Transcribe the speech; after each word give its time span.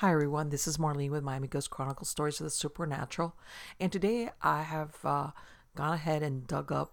Hi 0.00 0.12
everyone, 0.12 0.50
this 0.50 0.66
is 0.66 0.76
Marlene 0.76 1.08
with 1.08 1.24
Miami 1.24 1.48
Ghost 1.48 1.70
Chronicle 1.70 2.04
Stories 2.04 2.38
of 2.38 2.44
the 2.44 2.50
Supernatural, 2.50 3.34
and 3.80 3.90
today 3.90 4.28
I 4.42 4.60
have 4.60 4.98
uh, 5.02 5.30
gone 5.74 5.94
ahead 5.94 6.22
and 6.22 6.46
dug 6.46 6.70
up 6.70 6.92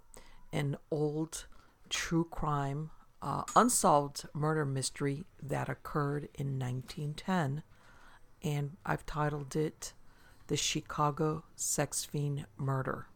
an 0.53 0.77
old 0.89 1.47
true 1.89 2.23
crime, 2.23 2.91
uh, 3.21 3.43
unsolved 3.57 4.25
murder 4.33 4.63
mystery 4.63 5.25
that 5.41 5.67
occurred 5.67 6.29
in 6.35 6.57
1910, 6.57 7.63
and 8.41 8.77
I've 8.85 9.05
titled 9.05 9.53
it 9.53 9.91
"The 10.47 10.55
Chicago 10.55 11.43
Sex 11.57 12.05
Fiend 12.05 12.45
Murder." 12.55 13.07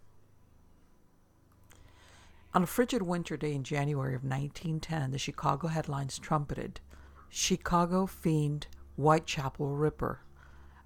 On 2.53 2.61
a 2.61 2.67
frigid 2.67 3.03
winter 3.03 3.37
day 3.37 3.53
in 3.53 3.63
January 3.63 4.15
of 4.15 4.25
1910, 4.25 5.11
the 5.11 5.17
Chicago 5.17 5.69
headlines 5.69 6.19
trumpeted 6.19 6.81
Chicago 7.29 8.05
Fiend 8.05 8.67
Whitechapel 8.97 9.75
Ripper. 9.75 10.21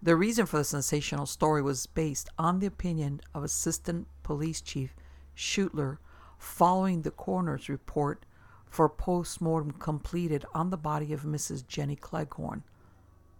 The 0.01 0.17
reason 0.17 0.45
for 0.45 0.57
the 0.57 0.65
sensational 0.65 1.25
story 1.25 1.61
was 1.61 1.85
based 1.85 2.27
on 2.37 2.59
the 2.59 2.67
opinion 2.67 3.21
of 3.33 3.43
Assistant 3.43 4.07
Police 4.21 4.59
Chief 4.59 4.93
Schuettler 5.33 5.97
following 6.37 7.01
the 7.01 7.11
coroner's 7.11 7.69
report 7.69 8.25
for 8.65 8.89
post-mortem 8.89 9.71
completed 9.71 10.43
on 10.53 10.71
the 10.71 10.77
body 10.77 11.13
of 11.13 11.21
Mrs. 11.21 11.65
Jenny 11.65 11.95
Cleghorn, 11.95 12.63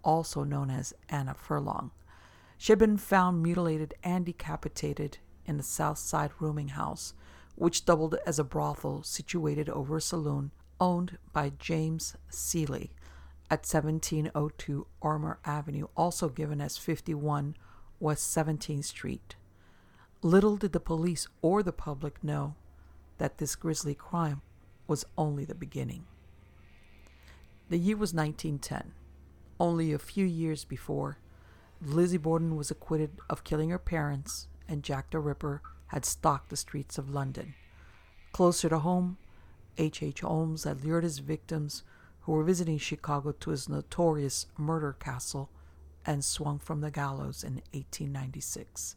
also 0.04 0.46
known 0.46 0.70
as 0.70 0.94
Anna 1.10 1.34
Furlong. 1.34 1.92
She 2.58 2.72
had 2.72 2.80
been 2.80 2.98
found 2.98 3.44
mutilated 3.44 3.94
and 4.04 4.26
decapitated 4.26 5.18
in 5.46 5.58
the 5.58 5.64
South 5.64 5.98
Side 5.98 6.32
rooming 6.40 6.70
house, 6.70 7.14
which 7.56 7.84
doubled 7.84 8.16
as 8.26 8.40
a 8.40 8.44
brothel 8.46 9.04
situated 9.04 9.68
over 9.68 9.98
a 9.98 10.02
saloon 10.02 10.52
owned 10.80 11.18
by 11.34 11.52
James 11.60 12.16
Seeley 12.30 12.92
at 13.52 13.68
1702 13.68 14.88
Armour 15.02 15.38
Avenue, 15.44 15.88
also 15.98 16.30
given 16.30 16.62
as 16.62 16.78
51 16.78 17.58
West 18.00 18.34
17th 18.34 18.86
Street. 18.86 19.36
Little 20.22 20.56
did 20.56 20.72
the 20.72 20.80
police 20.80 21.28
or 21.42 21.62
the 21.62 21.74
public 21.74 22.24
know 22.24 22.56
that 23.18 23.40
this 23.40 23.58
grisly 23.58 23.94
crime 23.94 24.42
was 24.88 25.04
only 25.18 25.44
the 25.44 25.54
beginning. 25.54 26.06
The 27.68 27.78
year 27.78 27.98
was 27.98 28.14
1910. 28.14 28.94
Only 29.60 29.92
a 29.92 30.00
few 30.00 30.26
years 30.26 30.64
before, 30.64 31.18
Lizzie 31.82 32.18
Borden 32.18 32.56
was 32.56 32.72
acquitted 32.72 33.12
of 33.30 33.44
killing 33.44 33.70
her 33.70 33.78
parents, 33.78 34.48
and 34.68 34.82
Jack 34.82 35.12
the 35.12 35.20
Ripper 35.20 35.62
had 35.88 36.06
stalked 36.06 36.50
the 36.50 36.56
streets 36.56 36.98
of 36.98 37.10
London. 37.10 37.54
Closer 38.32 38.70
to 38.70 38.80
home, 38.80 39.18
H. 39.78 40.02
H. 40.02 40.22
Holmes 40.22 40.64
had 40.64 40.86
lured 40.86 41.04
his 41.04 41.20
victims 41.20 41.84
who 42.22 42.32
were 42.32 42.44
visiting 42.44 42.78
Chicago 42.78 43.32
to 43.32 43.50
his 43.50 43.68
notorious 43.68 44.48
murder 44.58 44.94
castle 45.00 45.50
and 46.06 46.24
swung 46.24 46.60
from 46.60 46.82
the 46.82 46.92
gallows 46.92 47.44
in 47.44 47.56
1896. 47.74 48.96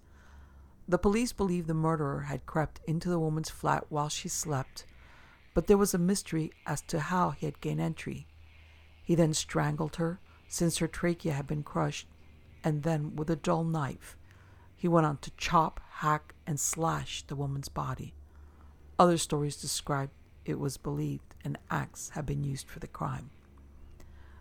The 0.87 0.99
police 0.99 1.33
believed 1.33 1.67
the 1.67 1.75
murderer 1.75 2.23
had 2.23 2.47
crept 2.47 2.81
into 2.87 3.09
the 3.09 3.19
woman's 3.19 3.51
flat 3.51 3.87
while 3.89 4.09
she 4.09 4.29
slept, 4.29 4.85
but 5.55 5.67
there 5.67 5.79
was 5.79 5.95
a 5.95 5.99
mystery 5.99 6.53
as 6.67 6.83
to 6.83 7.01
how 7.01 7.31
he 7.31 7.47
had 7.47 7.61
gained 7.61 7.81
entry. 7.81 8.27
He 9.03 9.15
then 9.15 9.33
strangled 9.33 9.97
her, 9.97 10.21
since 10.49 10.79
her 10.79 10.89
trachea 10.89 11.33
had 11.33 11.47
been 11.47 11.63
crushed, 11.63 12.07
and 12.63 12.83
then, 12.83 13.17
with 13.17 13.31
a 13.31 13.37
dull 13.37 13.65
knife, 13.65 14.17
he 14.77 14.89
went 14.89 15.07
on 15.07 15.17
to 15.19 15.31
chop, 15.37 15.81
hack, 15.97 16.35
and 16.47 16.61
slash 16.61 17.23
the 17.27 17.37
woman's 17.37 17.69
body. 17.69 18.15
Other 18.99 19.19
stories 19.19 19.57
describe 19.57 20.11
it 20.45 20.59
was 20.59 20.77
believed 20.77 21.35
an 21.45 21.59
axe 21.71 22.11
had 22.11 22.27
been 22.27 22.45
used 22.45 22.69
for 22.69 22.79
the 22.79 22.87
crime. 22.87 23.31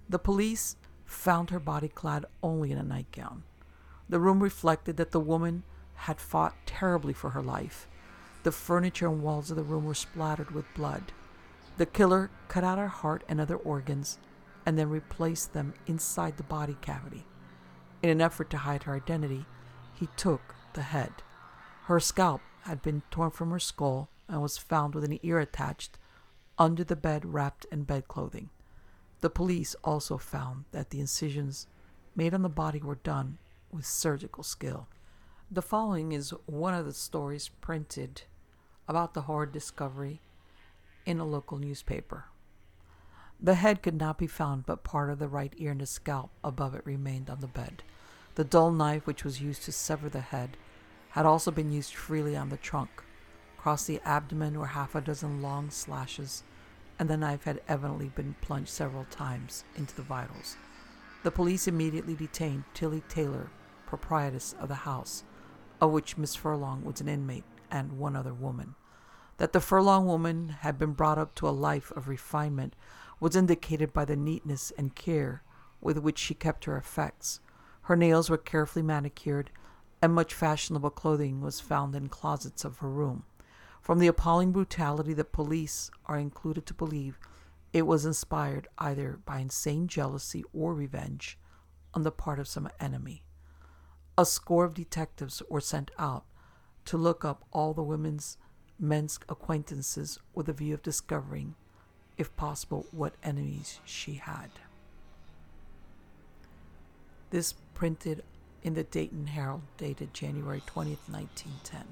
The 0.09 0.19
police 0.19 0.75
found 1.05 1.49
her 1.49 1.59
body 1.59 1.87
clad 1.87 2.25
only 2.41 2.71
in 2.71 2.77
a 2.77 2.83
nightgown. 2.83 3.43
The 4.09 4.19
room 4.19 4.41
reflected 4.41 4.97
that 4.97 5.11
the 5.11 5.19
woman 5.19 5.63
had 5.95 6.19
fought 6.19 6.55
terribly 6.65 7.13
for 7.13 7.31
her 7.31 7.41
life. 7.41 7.87
The 8.43 8.51
furniture 8.51 9.07
and 9.07 9.23
walls 9.23 9.49
of 9.49 9.57
the 9.57 9.63
room 9.63 9.85
were 9.85 9.93
splattered 9.93 10.51
with 10.51 10.73
blood. 10.75 11.13
The 11.77 11.85
killer 11.85 12.29
cut 12.47 12.63
out 12.63 12.77
her 12.77 12.87
heart 12.87 13.23
and 13.27 13.39
other 13.39 13.55
organs 13.55 14.19
and 14.65 14.77
then 14.77 14.89
replaced 14.89 15.53
them 15.53 15.73
inside 15.87 16.37
the 16.37 16.43
body 16.43 16.77
cavity. 16.81 17.25
In 18.01 18.09
an 18.09 18.21
effort 18.21 18.49
to 18.51 18.57
hide 18.57 18.83
her 18.83 18.95
identity, 18.95 19.45
he 19.93 20.07
took 20.17 20.55
the 20.73 20.81
head. 20.81 21.11
Her 21.85 21.99
scalp 21.99 22.41
had 22.63 22.81
been 22.81 23.01
torn 23.11 23.31
from 23.31 23.51
her 23.51 23.59
skull 23.59 24.09
and 24.33 24.41
was 24.41 24.57
found 24.57 24.95
with 24.95 25.03
an 25.03 25.19
ear 25.21 25.39
attached 25.39 25.99
under 26.57 26.83
the 26.83 26.95
bed 26.95 27.23
wrapped 27.23 27.65
in 27.71 27.83
bedclothing. 27.83 28.49
The 29.21 29.29
police 29.29 29.75
also 29.83 30.17
found 30.17 30.65
that 30.71 30.89
the 30.89 30.99
incisions 30.99 31.67
made 32.15 32.33
on 32.33 32.41
the 32.41 32.49
body 32.49 32.81
were 32.81 32.95
done 32.95 33.37
with 33.71 33.85
surgical 33.85 34.43
skill. 34.43 34.87
The 35.51 35.61
following 35.61 36.13
is 36.13 36.33
one 36.47 36.73
of 36.73 36.85
the 36.85 36.93
stories 36.93 37.49
printed 37.61 38.23
about 38.87 39.13
the 39.13 39.21
horrid 39.21 39.51
discovery 39.51 40.19
in 41.05 41.19
a 41.19 41.25
local 41.25 41.59
newspaper. 41.59 42.25
The 43.39 43.55
head 43.55 43.83
could 43.83 43.99
not 43.99 44.17
be 44.17 44.27
found, 44.27 44.65
but 44.65 44.83
part 44.83 45.11
of 45.11 45.19
the 45.19 45.27
right 45.27 45.53
ear 45.57 45.71
and 45.71 45.81
the 45.81 45.85
scalp 45.85 46.31
above 46.43 46.73
it 46.73 46.85
remained 46.85 47.29
on 47.29 47.39
the 47.39 47.47
bed. 47.47 47.83
The 48.35 48.43
dull 48.43 48.71
knife 48.71 49.05
which 49.05 49.23
was 49.23 49.41
used 49.41 49.63
to 49.65 49.71
sever 49.71 50.09
the 50.09 50.21
head 50.21 50.57
had 51.11 51.27
also 51.27 51.51
been 51.51 51.71
used 51.71 51.93
freely 51.93 52.35
on 52.35 52.49
the 52.49 52.57
trunk. 52.57 53.03
Across 53.63 53.85
the 53.85 54.01
abdomen 54.03 54.59
were 54.59 54.65
half 54.65 54.93
a 54.93 54.99
dozen 54.99 55.41
long 55.41 55.69
slashes, 55.69 56.43
and 56.99 57.09
the 57.09 57.15
knife 57.15 57.45
had 57.45 57.61
evidently 57.69 58.09
been 58.09 58.35
plunged 58.41 58.67
several 58.67 59.05
times 59.05 59.63
into 59.77 59.95
the 59.95 60.01
vitals. 60.01 60.57
The 61.23 61.31
police 61.31 61.65
immediately 61.65 62.13
detained 62.13 62.65
Tilly 62.73 63.03
Taylor, 63.07 63.49
proprietress 63.85 64.53
of 64.59 64.67
the 64.67 64.75
house, 64.75 65.23
of 65.79 65.91
which 65.91 66.17
Miss 66.17 66.35
Furlong 66.35 66.83
was 66.83 66.99
an 66.99 67.07
inmate, 67.07 67.45
and 67.71 67.97
one 67.97 68.17
other 68.17 68.33
woman. 68.33 68.75
That 69.37 69.53
the 69.53 69.61
Furlong 69.61 70.07
woman 70.07 70.49
had 70.49 70.77
been 70.77 70.91
brought 70.91 71.17
up 71.17 71.33
to 71.35 71.47
a 71.47 71.51
life 71.51 71.89
of 71.91 72.09
refinement 72.09 72.75
was 73.21 73.33
indicated 73.33 73.93
by 73.93 74.03
the 74.03 74.17
neatness 74.17 74.73
and 74.77 74.93
care 74.93 75.41
with 75.79 75.97
which 75.99 76.19
she 76.19 76.33
kept 76.33 76.65
her 76.65 76.75
effects. 76.75 77.39
Her 77.83 77.95
nails 77.95 78.29
were 78.29 78.35
carefully 78.35 78.83
manicured, 78.83 79.51
and 80.01 80.13
much 80.13 80.33
fashionable 80.33 80.89
clothing 80.89 81.39
was 81.39 81.61
found 81.61 81.95
in 81.95 82.09
closets 82.09 82.65
of 82.65 82.79
her 82.79 82.89
room. 82.89 83.23
From 83.83 83.99
the 83.99 84.07
appalling 84.07 84.53
brutality 84.53 85.13
that 85.15 85.33
police 85.33 85.91
are 86.05 86.17
included 86.17 86.65
to 86.67 86.73
believe 86.73 87.19
it 87.73 87.85
was 87.85 88.05
inspired 88.05 88.69
either 88.77 89.19
by 89.25 89.39
insane 89.39 89.89
jealousy 89.89 90.45
or 90.53 90.73
revenge 90.73 91.37
on 91.93 92.03
the 92.03 92.11
part 92.11 92.39
of 92.39 92.47
some 92.47 92.69
enemy. 92.79 93.23
A 94.17 94.25
score 94.25 94.63
of 94.63 94.73
detectives 94.73 95.43
were 95.49 95.59
sent 95.59 95.91
out 95.99 96.23
to 96.85 96.97
look 96.97 97.25
up 97.25 97.43
all 97.51 97.73
the 97.73 97.83
women's 97.83 98.37
men's 98.79 99.19
acquaintances 99.27 100.17
with 100.33 100.47
a 100.47 100.53
view 100.53 100.73
of 100.75 100.81
discovering, 100.81 101.55
if 102.17 102.33
possible, 102.37 102.85
what 102.91 103.15
enemies 103.21 103.81
she 103.83 104.13
had. 104.13 104.49
This 107.31 107.53
printed 107.73 108.23
in 108.61 108.75
the 108.75 108.83
Dayton 108.83 109.27
Herald 109.27 109.63
dated 109.77 110.13
January 110.13 110.61
20th, 110.61 111.09
1910. 111.09 111.83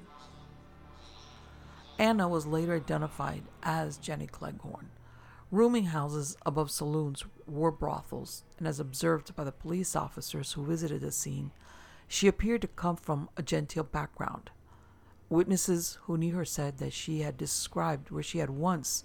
Anna 2.02 2.28
was 2.28 2.48
later 2.48 2.74
identified 2.74 3.44
as 3.62 3.96
Jenny 3.96 4.26
Cleghorn. 4.26 4.90
Rooming 5.52 5.84
houses 5.84 6.36
above 6.44 6.68
saloons 6.68 7.24
were 7.46 7.70
brothels, 7.70 8.42
and 8.58 8.66
as 8.66 8.80
observed 8.80 9.36
by 9.36 9.44
the 9.44 9.52
police 9.52 9.94
officers 9.94 10.54
who 10.54 10.66
visited 10.66 11.00
the 11.00 11.12
scene, 11.12 11.52
she 12.08 12.26
appeared 12.26 12.62
to 12.62 12.66
come 12.66 12.96
from 12.96 13.28
a 13.36 13.42
genteel 13.42 13.84
background. 13.84 14.50
Witnesses 15.28 15.96
who 16.02 16.18
knew 16.18 16.34
her 16.34 16.44
said 16.44 16.78
that 16.78 16.92
she 16.92 17.20
had 17.20 17.36
described 17.36 18.10
where 18.10 18.20
she 18.20 18.38
had 18.38 18.50
once 18.50 19.04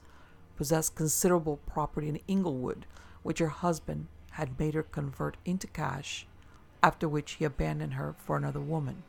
possessed 0.55 0.95
considerable 0.95 1.57
property 1.67 2.09
in 2.09 2.19
Inglewood, 2.27 2.87
which 3.21 3.37
her 3.37 3.49
husband 3.49 4.07
had 4.31 4.57
made 4.57 4.73
her 4.73 4.81
convert 4.81 5.37
into 5.45 5.67
cash, 5.67 6.25
after 6.81 7.07
which 7.07 7.33
he 7.33 7.45
abandoned 7.45 7.93
her 7.93 8.15
for 8.17 8.37
another 8.37 8.59
woman. 8.59 9.03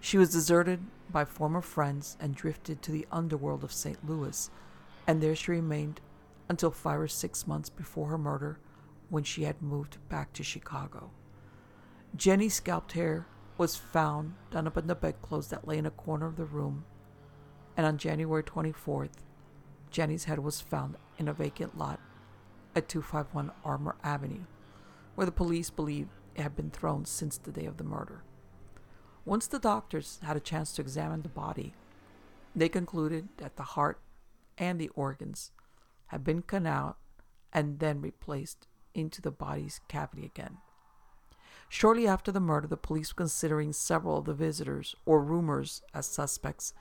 She 0.00 0.18
was 0.18 0.30
deserted 0.30 0.80
by 1.10 1.24
former 1.24 1.60
friends 1.60 2.16
and 2.20 2.34
drifted 2.34 2.82
to 2.82 2.92
the 2.92 3.06
underworld 3.10 3.64
of 3.64 3.72
St. 3.72 4.08
Louis, 4.08 4.50
and 5.06 5.20
there 5.20 5.34
she 5.34 5.50
remained 5.52 6.00
until 6.48 6.70
five 6.70 7.00
or 7.00 7.08
six 7.08 7.46
months 7.46 7.68
before 7.68 8.08
her 8.08 8.18
murder 8.18 8.58
when 9.10 9.24
she 9.24 9.44
had 9.44 9.62
moved 9.62 9.98
back 10.08 10.32
to 10.34 10.42
Chicago. 10.42 11.10
Jenny's 12.16 12.54
scalped 12.54 12.92
hair 12.92 13.26
was 13.56 13.76
found 13.76 14.34
done 14.50 14.66
up 14.66 14.76
in 14.76 14.86
the 14.86 14.94
bedclothes 14.94 15.48
that 15.48 15.66
lay 15.66 15.78
in 15.78 15.86
a 15.86 15.90
corner 15.90 16.26
of 16.26 16.36
the 16.36 16.44
room, 16.44 16.84
and 17.76 17.84
on 17.84 17.98
January 17.98 18.42
24th, 18.42 19.22
Jenny's 19.90 20.24
head 20.24 20.38
was 20.38 20.60
found 20.60 20.96
in 21.18 21.28
a 21.28 21.32
vacant 21.32 21.76
lot 21.76 22.00
at 22.76 22.88
251 22.88 23.50
Armour 23.64 23.96
Avenue, 24.04 24.44
where 25.14 25.26
the 25.26 25.32
police 25.32 25.70
believe 25.70 26.08
it 26.34 26.42
had 26.42 26.54
been 26.54 26.70
thrown 26.70 27.04
since 27.04 27.36
the 27.36 27.50
day 27.50 27.64
of 27.64 27.78
the 27.78 27.84
murder. 27.84 28.22
Once 29.28 29.46
the 29.46 29.58
doctors 29.58 30.18
had 30.22 30.38
a 30.38 30.40
chance 30.40 30.72
to 30.72 30.80
examine 30.80 31.20
the 31.20 31.28
body, 31.28 31.74
they 32.56 32.66
concluded 32.66 33.28
that 33.36 33.56
the 33.56 33.62
heart 33.62 34.00
and 34.56 34.80
the 34.80 34.88
organs 34.94 35.50
had 36.06 36.24
been 36.24 36.40
cut 36.40 36.64
out 36.64 36.96
and 37.52 37.78
then 37.78 38.00
replaced 38.00 38.66
into 38.94 39.20
the 39.20 39.30
body's 39.30 39.82
cavity 39.86 40.24
again. 40.24 40.56
Shortly 41.68 42.08
after 42.08 42.32
the 42.32 42.40
murder, 42.40 42.66
the 42.66 42.78
police 42.78 43.12
were 43.12 43.18
considering 43.18 43.74
several 43.74 44.16
of 44.16 44.24
the 44.24 44.32
visitors 44.32 44.96
or 45.04 45.22
rumors 45.22 45.82
as 45.92 46.06
suspects 46.06 46.72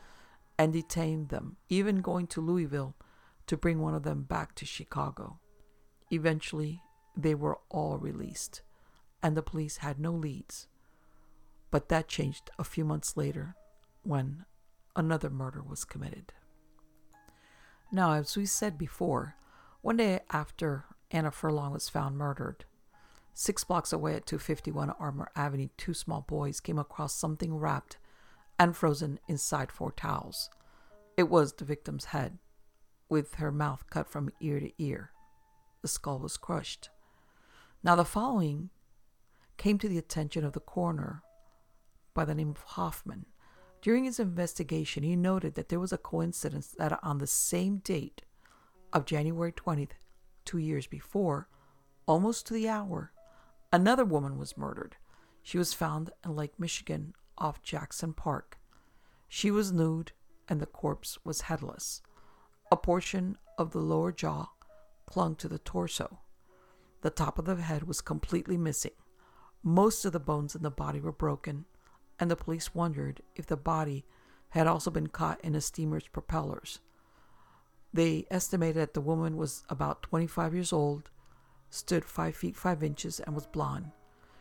and 0.57 0.71
detained 0.71 1.27
them, 1.27 1.57
even 1.67 1.97
going 1.97 2.27
to 2.27 2.39
Louisville 2.39 2.95
to 3.47 3.57
bring 3.57 3.81
one 3.81 3.93
of 3.93 4.03
them 4.03 4.23
back 4.23 4.55
to 4.55 4.65
Chicago. 4.65 5.41
Eventually, 6.11 6.81
they 7.13 7.35
were 7.35 7.59
all 7.69 7.97
released, 7.97 8.61
and 9.21 9.35
the 9.35 9.43
police 9.43 9.77
had 9.77 9.99
no 9.99 10.13
leads. 10.13 10.69
But 11.69 11.89
that 11.89 12.07
changed 12.07 12.49
a 12.57 12.63
few 12.63 12.85
months 12.85 13.17
later 13.17 13.55
when 14.03 14.45
another 14.95 15.29
murder 15.29 15.61
was 15.61 15.85
committed. 15.85 16.33
Now, 17.91 18.13
as 18.13 18.35
we 18.35 18.45
said 18.45 18.77
before, 18.77 19.35
one 19.81 19.97
day 19.97 20.21
after 20.31 20.85
Anna 21.11 21.31
Furlong 21.31 21.71
was 21.71 21.89
found 21.89 22.17
murdered, 22.17 22.65
six 23.33 23.63
blocks 23.63 23.93
away 23.93 24.15
at 24.15 24.25
251 24.25 24.89
Armour 24.99 25.29
Avenue, 25.35 25.69
two 25.77 25.93
small 25.93 26.21
boys 26.21 26.59
came 26.59 26.79
across 26.79 27.13
something 27.13 27.55
wrapped 27.55 27.97
and 28.59 28.75
frozen 28.75 29.19
inside 29.27 29.71
four 29.71 29.91
towels. 29.91 30.49
It 31.15 31.29
was 31.29 31.53
the 31.53 31.65
victim's 31.65 32.05
head, 32.05 32.39
with 33.09 33.35
her 33.35 33.51
mouth 33.51 33.85
cut 33.89 34.09
from 34.09 34.31
ear 34.41 34.59
to 34.59 34.71
ear. 34.83 35.11
The 35.81 35.87
skull 35.87 36.19
was 36.19 36.37
crushed. 36.37 36.89
Now, 37.83 37.95
the 37.95 38.03
following 38.03 38.71
came 39.57 39.77
to 39.77 39.87
the 39.87 39.97
attention 39.97 40.43
of 40.43 40.53
the 40.53 40.59
coroner 40.59 41.21
by 42.17 42.25
the 42.25 42.33
name 42.33 42.49
of 42.49 42.63
Hoffman. 42.63 43.27
During 43.79 44.05
his 44.05 44.19
investigation, 44.19 45.03
he 45.03 45.15
noted 45.15 45.53
that 45.53 45.69
there 45.69 45.79
was 45.79 45.93
a 45.93 45.99
coincidence 45.99 46.73
that 46.79 46.99
on 47.03 47.19
the 47.19 47.27
same 47.27 47.77
date 47.77 48.23
of 48.91 49.05
January 49.05 49.51
20th, 49.51 49.91
two 50.43 50.57
years 50.57 50.87
before, 50.87 51.47
almost 52.07 52.47
to 52.47 52.55
the 52.55 52.67
hour, 52.67 53.11
another 53.71 54.03
woman 54.03 54.39
was 54.39 54.57
murdered. 54.57 54.95
She 55.43 55.59
was 55.59 55.75
found 55.75 56.09
in 56.25 56.35
Lake 56.35 56.59
Michigan 56.59 57.13
off 57.37 57.61
Jackson 57.61 58.13
Park. 58.13 58.57
She 59.27 59.51
was 59.51 59.71
nude 59.71 60.11
and 60.49 60.59
the 60.59 60.65
corpse 60.65 61.19
was 61.23 61.41
headless. 61.41 62.01
A 62.71 62.77
portion 62.77 63.37
of 63.59 63.73
the 63.73 63.79
lower 63.79 64.11
jaw 64.11 64.49
clung 65.05 65.35
to 65.35 65.47
the 65.47 65.59
torso. 65.59 66.21
The 67.01 67.11
top 67.11 67.37
of 67.37 67.45
the 67.45 67.57
head 67.57 67.83
was 67.83 68.01
completely 68.01 68.57
missing. 68.57 68.97
Most 69.61 70.03
of 70.03 70.13
the 70.13 70.19
bones 70.19 70.55
in 70.55 70.63
the 70.63 70.71
body 70.71 70.99
were 70.99 71.11
broken, 71.11 71.65
and 72.19 72.31
the 72.31 72.35
police 72.35 72.73
wondered 72.73 73.21
if 73.35 73.45
the 73.45 73.57
body 73.57 74.05
had 74.49 74.67
also 74.67 74.89
been 74.89 75.07
caught 75.07 75.39
in 75.43 75.55
a 75.55 75.61
steamer's 75.61 76.07
propellers. 76.07 76.79
They 77.93 78.25
estimated 78.29 78.77
that 78.77 78.93
the 78.93 79.01
woman 79.01 79.37
was 79.37 79.63
about 79.69 80.03
25 80.03 80.53
years 80.53 80.73
old, 80.73 81.09
stood 81.69 82.05
5 82.05 82.35
feet 82.35 82.55
5 82.55 82.83
inches, 82.83 83.19
and 83.19 83.35
was 83.35 83.47
blonde. 83.47 83.91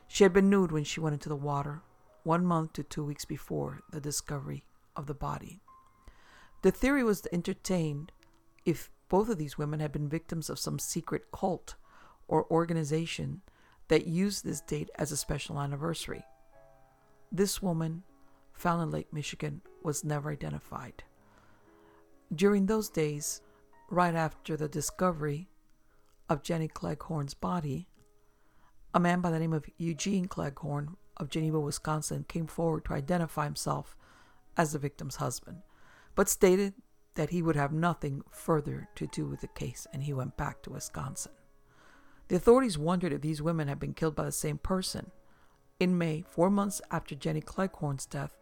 She 0.09 0.25
had 0.25 0.33
been 0.33 0.51
nude 0.51 0.73
when 0.73 0.85
she 0.85 1.01
went 1.01 1.15
into 1.15 1.29
the 1.29 1.37
water, 1.37 1.83
one 2.23 2.45
month 2.45 2.75
to 2.75 2.83
two 2.83 3.05
weeks 3.05 3.25
before 3.25 3.83
the 3.91 4.01
discovery 4.01 4.65
of 4.95 5.07
the 5.07 5.15
body. 5.15 5.61
The 6.63 6.71
theory 6.71 7.05
was 7.05 7.27
entertained 7.33 8.13
if 8.65 8.91
both 9.09 9.29
of 9.29 9.39
these 9.39 9.59
women 9.59 9.81
had 9.81 9.93
been 9.93 10.09
victims 10.09 10.51
of 10.51 10.59
some 10.59 10.79
secret 10.79 11.31
cult 11.33 11.77
or 12.29 12.51
organization 12.51 13.43
that 13.89 14.07
used 14.07 14.45
this 14.45 14.61
date 14.61 14.91
as 14.97 15.13
a 15.13 15.17
special 15.17 15.61
anniversary. 15.61 16.25
This 17.37 17.61
woman, 17.61 18.03
found 18.55 18.83
in 18.83 18.91
Lake 18.91 19.13
Michigan, 19.13 19.61
was 19.83 20.03
never 20.03 20.31
identified. 20.31 21.05
During 22.35 22.65
those 22.65 22.89
days, 22.89 23.43
right 23.91 24.15
after 24.15 24.57
the 24.57 24.71
discovery 24.71 25.51
of 26.31 26.43
Jenny 26.43 26.67
Cleghorn's 26.67 27.35
body, 27.35 27.89
a 28.95 29.01
man 29.01 29.21
by 29.21 29.31
the 29.31 29.39
name 29.39 29.53
of 29.53 29.67
Eugene 29.77 30.25
Cleghorn 30.25 30.97
of 31.19 31.29
Geneva, 31.29 31.61
Wisconsin, 31.61 32.25
came 32.27 32.47
forward 32.47 32.87
to 32.87 32.95
identify 32.95 33.45
himself 33.45 33.95
as 34.57 34.73
the 34.73 34.79
victim's 34.79 35.17
husband, 35.17 35.59
but 36.15 36.31
stated 36.31 36.73
that 37.17 37.29
he 37.29 37.43
would 37.43 37.57
have 37.57 37.71
nothing 37.71 38.23
further 38.31 38.89
to 38.95 39.07
do 39.09 39.27
with 39.27 39.43
the 39.43 39.49
case 39.49 39.87
and 39.93 40.05
he 40.05 40.15
went 40.15 40.39
back 40.39 40.63
to 40.63 40.71
Wisconsin. 40.71 41.33
The 42.29 42.37
authorities 42.37 42.79
wondered 42.79 43.13
if 43.13 43.21
these 43.21 43.43
women 43.43 43.69
had 43.69 43.79
been 43.79 43.93
killed 43.93 44.17
by 44.17 44.25
the 44.25 44.33
same 44.33 44.57
person. 44.57 45.11
In 45.79 45.99
May, 45.99 46.23
four 46.23 46.49
months 46.49 46.81
after 46.91 47.15
Jenny 47.15 47.43
Cleghorn's 47.43 48.07
death, 48.07 48.35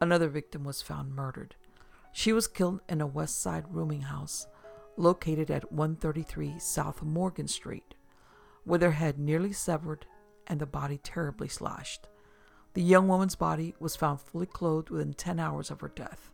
another 0.00 0.28
victim 0.28 0.62
was 0.62 0.82
found 0.82 1.16
murdered. 1.16 1.56
She 2.12 2.32
was 2.32 2.46
killed 2.46 2.80
in 2.88 3.00
a 3.00 3.08
West 3.08 3.40
Side 3.40 3.64
rooming 3.68 4.02
house 4.02 4.46
located 4.96 5.50
at 5.50 5.72
133 5.72 6.60
South 6.60 7.02
Morgan 7.02 7.48
Street, 7.48 7.94
with 8.64 8.82
her 8.82 8.92
head 8.92 9.18
nearly 9.18 9.52
severed 9.52 10.06
and 10.46 10.60
the 10.60 10.66
body 10.66 10.98
terribly 10.98 11.48
slashed. 11.48 12.06
The 12.74 12.82
young 12.82 13.08
woman's 13.08 13.34
body 13.34 13.74
was 13.80 13.96
found 13.96 14.20
fully 14.20 14.46
clothed 14.46 14.90
within 14.90 15.14
10 15.14 15.40
hours 15.40 15.72
of 15.72 15.80
her 15.80 15.88
death. 15.88 16.30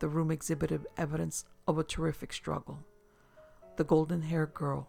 The 0.00 0.08
room 0.08 0.32
exhibited 0.32 0.88
evidence 0.96 1.44
of 1.68 1.78
a 1.78 1.84
terrific 1.84 2.32
struggle. 2.32 2.80
The 3.76 3.84
golden 3.84 4.22
haired 4.22 4.54
girl 4.54 4.88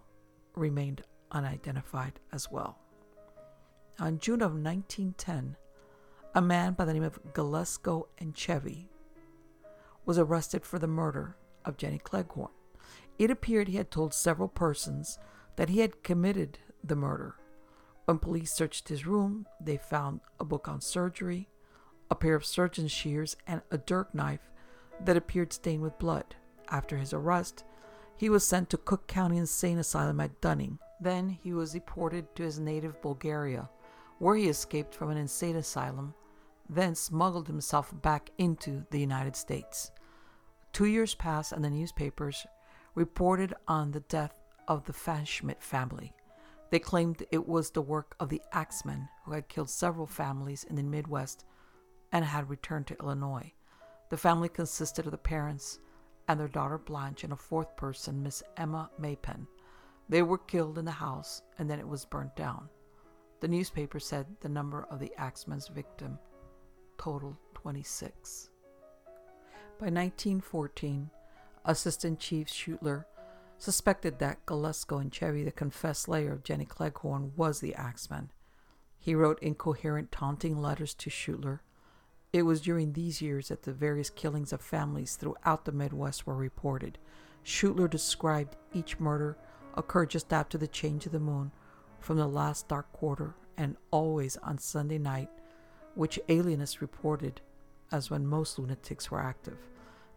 remained 0.56 1.04
unidentified 1.32 2.20
as 2.32 2.50
well. 2.50 2.80
On 4.02 4.18
June 4.18 4.42
of 4.42 4.54
1910, 4.54 5.58
a 6.34 6.42
man 6.42 6.72
by 6.72 6.86
the 6.86 6.94
name 6.94 7.04
of 7.04 7.20
Galesko 7.34 8.08
Enchevi 8.22 8.88
was 10.06 10.18
arrested 10.18 10.66
for 10.66 10.80
the 10.80 10.88
murder 10.88 11.36
of 11.66 11.76
Jenny 11.76 11.98
Cleghorn. 11.98 12.52
It 13.18 13.30
appeared 13.30 13.68
he 13.68 13.76
had 13.76 13.92
told 13.92 14.14
several 14.14 14.48
persons 14.48 15.20
that 15.58 15.68
he 15.68 15.82
had 15.82 16.02
committed 16.02 16.60
the 16.82 16.96
murder. 16.96 17.36
When 18.06 18.20
police 18.20 18.54
searched 18.54 18.88
his 18.88 19.06
room, 19.06 19.46
they 19.60 19.76
found 19.76 20.22
a 20.40 20.46
book 20.46 20.70
on 20.70 20.80
surgery, 20.80 21.50
a 22.10 22.16
pair 22.16 22.36
of 22.36 22.46
surgeon's 22.46 22.94
shears, 22.94 23.36
and 23.48 23.62
a 23.70 23.78
dirk 23.78 24.16
knife 24.16 24.50
that 25.04 25.18
appeared 25.18 25.52
stained 25.52 25.84
with 25.84 26.00
blood. 26.00 26.36
After 26.70 26.96
his 26.96 27.12
arrest, 27.12 27.66
he 28.16 28.30
was 28.30 28.48
sent 28.48 28.70
to 28.70 28.78
Cook 28.78 29.08
County 29.08 29.38
Insane 29.38 29.78
Asylum 29.78 30.22
at 30.22 30.40
Dunning. 30.40 30.80
Then 31.02 31.28
he 31.28 31.52
was 31.52 31.74
deported 31.74 32.34
to 32.36 32.44
his 32.44 32.60
native 32.60 33.02
Bulgaria, 33.02 33.70
where 34.20 34.36
he 34.36 34.48
escaped 34.48 34.94
from 34.94 35.10
an 35.10 35.18
insane 35.18 35.56
asylum, 35.56 36.14
then 36.70 36.94
smuggled 36.94 37.48
himself 37.48 37.92
back 38.02 38.30
into 38.38 38.86
the 38.92 39.00
United 39.00 39.36
States. 39.36 39.92
Two 40.72 40.86
years 40.86 41.16
passed, 41.16 41.52
and 41.52 41.64
the 41.64 41.70
newspapers 41.70 42.46
reported 42.94 43.54
on 43.68 43.92
the 43.92 44.02
death 44.02 44.40
of 44.68 44.86
the 44.86 44.94
Pfanschmidt 44.94 45.62
family. 45.62 46.14
They 46.70 46.80
claimed 46.80 47.24
it 47.32 47.48
was 47.48 47.72
the 47.72 47.82
work 47.82 48.16
of 48.20 48.30
the 48.30 48.42
Axemen, 48.52 49.10
who 49.26 49.32
had 49.32 49.50
killed 49.50 49.70
several 49.70 50.06
families 50.06 50.64
in 50.64 50.76
the 50.76 50.84
Midwest 50.84 51.46
and 52.12 52.24
had 52.24 52.50
returned 52.50 52.88
to 52.88 52.98
Illinois. 53.00 53.54
The 54.10 54.18
family 54.18 54.50
consisted 54.50 55.06
of 55.06 55.12
the 55.12 55.18
parents 55.18 55.80
and 56.28 56.40
their 56.40 56.48
daughter 56.48 56.78
Blanche 56.78 57.24
and 57.24 57.34
a 57.34 57.36
fourth 57.36 57.76
person, 57.76 58.22
Miss 58.22 58.44
Emma 58.58 58.92
Maypen. 59.00 59.48
They 60.08 60.22
were 60.22 60.38
killed 60.38 60.78
in 60.78 60.86
the 60.86 60.92
house 60.92 61.42
and 61.58 61.70
then 61.70 61.80
it 61.80 61.88
was 61.88 62.06
burnt 62.06 62.36
down. 62.36 62.70
The 63.40 63.48
newspaper 63.48 64.00
said 64.00 64.26
the 64.42 64.50
number 64.50 64.86
of 64.90 65.00
the 65.00 65.14
axeman's 65.18 65.70
victim 65.70 66.20
totaled 66.98 67.38
26. 67.54 68.50
By 69.80 69.86
1914, 69.86 71.10
Assistant 71.64 72.20
Chief 72.20 72.48
Schuettler 72.48 73.06
suspected 73.58 74.20
that 74.20 74.46
Galesko 74.46 75.02
Enchevi, 75.02 75.46
the 75.46 75.52
confessed 75.52 76.04
slayer 76.04 76.34
of 76.34 76.44
Jenny 76.44 76.66
Cleghorn, 76.66 77.32
was 77.38 77.62
the 77.62 77.76
axeman. 77.76 78.32
He 78.98 79.16
wrote 79.16 79.42
incoherent, 79.42 80.12
taunting 80.12 80.62
letters 80.62 80.94
to 80.96 81.10
Schuettler. 81.10 81.60
It 82.34 82.44
was 82.44 82.62
during 82.62 82.92
these 82.92 83.22
years 83.22 83.48
that 83.48 83.64
the 83.64 83.72
various 83.72 84.10
killings 84.10 84.52
of 84.52 84.62
families 84.62 85.16
throughout 85.16 85.64
the 85.64 85.72
Midwest 85.72 86.28
were 86.28 86.36
reported. 86.36 86.98
Schuettler 87.46 87.90
described 87.90 88.58
each 88.74 89.00
murder 89.00 89.38
occurred 89.76 90.10
just 90.10 90.34
after 90.34 90.58
the 90.58 90.68
change 90.68 91.06
of 91.06 91.14
the 91.14 91.20
moon 91.20 91.52
from 92.00 92.18
the 92.18 92.28
last 92.28 92.68
dark 92.68 92.92
quarter 92.94 93.36
and 93.58 93.76
always 93.92 94.38
on 94.38 94.58
Sunday 94.58 94.98
night, 94.98 95.30
which 95.96 96.20
alienists 96.30 96.82
reported 96.82 97.42
as 97.92 98.10
when 98.10 98.26
most 98.26 98.58
lunatics 98.58 99.12
were 99.12 99.22
active. 99.22 99.58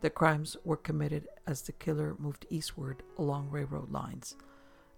The 0.00 0.10
crimes 0.10 0.56
were 0.64 0.76
committed 0.76 1.28
as 1.46 1.62
the 1.62 1.72
killer 1.72 2.16
moved 2.18 2.46
eastward 2.50 3.02
along 3.18 3.50
railroad 3.50 3.90
lines. 3.90 4.36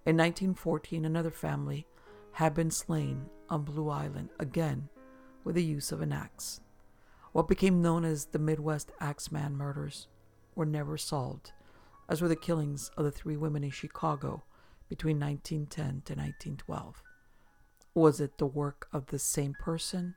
In 0.07 0.17
1914, 0.17 1.05
another 1.05 1.31
family 1.31 1.87
had 2.33 2.55
been 2.55 2.71
slain 2.71 3.27
on 3.49 3.63
Blue 3.63 3.89
Island, 3.89 4.31
again 4.39 4.89
with 5.45 5.55
the 5.55 5.65
use 5.65 5.93
of 5.93 6.01
an 6.01 6.13
axe. 6.13 6.61
What 7.33 7.49
became 7.49 7.83
known 7.83 8.05
as 8.05 8.27
the 8.27 8.39
Midwest 8.39 8.93
Axeman 9.01 9.57
murders 9.57 10.09
were 10.55 10.67
never 10.67 10.97
solved, 10.97 11.53
as 12.09 12.21
were 12.21 12.29
the 12.29 12.37
killings 12.37 12.91
of 12.97 13.05
the 13.05 13.11
three 13.11 13.37
women 13.37 13.65
in 13.65 13.71
Chicago 13.71 14.43
between 14.95 15.19
1910 15.19 15.85
to 15.85 16.15
1912. 16.15 17.03
Was 17.97 18.21
it 18.21 18.39
the 18.39 18.47
work 18.47 18.87
of 18.93 19.07
the 19.07 19.19
same 19.19 19.53
person? 19.59 20.15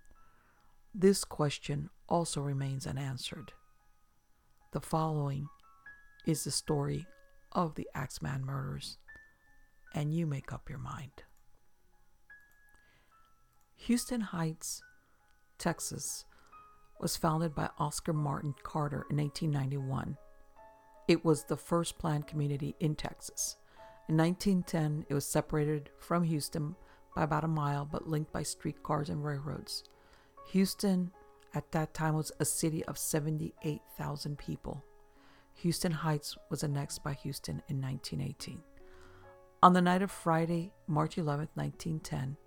This 0.94 1.24
question 1.24 1.90
also 2.08 2.42
remains 2.42 2.86
unanswered. 2.86 3.54
The 4.74 4.80
following 4.80 5.48
is 6.28 6.44
the 6.44 6.52
story 6.52 7.08
of 7.54 7.74
the 7.74 7.90
Axeman 7.96 8.46
murders, 8.46 9.00
and 9.96 10.14
you 10.14 10.28
make 10.28 10.54
up 10.54 10.70
your 10.70 10.78
mind. 10.78 11.24
Houston 13.78 14.22
Heights, 14.22 14.84
Texas, 15.58 16.24
was 17.00 17.18
founded 17.18 17.56
by 17.56 17.72
Oscar 17.80 18.14
Martin 18.14 18.54
Carter 18.62 19.08
in 19.10 19.18
1891. 19.18 20.18
It 21.08 21.26
was 21.26 21.46
the 21.46 21.58
first 21.58 21.98
planned 21.98 22.28
community 22.28 22.76
in 22.80 22.94
Texas. 22.94 23.58
In 24.10 24.16
1910, 24.16 25.06
it 25.10 25.14
was 25.14 25.26
separated 25.26 25.90
from 26.00 26.24
Houston 26.24 26.78
by 27.14 27.24
about 27.24 27.44
a 27.44 27.48
mile 27.50 27.84
but 27.84 28.08
linked 28.08 28.32
by 28.32 28.42
streetcars 28.42 29.10
and 29.10 29.24
railroads. 29.24 29.84
Houston 30.52 31.12
at 31.54 31.74
that 31.74 31.94
time 31.94 32.16
was 32.16 32.32
a 32.40 32.46
city 32.46 32.86
of 32.86 32.98
78,000 32.98 34.38
people. 34.38 34.82
Houston 35.56 35.92
Heights 35.92 36.38
was 36.50 36.64
annexed 36.64 37.04
by 37.04 37.14
Houston 37.16 37.62
in 37.68 37.82
1918. 37.82 38.62
On 39.62 39.74
the 39.74 39.82
night 39.82 40.02
of 40.02 40.10
Friday, 40.10 40.72
March 40.88 41.18
11, 41.18 41.50
1910, 41.56 42.38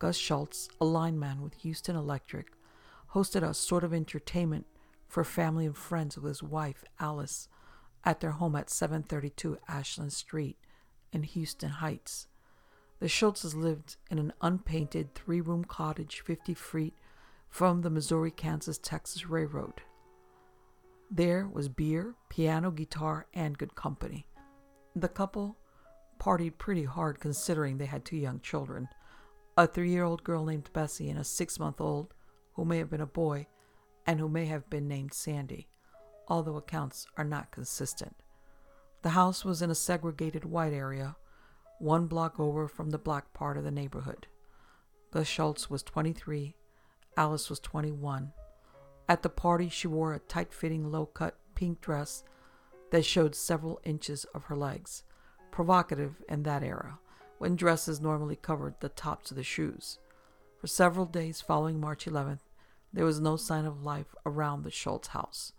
Gus 0.00 0.16
Schultz, 0.16 0.68
a 0.80 0.84
lineman 0.84 1.42
with 1.42 1.54
Houston 1.54 1.94
Electric, 1.94 2.48
hosted 3.14 3.48
a 3.48 3.54
sort 3.54 3.84
of 3.84 3.94
entertainment 3.94 4.66
for 5.06 5.22
family 5.22 5.66
and 5.66 5.76
friends 5.76 6.16
with 6.16 6.28
his 6.28 6.42
wife, 6.42 6.82
Alice, 6.98 7.48
at 8.04 8.18
their 8.18 8.32
home 8.32 8.56
at 8.56 8.68
732 8.68 9.58
Ashland 9.68 10.12
Street 10.12 10.56
in 11.12 11.22
Houston 11.22 11.70
Heights. 11.70 12.26
The 13.00 13.08
Schultzes 13.08 13.54
lived 13.54 13.96
in 14.10 14.18
an 14.18 14.32
unpainted 14.40 15.14
three 15.14 15.40
room 15.40 15.64
cottage 15.64 16.20
50 16.20 16.54
feet 16.54 16.94
from 17.48 17.82
the 17.82 17.90
Missouri 17.90 18.30
Kansas 18.30 18.78
Texas 18.78 19.26
Railroad. 19.26 19.82
There 21.10 21.46
was 21.46 21.68
beer, 21.68 22.14
piano, 22.30 22.70
guitar, 22.70 23.26
and 23.34 23.58
good 23.58 23.74
company. 23.74 24.26
The 24.96 25.08
couple 25.08 25.58
partied 26.18 26.58
pretty 26.58 26.84
hard 26.84 27.20
considering 27.20 27.76
they 27.76 27.86
had 27.86 28.04
two 28.04 28.16
young 28.16 28.40
children 28.40 28.88
a 29.56 29.66
three 29.66 29.90
year 29.90 30.04
old 30.04 30.24
girl 30.24 30.44
named 30.46 30.70
Bessie 30.72 31.10
and 31.10 31.18
a 31.18 31.24
six 31.24 31.58
month 31.58 31.80
old 31.80 32.14
who 32.54 32.64
may 32.64 32.78
have 32.78 32.88
been 32.88 33.00
a 33.00 33.06
boy 33.06 33.46
and 34.06 34.18
who 34.18 34.28
may 34.28 34.46
have 34.46 34.70
been 34.70 34.88
named 34.88 35.12
Sandy, 35.12 35.68
although 36.28 36.56
accounts 36.56 37.06
are 37.16 37.24
not 37.24 37.50
consistent. 37.50 38.21
The 39.02 39.10
house 39.10 39.44
was 39.44 39.62
in 39.62 39.70
a 39.70 39.74
segregated 39.74 40.44
white 40.44 40.72
area, 40.72 41.16
one 41.80 42.06
block 42.06 42.38
over 42.38 42.68
from 42.68 42.90
the 42.90 42.98
black 42.98 43.32
part 43.34 43.56
of 43.56 43.64
the 43.64 43.70
neighborhood. 43.72 44.28
Gus 45.10 45.26
Schultz 45.26 45.68
was 45.68 45.82
23, 45.82 46.54
Alice 47.16 47.50
was 47.50 47.58
21. 47.58 48.32
At 49.08 49.22
the 49.22 49.28
party, 49.28 49.68
she 49.68 49.88
wore 49.88 50.14
a 50.14 50.20
tight 50.20 50.54
fitting, 50.54 50.92
low 50.92 51.06
cut 51.06 51.36
pink 51.56 51.80
dress 51.80 52.22
that 52.92 53.04
showed 53.04 53.34
several 53.34 53.80
inches 53.84 54.24
of 54.34 54.44
her 54.44 54.56
legs, 54.56 55.02
provocative 55.50 56.22
in 56.28 56.44
that 56.44 56.62
era, 56.62 57.00
when 57.38 57.56
dresses 57.56 58.00
normally 58.00 58.36
covered 58.36 58.76
the 58.78 58.88
tops 58.88 59.32
of 59.32 59.36
the 59.36 59.42
shoes. 59.42 59.98
For 60.60 60.68
several 60.68 61.06
days 61.06 61.40
following 61.40 61.80
March 61.80 62.06
11th, 62.06 62.46
there 62.92 63.04
was 63.04 63.20
no 63.20 63.36
sign 63.36 63.64
of 63.64 63.82
life 63.82 64.14
around 64.24 64.62
the 64.62 64.70
Schultz 64.70 65.08
house. 65.08 65.52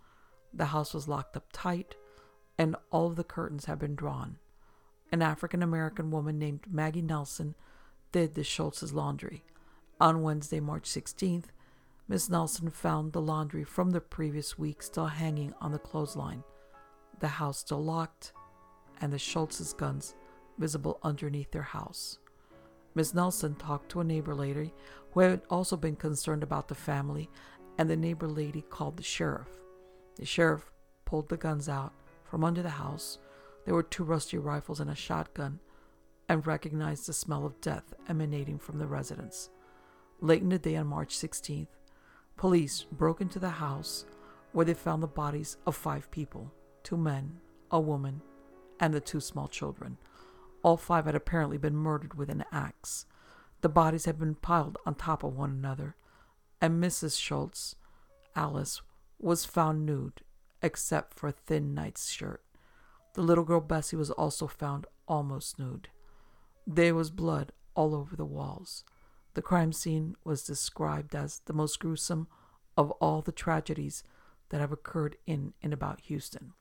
The 0.54 0.68
house 0.68 0.94
was 0.94 1.10
locked 1.10 1.36
up 1.36 1.48
tight, 1.52 1.96
and 2.58 2.76
all 2.92 3.08
of 3.08 3.16
the 3.16 3.24
curtains 3.24 3.66
had 3.66 3.80
been 3.80 3.96
drawn. 3.96 4.38
An 5.12 5.22
African 5.22 5.62
American 5.62 6.12
woman 6.12 6.40
named 6.40 6.62
Maggie 6.70 7.02
Nelson 7.02 7.56
did 8.12 8.34
the 8.34 8.44
Schultz's 8.44 8.94
laundry. 8.94 9.44
On 10.00 10.22
Wednesday, 10.22 10.60
March 10.60 10.90
16th, 10.90 11.46
Miss 12.08 12.30
Nelson 12.30 12.70
found 12.70 13.14
the 13.14 13.22
laundry 13.22 13.64
from 13.64 13.92
the 13.92 14.02
previous 14.02 14.58
week 14.58 14.84
still 14.84 15.08
hanging 15.08 15.54
on 15.62 15.72
the 15.72 15.80
clothesline, 15.80 16.44
the 17.20 17.28
house 17.28 17.60
still 17.60 17.84
locked, 17.84 18.34
and 19.02 19.12
the 19.12 19.20
Schultz's 19.20 19.74
guns 19.74 20.16
visible 20.58 21.00
underneath 21.04 21.52
their 21.52 21.62
house. 21.62 22.20
Miss 22.96 23.14
Nelson 23.14 23.56
talked 23.56 23.90
to 23.90 24.02
a 24.02 24.04
neighbor 24.04 24.36
lady 24.36 24.74
who 25.12 25.22
had 25.22 25.42
also 25.50 25.78
been 25.78 25.96
concerned 25.96 26.44
about 26.44 26.68
the 26.68 26.76
family, 26.76 27.30
and 27.78 27.90
the 27.90 27.96
neighbor 27.96 28.28
lady 28.28 28.62
called 28.62 28.98
the 28.98 29.04
sheriff. 29.04 29.48
The 30.16 30.26
sheriff 30.26 30.72
pulled 31.06 31.30
the 31.30 31.38
guns 31.38 31.70
out 31.70 31.94
from 32.34 32.44
under 32.44 32.64
the 32.64 32.70
house. 32.70 33.20
There 33.64 33.76
were 33.76 33.84
two 33.84 34.04
rusty 34.04 34.40
rifles 34.40 34.80
and 34.80 34.90
a 34.90 34.96
shotgun, 34.96 35.60
and 36.28 36.48
recognized 36.48 37.06
the 37.06 37.14
smell 37.14 37.46
of 37.46 37.62
death 37.62 37.94
emanating 38.10 38.58
from 38.58 38.80
the 38.80 38.88
residence. 38.88 39.52
Late 40.20 40.42
in 40.42 40.50
the 40.50 40.58
day 40.58 40.76
on 40.76 40.88
March 40.88 41.16
16th, 41.16 41.68
police 42.36 42.88
broke 42.92 43.22
into 43.22 43.38
the 43.38 43.52
house 43.52 44.06
where 44.52 44.66
they 44.66 44.74
found 44.74 45.04
the 45.04 45.08
bodies 45.08 45.58
of 45.68 45.76
five 45.76 46.10
people 46.10 46.52
two 46.82 46.98
men, 46.98 47.40
a 47.70 47.80
woman, 47.80 48.20
and 48.80 48.96
the 48.96 49.00
two 49.00 49.20
small 49.20 49.48
children. 49.48 50.00
All 50.64 50.76
five 50.76 51.06
had 51.06 51.14
apparently 51.14 51.60
been 51.60 51.76
murdered 51.76 52.16
with 52.16 52.32
an 52.32 52.46
axe. 52.52 53.06
The 53.62 53.70
bodies 53.70 54.06
had 54.06 54.18
been 54.18 54.34
piled 54.34 54.80
on 54.88 54.96
top 54.96 55.24
of 55.24 55.36
one 55.36 55.52
another, 55.52 55.98
and 56.60 56.84
Mrs. 56.84 57.22
Schultz, 57.22 57.76
Alice, 58.36 58.82
was 59.20 59.46
found 59.46 59.86
nude, 59.86 60.23
except 60.64 61.14
for 61.14 61.28
a 61.28 61.34
thin 61.34 61.76
nightshirt. 61.76 62.42
The 63.14 63.22
little 63.22 63.44
girl 63.44 63.60
Bessie 63.60 63.96
was 63.96 64.10
also 64.10 64.48
found 64.48 64.88
almost 65.08 65.60
nude. 65.60 65.90
There 66.66 66.96
was 66.96 67.12
blood 67.12 67.52
all 67.76 67.94
over 67.94 68.16
the 68.16 68.26
walls. 68.26 68.84
The 69.34 69.42
crime 69.42 69.74
scene 69.74 70.16
was 70.24 70.44
described 70.44 71.14
as 71.14 71.42
the 71.46 71.54
most 71.54 71.80
gruesome 71.80 72.28
of 72.78 72.92
all 72.92 73.22
the 73.22 73.32
tragedies 73.32 74.04
that 74.50 74.62
have 74.62 74.72
occurred 74.72 75.18
in 75.28 75.54
and 75.62 75.74
about 75.74 76.02
Houston. 76.02 76.54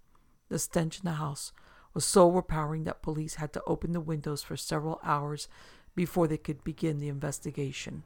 The 0.49 0.59
stench 0.59 0.99
in 0.99 1.05
the 1.05 1.13
house 1.13 1.53
was 1.95 2.05
so 2.05 2.27
overpowering 2.27 2.85
that 2.85 3.03
police 3.03 3.37
had 3.37 3.53
to 3.53 3.63
open 3.67 3.93
the 3.93 4.01
windows 4.01 4.43
for 4.43 4.57
several 4.57 5.01
hours 5.03 5.49
before 5.95 6.27
they 6.27 6.39
could 6.39 6.65
begin 6.65 6.99
the 6.99 7.09
investigation. 7.09 8.03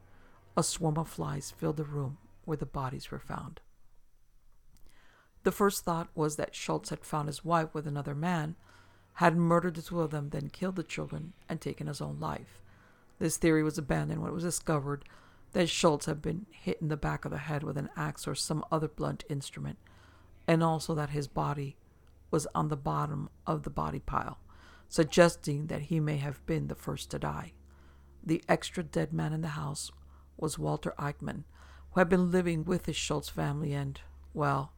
A 0.55 0.63
swarm 0.63 0.97
of 0.97 1.07
flies 1.07 1.51
filled 1.51 1.77
the 1.77 1.83
room 1.83 2.17
where 2.45 2.57
the 2.57 2.65
bodies 2.65 3.11
were 3.11 3.19
found. 3.19 3.61
The 5.43 5.51
first 5.51 5.83
thought 5.83 6.09
was 6.13 6.35
that 6.35 6.55
Schultz 6.55 6.89
had 6.89 7.05
found 7.05 7.27
his 7.27 7.45
wife 7.45 7.73
with 7.73 7.87
another 7.87 8.15
man, 8.15 8.55
had 9.13 9.35
murdered 9.35 9.75
the 9.75 9.81
two 9.81 10.01
of 10.01 10.11
them, 10.11 10.29
then 10.29 10.49
killed 10.49 10.75
the 10.75 10.83
children 10.83 11.33
and 11.47 11.59
taken 11.59 11.87
his 11.87 12.01
own 12.01 12.19
life. 12.19 12.61
This 13.19 13.37
theory 13.37 13.63
was 13.63 13.77
abandoned 13.77 14.21
when 14.21 14.29
it 14.29 14.35
was 14.35 14.43
discovered 14.43 15.05
that 15.53 15.69
Schultz 15.69 16.05
had 16.05 16.21
been 16.21 16.45
hit 16.51 16.79
in 16.81 16.89
the 16.89 16.97
back 16.97 17.25
of 17.25 17.31
the 17.31 17.37
head 17.37 17.63
with 17.63 17.77
an 17.77 17.89
axe 17.95 18.27
or 18.27 18.35
some 18.35 18.63
other 18.71 18.87
blunt 18.87 19.23
instrument, 19.29 19.77
and 20.47 20.63
also 20.63 20.93
that 20.93 21.09
his 21.11 21.27
body 21.27 21.77
was 22.29 22.47
on 22.53 22.67
the 22.67 22.77
bottom 22.77 23.29
of 23.45 23.63
the 23.63 23.69
body 23.69 23.99
pile, 23.99 24.39
suggesting 24.89 25.67
that 25.67 25.83
he 25.83 25.99
may 25.99 26.17
have 26.17 26.45
been 26.45 26.67
the 26.67 26.75
first 26.75 27.09
to 27.11 27.19
die. 27.19 27.53
The 28.23 28.43
extra 28.49 28.83
dead 28.83 29.13
man 29.13 29.33
in 29.33 29.41
the 29.41 29.49
house 29.49 29.91
was 30.37 30.59
Walter 30.59 30.93
Eichmann, 30.99 31.45
who 31.91 32.01
had 32.01 32.09
been 32.09 32.29
living 32.29 32.65
with 32.65 32.85
his 32.85 32.95
Schultz 32.95 33.29
family 33.29 33.73
and, 33.73 33.99
well, 34.33 34.73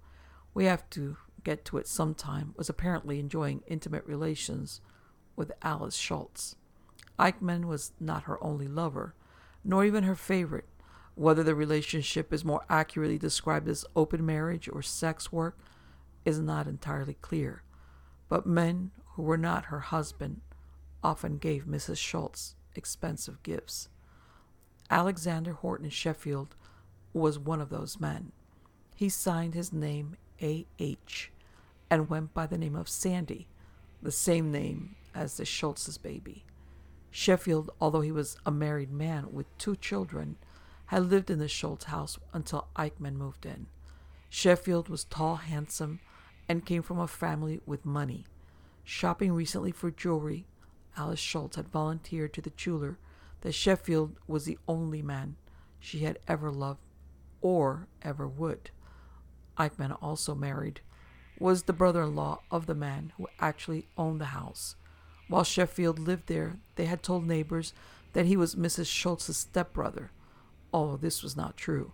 we 0.54 0.66
have 0.66 0.90
to 0.92 1.18
get 1.44 1.66
to 1.66 1.78
it 1.78 1.88
sometime, 1.88 2.54
was 2.58 2.70
apparently 2.70 3.20
enjoying 3.20 3.64
intimate 3.68 4.06
relations 4.06 4.82
with 5.36 5.52
Alice 5.62 5.96
Schultz. 5.96 6.56
Eichmann 7.18 7.66
was 7.66 7.92
not 8.00 8.24
her 8.24 8.42
only 8.44 8.68
lover, 8.68 9.14
nor 9.64 9.86
even 9.86 10.04
her 10.04 10.16
favorite. 10.16 10.68
Whether 11.16 11.44
the 11.44 11.56
relationship 11.56 12.32
is 12.32 12.46
more 12.46 12.66
accurately 12.70 13.18
described 13.18 13.68
as 13.68 13.86
open 13.96 14.26
marriage 14.26 14.70
or 14.72 14.82
sex 14.82 15.32
work 15.32 15.58
is 16.24 16.40
not 16.40 16.68
entirely 16.68 17.16
clear, 17.16 17.64
but 18.30 18.46
men 18.46 18.92
who 19.14 19.24
were 19.24 19.38
not 19.38 19.66
her 19.66 19.80
husband 19.80 20.42
often 21.04 21.38
gave 21.38 21.66
Mrs. 21.66 21.98
Schultz 21.98 22.56
expensive 22.76 23.42
gifts. 23.44 23.90
Alexander 24.90 25.54
Horton 25.54 25.90
Sheffield 25.90 26.56
was 27.14 27.38
one 27.38 27.62
of 27.62 27.70
those 27.70 28.00
men. 28.00 28.32
He 28.96 29.10
signed 29.10 29.54
his 29.54 29.72
name 29.74 30.16
A.H. 30.42 31.32
and 31.90 32.10
went 32.10 32.34
by 32.34 32.48
the 32.48 32.58
name 32.58 32.76
of 32.76 32.90
Sandy, 32.90 33.48
the 34.02 34.12
same 34.12 34.52
name 34.52 34.96
as 35.14 35.38
the 35.38 35.46
Schultz's 35.46 35.98
baby. 35.98 36.46
Sheffield, 37.12 37.72
although 37.82 38.02
he 38.02 38.12
was 38.12 38.38
a 38.46 38.52
married 38.52 38.92
man 38.92 39.34
with 39.34 39.58
two 39.58 39.76
children, 39.76 40.38
had 40.88 41.10
lived 41.10 41.30
in 41.30 41.40
the 41.40 41.48
Schultz 41.48 41.86
house 41.86 42.18
until 42.34 42.68
Eichmann 42.76 43.16
moved 43.16 43.46
in. 43.46 43.68
Sheffield 44.30 44.90
was 44.90 45.04
tall, 45.04 45.38
handsome, 45.38 46.00
and 46.48 46.66
came 46.66 46.82
from 46.82 47.00
a 47.00 47.08
family 47.08 47.62
with 47.66 47.86
money. 47.86 48.26
Shopping 48.84 49.34
recently 49.34 49.72
for 49.72 49.92
jewelry, 49.92 50.46
Alice 50.98 51.20
Schultz 51.20 51.56
had 51.56 51.68
volunteered 51.68 52.34
to 52.34 52.42
the 52.42 52.50
jeweler 52.52 52.98
that 53.42 53.54
Sheffield 53.54 54.16
was 54.28 54.46
the 54.46 54.58
only 54.68 55.02
man 55.02 55.36
she 55.80 56.00
had 56.00 56.20
ever 56.28 56.52
loved 56.52 56.82
or 57.42 57.88
ever 58.02 58.28
would. 58.28 58.72
Eichmann, 59.60 59.98
also 60.02 60.34
married, 60.34 60.82
was 61.38 61.64
the 61.64 61.74
brother 61.74 62.04
in 62.04 62.16
law 62.16 62.42
of 62.50 62.66
the 62.66 62.76
man 62.76 63.14
who 63.18 63.28
actually 63.40 63.88
owned 63.98 64.22
the 64.22 64.26
house. 64.26 64.76
While 65.28 65.44
Sheffield 65.44 66.00
lived 66.00 66.28
there, 66.28 66.58
they 66.76 66.86
had 66.86 67.04
told 67.04 67.28
neighbors 67.28 67.74
that 68.14 68.26
he 68.26 68.36
was 68.36 68.56
Mrs. 68.56 68.88
Schultz's 68.88 69.38
stepbrother, 69.38 70.12
although 70.74 70.98
this 70.98 71.22
was 71.22 71.38
not 71.38 71.58
true. 71.58 71.92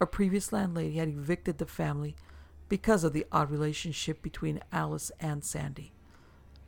A 0.00 0.06
previous 0.06 0.52
landlady 0.52 0.96
had 0.96 1.08
evicted 1.08 1.58
the 1.58 1.66
family 1.66 2.16
because 2.70 3.04
of 3.04 3.12
the 3.12 3.26
odd 3.30 3.50
relationship 3.50 4.22
between 4.22 4.62
Alice 4.72 5.12
and 5.20 5.44
Sandy. 5.44 5.92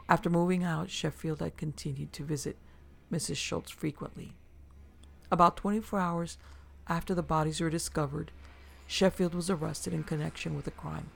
After 0.09 0.29
moving 0.29 0.65
out, 0.65 0.91
Sheffield 0.91 1.41
had 1.41 1.57
continued 1.57 2.13
to 2.15 2.25
visit 2.25 2.57
Mrs. 3.11 3.37
Schultz 3.37 3.71
frequently. 3.71 4.35
About 5.31 5.57
24 5.57 5.99
hours 5.99 6.39
after 6.89 7.15
the 7.15 7.23
bodies 7.23 7.61
were 7.61 7.71
discovered, 7.71 8.33
Sheffield 8.93 9.35
was 9.35 9.49
arrested 9.49 9.95
in 9.95 10.05
connection 10.05 10.55
with 10.55 10.67
the 10.67 10.71
crime. 10.71 11.09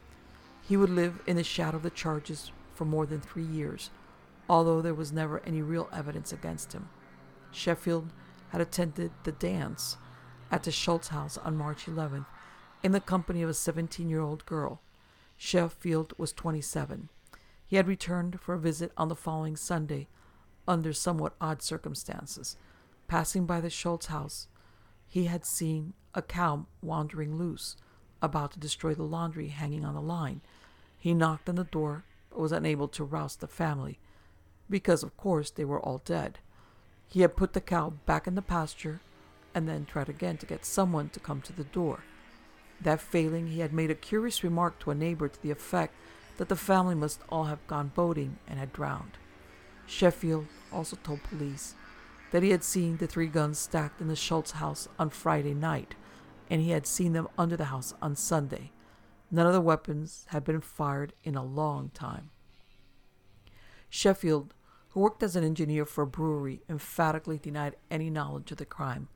He 0.62 0.78
would 0.78 0.88
live 0.88 1.20
in 1.26 1.36
the 1.36 1.44
shadow 1.44 1.76
of 1.76 1.82
the 1.82 1.90
charges 1.90 2.50
for 2.72 2.86
more 2.86 3.04
than 3.04 3.20
three 3.20 3.44
years, 3.44 3.90
although 4.48 4.80
there 4.80 4.94
was 4.94 5.12
never 5.12 5.40
any 5.40 5.60
real 5.60 5.90
evidence 5.92 6.32
against 6.32 6.72
him. 6.72 6.88
Sheffield 7.52 8.14
had 8.48 8.62
attended 8.62 9.10
the 9.24 9.32
dance 9.32 9.98
at 10.50 10.62
the 10.62 10.72
Schultz 10.72 11.08
house 11.08 11.36
on 11.36 11.58
March 11.58 11.84
11th 11.84 12.24
in 12.82 12.92
the 12.92 12.98
company 13.00 13.42
of 13.42 13.50
a 13.50 13.54
17 13.54 14.08
year 14.08 14.22
old 14.22 14.46
girl. 14.46 14.80
Sheffield 15.36 16.14
was 16.16 16.32
27. 16.32 17.10
He 17.66 17.76
had 17.76 17.86
returned 17.86 18.40
for 18.40 18.54
a 18.54 18.58
visit 18.58 18.90
on 18.96 19.08
the 19.08 19.14
following 19.14 19.54
Sunday 19.54 20.08
under 20.66 20.94
somewhat 20.94 21.34
odd 21.42 21.60
circumstances. 21.60 22.56
Passing 23.06 23.44
by 23.44 23.60
the 23.60 23.68
Schultz 23.68 24.06
house, 24.06 24.48
he 25.08 25.24
had 25.24 25.44
seen 25.44 25.92
a 26.14 26.22
cow 26.22 26.66
wandering 26.82 27.36
loose, 27.36 27.76
about 28.22 28.52
to 28.52 28.58
destroy 28.58 28.94
the 28.94 29.02
laundry 29.02 29.48
hanging 29.48 29.84
on 29.84 29.94
the 29.94 30.00
line. 30.00 30.40
He 30.98 31.14
knocked 31.14 31.48
on 31.48 31.56
the 31.56 31.64
door, 31.64 32.04
but 32.30 32.40
was 32.40 32.52
unable 32.52 32.88
to 32.88 33.04
rouse 33.04 33.36
the 33.36 33.46
family, 33.46 33.98
because 34.68 35.02
of 35.02 35.16
course 35.16 35.50
they 35.50 35.64
were 35.64 35.80
all 35.80 36.02
dead. 36.04 36.38
He 37.08 37.20
had 37.20 37.36
put 37.36 37.52
the 37.52 37.60
cow 37.60 37.90
back 38.04 38.26
in 38.26 38.34
the 38.34 38.42
pasture 38.42 39.00
and 39.54 39.68
then 39.68 39.84
tried 39.84 40.08
again 40.08 40.36
to 40.38 40.46
get 40.46 40.66
someone 40.66 41.08
to 41.10 41.20
come 41.20 41.40
to 41.42 41.52
the 41.52 41.64
door. 41.64 42.00
That 42.80 43.00
failing, 43.00 43.48
he 43.48 43.60
had 43.60 43.72
made 43.72 43.90
a 43.90 43.94
curious 43.94 44.44
remark 44.44 44.78
to 44.80 44.90
a 44.90 44.94
neighbor 44.94 45.28
to 45.28 45.42
the 45.42 45.50
effect 45.50 45.94
that 46.36 46.48
the 46.48 46.56
family 46.56 46.94
must 46.94 47.20
all 47.30 47.44
have 47.44 47.66
gone 47.66 47.92
boating 47.94 48.38
and 48.46 48.58
had 48.58 48.72
drowned. 48.72 49.16
Sheffield 49.86 50.46
also 50.72 50.96
told 51.02 51.22
police 51.22 51.74
that 52.30 52.42
he 52.42 52.50
had 52.50 52.64
seen 52.64 52.96
the 52.96 53.06
three 53.06 53.28
guns 53.28 53.58
stacked 53.58 54.00
in 54.00 54.08
the 54.08 54.16
Schultz 54.16 54.52
house 54.52 54.88
on 54.98 55.10
Friday 55.10 55.54
night, 55.54 55.94
and 56.50 56.60
he 56.60 56.70
had 56.70 56.86
seen 56.86 57.12
them 57.12 57.28
under 57.38 57.56
the 57.56 57.66
house 57.66 57.94
on 58.02 58.16
Sunday. 58.16 58.72
None 59.30 59.46
of 59.46 59.52
the 59.52 59.60
weapons 59.60 60.26
had 60.28 60.44
been 60.44 60.60
fired 60.60 61.12
in 61.24 61.34
a 61.34 61.44
long 61.44 61.90
time. 61.90 62.30
Sheffield, 63.88 64.54
who 64.90 65.00
worked 65.00 65.22
as 65.22 65.36
an 65.36 65.44
engineer 65.44 65.84
for 65.84 66.02
a 66.02 66.06
brewery, 66.06 66.62
emphatically 66.68 67.38
denied 67.38 67.76
any 67.90 68.10
knowledge 68.10 68.50
of 68.50 68.58
the 68.58 68.64
crime 68.64 69.08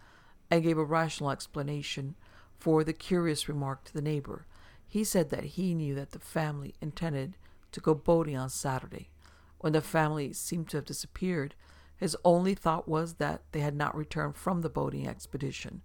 and 0.51 0.63
gave 0.63 0.79
a 0.79 0.85
rational 0.85 1.31
explanation 1.31 2.17
for 2.59 2.85
the 2.85 2.93
curious 2.93 3.49
remark 3.49 3.85
to 3.85 3.93
the 3.93 4.03
neighbor. 4.03 4.47
He 4.87 5.05
said 5.05 5.31
that 5.31 5.45
he 5.45 5.75
knew 5.75 5.95
that 5.95 6.11
the 6.11 6.19
family 6.19 6.75
intended 6.81 7.37
to 7.73 7.81
go 7.81 7.95
boating 7.95 8.37
on 8.37 8.51
Saturday. 8.51 9.11
When 9.59 9.73
the 9.73 9.81
family 9.81 10.33
seemed 10.33 10.69
to 10.71 10.79
have 10.79 10.87
disappeared, 10.87 11.55
his 12.01 12.17
only 12.25 12.55
thought 12.55 12.89
was 12.89 13.15
that 13.15 13.43
they 13.53 13.61
had 13.61 13.77
not 13.77 13.95
returned 13.95 14.35
from 14.35 14.63
the 14.63 14.71
boating 14.71 15.07
expedition. 15.07 15.83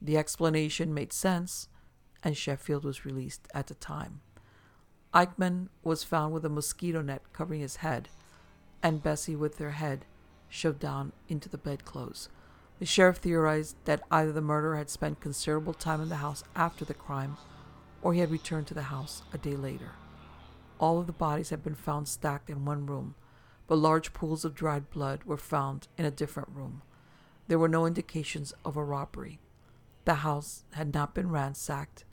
The 0.00 0.16
explanation 0.16 0.94
made 0.94 1.12
sense, 1.12 1.68
and 2.22 2.36
Sheffield 2.36 2.84
was 2.84 3.04
released 3.04 3.48
at 3.52 3.66
the 3.66 3.74
time. 3.74 4.20
Eichmann 5.12 5.68
was 5.82 6.04
found 6.04 6.32
with 6.32 6.44
a 6.44 6.48
mosquito 6.48 7.02
net 7.02 7.32
covering 7.32 7.60
his 7.60 7.76
head, 7.76 8.08
and 8.80 9.02
Bessie 9.02 9.34
with 9.34 9.58
her 9.58 9.72
head 9.72 10.04
shoved 10.48 10.78
down 10.78 11.12
into 11.28 11.48
the 11.48 11.58
bedclothes. 11.58 12.28
The 12.78 12.86
sheriff 12.86 13.16
theorized 13.16 13.76
that 13.86 14.02
either 14.08 14.30
the 14.30 14.40
murderer 14.40 14.76
had 14.76 14.90
spent 14.90 15.20
considerable 15.20 15.74
time 15.74 16.00
in 16.00 16.10
the 16.10 16.16
house 16.16 16.44
after 16.54 16.84
the 16.84 16.94
crime, 16.94 17.38
or 18.02 18.14
he 18.14 18.20
had 18.20 18.30
returned 18.30 18.68
to 18.68 18.74
the 18.74 18.82
house 18.82 19.22
a 19.32 19.38
day 19.38 19.56
later. 19.56 19.92
All 20.78 21.00
of 21.00 21.06
the 21.08 21.12
bodies 21.12 21.50
had 21.50 21.64
been 21.64 21.74
found 21.74 22.06
stacked 22.06 22.50
in 22.50 22.64
one 22.64 22.86
room, 22.86 23.16
but 23.66 23.76
large 23.76 24.12
pools 24.12 24.44
of 24.44 24.54
dried 24.54 24.90
blood 24.90 25.24
were 25.24 25.36
found 25.36 25.88
in 25.98 26.04
a 26.04 26.10
different 26.10 26.48
room. 26.48 26.82
There 27.48 27.58
were 27.58 27.68
no 27.68 27.86
indications 27.86 28.52
of 28.64 28.76
a 28.76 28.84
robbery. 28.84 29.40
The 30.04 30.16
house 30.16 30.64
had 30.72 30.94
not 30.94 31.14
been 31.14 31.30
ransacked, 31.30 32.04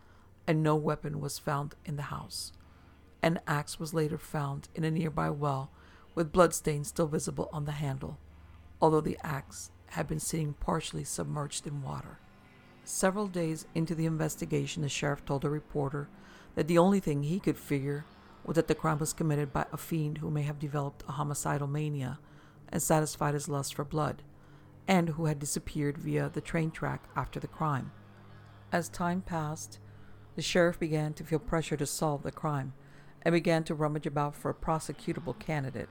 and 0.48 0.62
no 0.62 0.76
weapon 0.76 1.20
was 1.20 1.40
found 1.40 1.76
in 1.86 1.96
the 1.96 2.04
house. 2.04 2.52
An 3.22 3.40
axe 3.48 3.80
was 3.80 3.94
later 3.94 4.18
found 4.18 4.68
in 4.76 4.84
a 4.84 4.92
nearby 4.92 5.30
well 5.30 5.72
with 6.16 6.32
bloodstains 6.32 6.90
still 6.90 7.08
visible 7.08 7.50
on 7.54 7.66
the 7.66 7.72
handle, 7.74 8.18
although 8.82 9.02
the 9.02 9.18
axe 9.24 9.72
had 9.88 10.08
been 10.08 10.20
sitting 10.20 10.54
partially 10.54 11.04
submerged 11.04 11.66
in 11.66 11.82
water. 11.82 12.18
Several 12.84 13.28
days 13.28 13.66
into 13.74 13.96
the 13.96 14.06
investigation, 14.06 14.82
the 14.82 14.90
sheriff 14.90 15.24
told 15.24 15.46
a 15.46 15.50
reporter 15.50 16.10
that 16.56 16.68
the 16.68 16.78
only 16.78 17.00
thing 17.00 17.24
he 17.24 17.40
could 17.40 17.58
figure 17.58 18.06
was 18.46 18.56
that 18.56 18.68
the 18.68 18.76
crime 18.76 19.00
was 19.00 19.14
committed 19.14 19.54
by 19.54 19.66
a 19.72 19.78
fiend 19.78 20.18
who 20.18 20.30
may 20.30 20.42
have 20.44 20.60
developed 20.60 21.04
a 21.08 21.14
homicidal 21.14 21.68
mania 21.68 22.20
and 22.70 22.82
satisfied 22.82 23.34
his 23.34 23.48
lust 23.48 23.76
for 23.76 23.84
blood, 23.84 24.24
and 24.88 25.10
who 25.10 25.26
had 25.26 25.40
disappeared 25.40 25.98
via 25.98 26.30
the 26.30 26.42
train 26.42 26.72
track 26.72 27.04
after 27.16 27.40
the 27.40 27.48
crime. 27.48 27.92
As 28.72 28.90
time 28.90 29.22
passed, 29.22 29.80
the 30.36 30.42
sheriff 30.42 30.80
began 30.80 31.14
to 31.14 31.24
feel 31.24 31.40
pressure 31.40 31.78
to 31.78 31.86
solve 31.86 32.24
the 32.24 32.32
crime 32.32 32.74
and 33.22 33.34
began 33.34 33.64
to 33.64 33.76
rummage 33.76 34.08
about 34.08 34.36
for 34.36 34.50
a 34.50 34.56
prosecutable 34.56 35.38
candidate. 35.38 35.90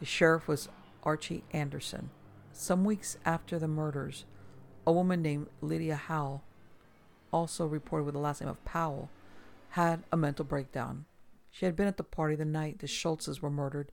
The 0.00 0.06
sheriff 0.06 0.48
was 0.48 0.68
Archie 1.02 1.44
Anderson. 1.52 2.10
Some 2.52 2.84
weeks 2.84 3.18
after 3.24 3.58
the 3.58 3.68
murders, 3.68 4.24
a 4.86 4.92
woman 4.92 5.22
named 5.22 5.48
Lydia 5.60 5.96
Howell, 5.96 6.42
also 7.32 7.66
reported 7.66 8.04
with 8.04 8.14
the 8.14 8.20
last 8.20 8.40
name 8.40 8.48
of 8.48 8.64
Powell, 8.64 9.10
had 9.70 10.02
a 10.10 10.16
mental 10.16 10.44
breakdown. 10.44 11.04
She 11.56 11.64
had 11.64 11.74
been 11.74 11.86
at 11.86 11.96
the 11.96 12.04
party 12.04 12.36
the 12.36 12.44
night 12.44 12.80
the 12.80 12.86
Schultzes 12.86 13.40
were 13.40 13.48
murdered 13.48 13.90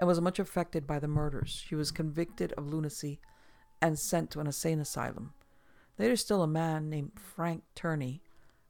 and 0.00 0.08
was 0.08 0.20
much 0.20 0.40
affected 0.40 0.88
by 0.88 0.98
the 0.98 1.06
murders. 1.06 1.62
She 1.64 1.76
was 1.76 1.92
convicted 1.92 2.52
of 2.54 2.66
lunacy 2.66 3.20
and 3.80 3.96
sent 3.96 4.32
to 4.32 4.40
an 4.40 4.48
insane 4.48 4.80
asylum. 4.80 5.32
Later 6.00 6.16
still, 6.16 6.42
a 6.42 6.48
man 6.48 6.90
named 6.90 7.12
Frank 7.14 7.62
Turney 7.76 8.24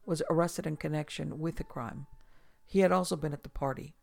was 0.04 0.22
arrested 0.28 0.66
in 0.66 0.76
connection 0.76 1.38
with 1.38 1.56
the 1.56 1.64
crime. 1.64 2.08
He 2.66 2.80
had 2.80 2.92
also 2.92 3.16
been 3.16 3.32
at 3.32 3.42
the 3.42 3.48
party. 3.48 3.94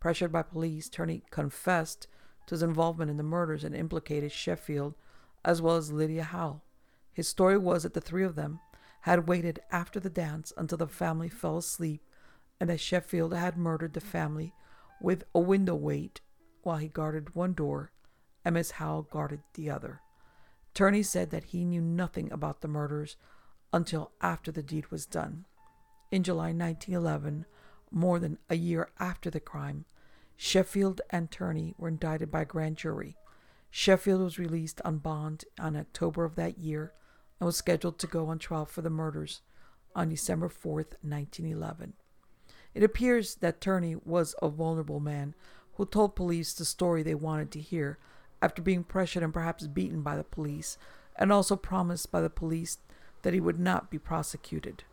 Pressured 0.00 0.32
by 0.32 0.42
police, 0.42 0.90
Turney 0.90 1.22
confessed 1.30 2.08
to 2.46 2.54
his 2.54 2.62
involvement 2.62 3.10
in 3.10 3.16
the 3.16 3.22
murders 3.22 3.64
and 3.64 3.74
implicated 3.74 4.32
Sheffield 4.32 4.96
as 5.46 5.62
well 5.62 5.76
as 5.76 5.92
Lydia 5.92 6.24
Howell. 6.24 6.62
His 7.10 7.26
story 7.26 7.56
was 7.56 7.84
that 7.84 7.94
the 7.94 8.02
three 8.02 8.24
of 8.24 8.34
them 8.34 8.60
had 9.00 9.28
waited 9.28 9.60
after 9.72 9.98
the 9.98 10.10
dance 10.10 10.52
until 10.58 10.76
the 10.76 10.86
family 10.86 11.30
fell 11.30 11.56
asleep 11.56 12.02
and 12.60 12.68
that 12.70 12.80
Sheffield 12.80 13.34
had 13.34 13.56
murdered 13.56 13.92
the 13.92 14.00
family 14.00 14.52
with 15.00 15.24
a 15.34 15.40
window 15.40 15.74
weight 15.74 16.20
while 16.62 16.78
he 16.78 16.88
guarded 16.88 17.34
one 17.34 17.54
door 17.54 17.92
and 18.44 18.54
Miss 18.54 18.72
Howe 18.72 19.06
guarded 19.10 19.40
the 19.54 19.70
other. 19.70 20.00
Turney 20.74 21.02
said 21.02 21.30
that 21.30 21.44
he 21.44 21.64
knew 21.64 21.80
nothing 21.80 22.30
about 22.32 22.60
the 22.60 22.68
murders 22.68 23.16
until 23.72 24.12
after 24.20 24.50
the 24.50 24.62
deed 24.62 24.90
was 24.90 25.06
done. 25.06 25.44
In 26.10 26.22
July 26.22 26.52
1911, 26.52 27.46
more 27.90 28.18
than 28.18 28.38
a 28.48 28.54
year 28.54 28.88
after 28.98 29.30
the 29.30 29.40
crime, 29.40 29.84
Sheffield 30.36 31.00
and 31.10 31.30
Turney 31.30 31.74
were 31.78 31.88
indicted 31.88 32.30
by 32.30 32.42
a 32.42 32.46
grand 32.46 32.76
jury. 32.76 33.16
Sheffield 33.70 34.22
was 34.22 34.38
released 34.38 34.80
on 34.84 34.98
bond 34.98 35.44
in 35.62 35.76
October 35.76 36.24
of 36.24 36.36
that 36.36 36.58
year 36.58 36.92
and 37.40 37.46
was 37.46 37.56
scheduled 37.56 37.98
to 37.98 38.06
go 38.06 38.28
on 38.28 38.38
trial 38.38 38.64
for 38.64 38.82
the 38.82 38.90
murders 38.90 39.42
on 39.94 40.08
December 40.08 40.48
4th, 40.48 40.94
1911. 41.02 41.94
It 42.78 42.84
appears 42.84 43.34
that 43.40 43.60
Turney 43.60 43.96
was 44.04 44.36
a 44.40 44.48
vulnerable 44.48 45.00
man 45.00 45.34
who 45.74 45.84
told 45.84 46.14
police 46.14 46.52
the 46.52 46.64
story 46.64 47.02
they 47.02 47.12
wanted 47.12 47.50
to 47.50 47.60
hear 47.60 47.98
after 48.40 48.62
being 48.62 48.84
pressured 48.84 49.24
and 49.24 49.34
perhaps 49.34 49.66
beaten 49.66 50.00
by 50.00 50.16
the 50.16 50.22
police, 50.22 50.78
and 51.16 51.32
also 51.32 51.56
promised 51.56 52.12
by 52.12 52.20
the 52.20 52.30
police 52.30 52.78
that 53.22 53.34
he 53.34 53.40
would 53.40 53.58
not 53.58 53.90
be 53.90 53.98
prosecuted. 53.98 54.84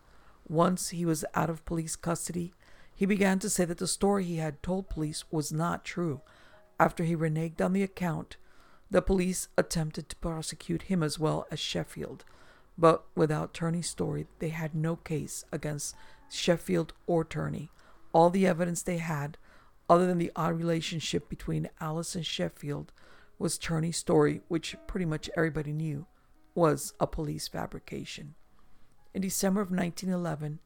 Once 0.50 0.89
he 0.89 1.06
was 1.06 1.24
out 1.36 1.48
of 1.48 1.63
police 1.63 1.95
custody, 1.95 2.56
he 2.95 3.06
began 3.06 3.38
to 3.38 3.52
say 3.52 3.65
that 3.65 3.78
the 3.78 3.86
story 3.86 4.24
he 4.24 4.38
had 4.38 4.63
told 4.63 4.89
police 4.89 5.24
was 5.30 5.54
not 5.54 5.86
true. 5.86 6.21
After 6.80 7.04
he 7.04 7.15
reneged 7.15 7.62
on 7.62 7.74
the 7.74 7.84
account, 7.84 8.38
the 8.89 9.04
police 9.04 9.48
attempted 9.60 10.10
to 10.10 10.15
prosecute 10.15 10.82
him 10.82 11.04
as 11.04 11.19
well 11.19 11.45
as 11.52 11.60
Sheffield, 11.60 12.26
but 12.80 13.06
without 13.13 13.54
Turney's 13.54 13.91
story, 13.91 14.26
they 14.39 14.50
had 14.50 14.74
no 14.74 14.95
case 14.95 15.45
against 15.52 15.95
Sheffield 16.32 16.91
or 17.06 17.24
Turney. 17.24 17.69
All 18.15 18.30
the 18.30 18.47
evidence 18.47 18.82
they 18.82 18.99
had, 18.99 19.38
other 19.89 20.08
than 20.08 20.19
the 20.19 20.32
odd 20.38 20.58
relationship 20.58 21.28
between 21.28 21.69
Alice 21.82 22.15
and 22.15 22.25
Sheffield, 22.25 22.93
was 23.38 23.58
Turney's 23.58 23.97
story, 23.97 24.39
which 24.47 24.78
pretty 24.88 25.06
much 25.06 25.30
everybody 25.36 25.73
knew 25.73 26.08
was 26.54 26.93
a 26.97 27.08
police 27.08 27.49
fabrication. 27.49 28.36
In 29.13 29.21
December 29.21 29.60
of 29.60 29.69
1911, 29.69 30.60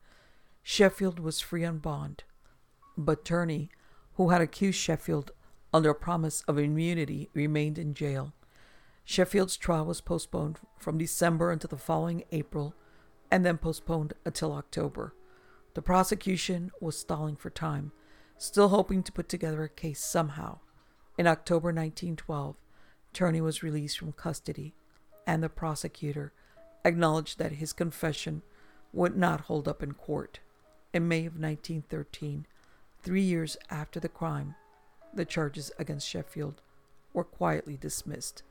Sheffield 0.62 1.18
was 1.18 1.42
free 1.42 1.66
on 1.66 1.80
bond, 1.80 2.24
but 2.96 3.26
Turney, 3.26 3.72
who 4.14 4.30
had 4.30 4.42
accused 4.42 4.78
Sheffield 4.78 5.32
under 5.74 5.90
a 5.90 5.96
promise 5.96 6.44
of 6.48 6.60
immunity, 6.60 7.32
remained 7.34 7.80
in 7.80 7.96
jail. 7.96 8.32
Sheffield's 9.04 9.58
trial 9.58 9.86
was 9.86 10.02
postponed 10.02 10.60
from 10.78 11.00
December 11.00 11.52
until 11.52 11.70
the 11.70 11.78
following 11.78 12.26
April 12.32 12.76
and 13.32 13.44
then 13.44 13.58
postponed 13.58 14.14
until 14.24 14.54
October. 14.54 15.16
The 15.80 15.84
prosecution 15.84 16.72
was 16.82 17.00
stalling 17.00 17.38
for 17.38 17.50
time, 17.50 17.94
still 18.38 18.68
hoping 18.68 19.02
to 19.02 19.14
put 19.14 19.30
together 19.30 19.64
a 19.64 19.70
case 19.70 20.04
somehow. 20.04 20.60
In 21.18 21.26
October 21.26 21.68
1912, 21.68 22.58
Turney 23.14 23.40
was 23.40 23.64
released 23.64 23.98
from 23.98 24.12
custody, 24.12 24.74
and 25.26 25.42
the 25.42 25.48
prosecutor 25.48 26.34
acknowledged 26.84 27.40
that 27.40 27.54
his 27.54 27.72
confession 27.72 28.42
would 28.92 29.16
not 29.16 29.40
hold 29.48 29.70
up 29.70 29.82
in 29.82 29.94
court. 29.94 30.42
In 30.94 31.08
May 31.08 31.20
of 31.20 31.40
1913, 31.40 32.46
three 33.02 33.22
years 33.22 33.56
after 33.70 34.02
the 34.02 34.10
crime, 34.10 34.56
the 35.14 35.24
charges 35.24 35.72
against 35.80 36.10
Sheffield 36.10 36.62
were 37.14 37.24
quietly 37.24 37.78
dismissed. 37.78 38.44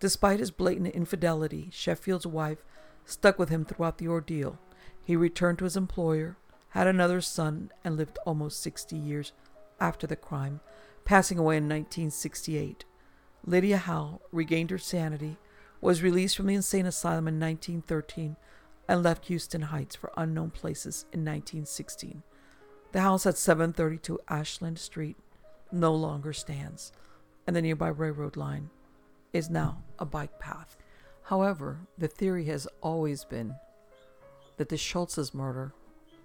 Despite 0.00 0.40
his 0.40 0.50
blatant 0.50 0.94
infidelity, 0.94 1.68
Sheffield's 1.70 2.26
wife 2.26 2.64
stuck 3.04 3.38
with 3.38 3.50
him 3.50 3.66
throughout 3.66 3.98
the 3.98 4.08
ordeal. 4.08 4.58
He 5.04 5.16
returned 5.16 5.58
to 5.58 5.64
his 5.64 5.76
employer, 5.76 6.38
had 6.72 6.86
another 6.86 7.20
son, 7.20 7.70
and 7.84 7.96
lived 7.96 8.18
almost 8.24 8.62
60 8.62 8.96
years 8.96 9.32
after 9.78 10.06
the 10.06 10.16
crime, 10.16 10.60
passing 11.04 11.38
away 11.38 11.56
in 11.56 11.64
1968. 11.64 12.84
Lydia 13.44 13.76
Howe 13.76 14.20
regained 14.30 14.70
her 14.70 14.78
sanity, 14.78 15.36
was 15.82 16.02
released 16.02 16.36
from 16.36 16.46
the 16.46 16.54
insane 16.54 16.86
asylum 16.86 17.28
in 17.28 17.38
1913, 17.38 18.36
and 18.88 19.02
left 19.02 19.26
Houston 19.26 19.62
Heights 19.62 19.94
for 19.94 20.12
unknown 20.16 20.50
places 20.50 21.04
in 21.12 21.20
1916. 21.20 22.22
The 22.92 23.00
house 23.00 23.26
at 23.26 23.36
732 23.36 24.18
Ashland 24.28 24.78
Street 24.78 25.16
no 25.70 25.94
longer 25.94 26.32
stands, 26.32 26.90
and 27.46 27.54
the 27.54 27.62
nearby 27.62 27.88
railroad 27.88 28.36
line 28.36 28.70
is 29.34 29.50
now 29.50 29.82
a 29.98 30.06
bike 30.06 30.38
path. 30.38 30.76
However, 31.24 31.80
the 31.98 32.08
theory 32.08 32.46
has 32.46 32.66
always 32.80 33.24
been 33.24 33.56
that 34.56 34.68
the 34.68 34.76
Schultz's 34.76 35.34
murder 35.34 35.74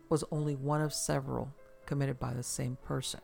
was 0.09 0.23
only 0.31 0.55
one 0.55 0.81
of 0.81 0.93
several 0.93 1.53
committed 1.85 2.19
by 2.19 2.33
the 2.33 2.43
same 2.43 2.77
person. 2.83 3.21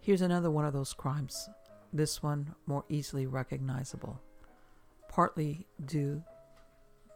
Here's 0.00 0.22
another 0.22 0.50
one 0.50 0.64
of 0.64 0.72
those 0.72 0.94
crimes, 0.94 1.48
this 1.92 2.22
one 2.22 2.54
more 2.66 2.84
easily 2.88 3.26
recognizable, 3.26 4.20
partly 5.08 5.66
due 5.84 6.22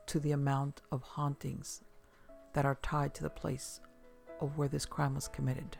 to 0.07 0.21
the 0.21 0.33
amount 0.33 0.83
of 0.91 1.03
hauntings 1.03 1.83
that 2.53 2.67
are 2.67 2.79
tied 2.83 3.15
to 3.15 3.23
the 3.23 3.31
place 3.31 3.81
of 4.41 4.59
where 4.59 4.69
this 4.69 4.85
crime 4.85 5.15
was 5.15 5.29
committed. 5.29 5.79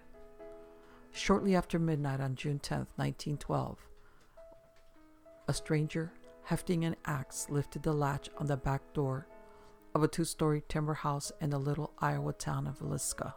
Shortly 1.13 1.55
after 1.55 1.79
midnight 1.79 2.21
on 2.21 2.37
June 2.37 2.59
10, 2.59 2.79
1912, 2.97 3.79
a 5.49 5.53
stranger 5.53 6.13
hefting 6.45 6.85
an 6.85 6.97
axe 7.05 7.47
lifted 7.51 7.83
the 7.83 7.93
latch 7.93 8.31
on 8.39 8.47
the 8.47 8.57
back 8.57 8.81
door 8.95 9.27
of 9.95 10.03
a 10.03 10.09
two 10.09 10.25
story 10.25 10.63
timber 10.69 10.95
house 10.95 11.33
in 11.41 11.51
the 11.51 11.59
little 11.59 11.93
Iowa 11.99 12.33
town 12.33 12.67
of 12.67 12.79
Villisca. 12.79 13.35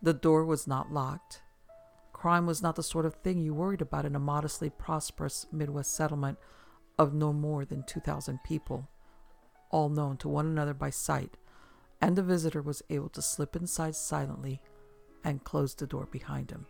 The 0.00 0.12
door 0.12 0.44
was 0.44 0.66
not 0.66 0.92
locked. 0.92 1.42
Crime 2.12 2.46
was 2.46 2.62
not 2.62 2.76
the 2.76 2.82
sort 2.82 3.06
of 3.06 3.14
thing 3.14 3.38
you 3.38 3.54
worried 3.54 3.80
about 3.80 4.04
in 4.04 4.14
a 4.14 4.20
modestly 4.20 4.70
prosperous 4.70 5.46
Midwest 5.52 5.94
settlement 5.94 6.38
of 6.98 7.14
no 7.14 7.32
more 7.32 7.64
than 7.64 7.82
2,000 7.84 8.38
people, 8.44 8.88
all 9.70 9.88
known 9.88 10.16
to 10.18 10.28
one 10.28 10.46
another 10.46 10.74
by 10.74 10.90
sight, 10.90 11.36
and 12.00 12.16
the 12.16 12.22
visitor 12.22 12.62
was 12.62 12.82
able 12.90 13.08
to 13.08 13.22
slip 13.22 13.56
inside 13.56 13.94
silently 13.94 14.60
and 15.24 15.44
close 15.44 15.74
the 15.74 15.86
door 15.86 16.06
behind 16.10 16.50
him. 16.50 16.66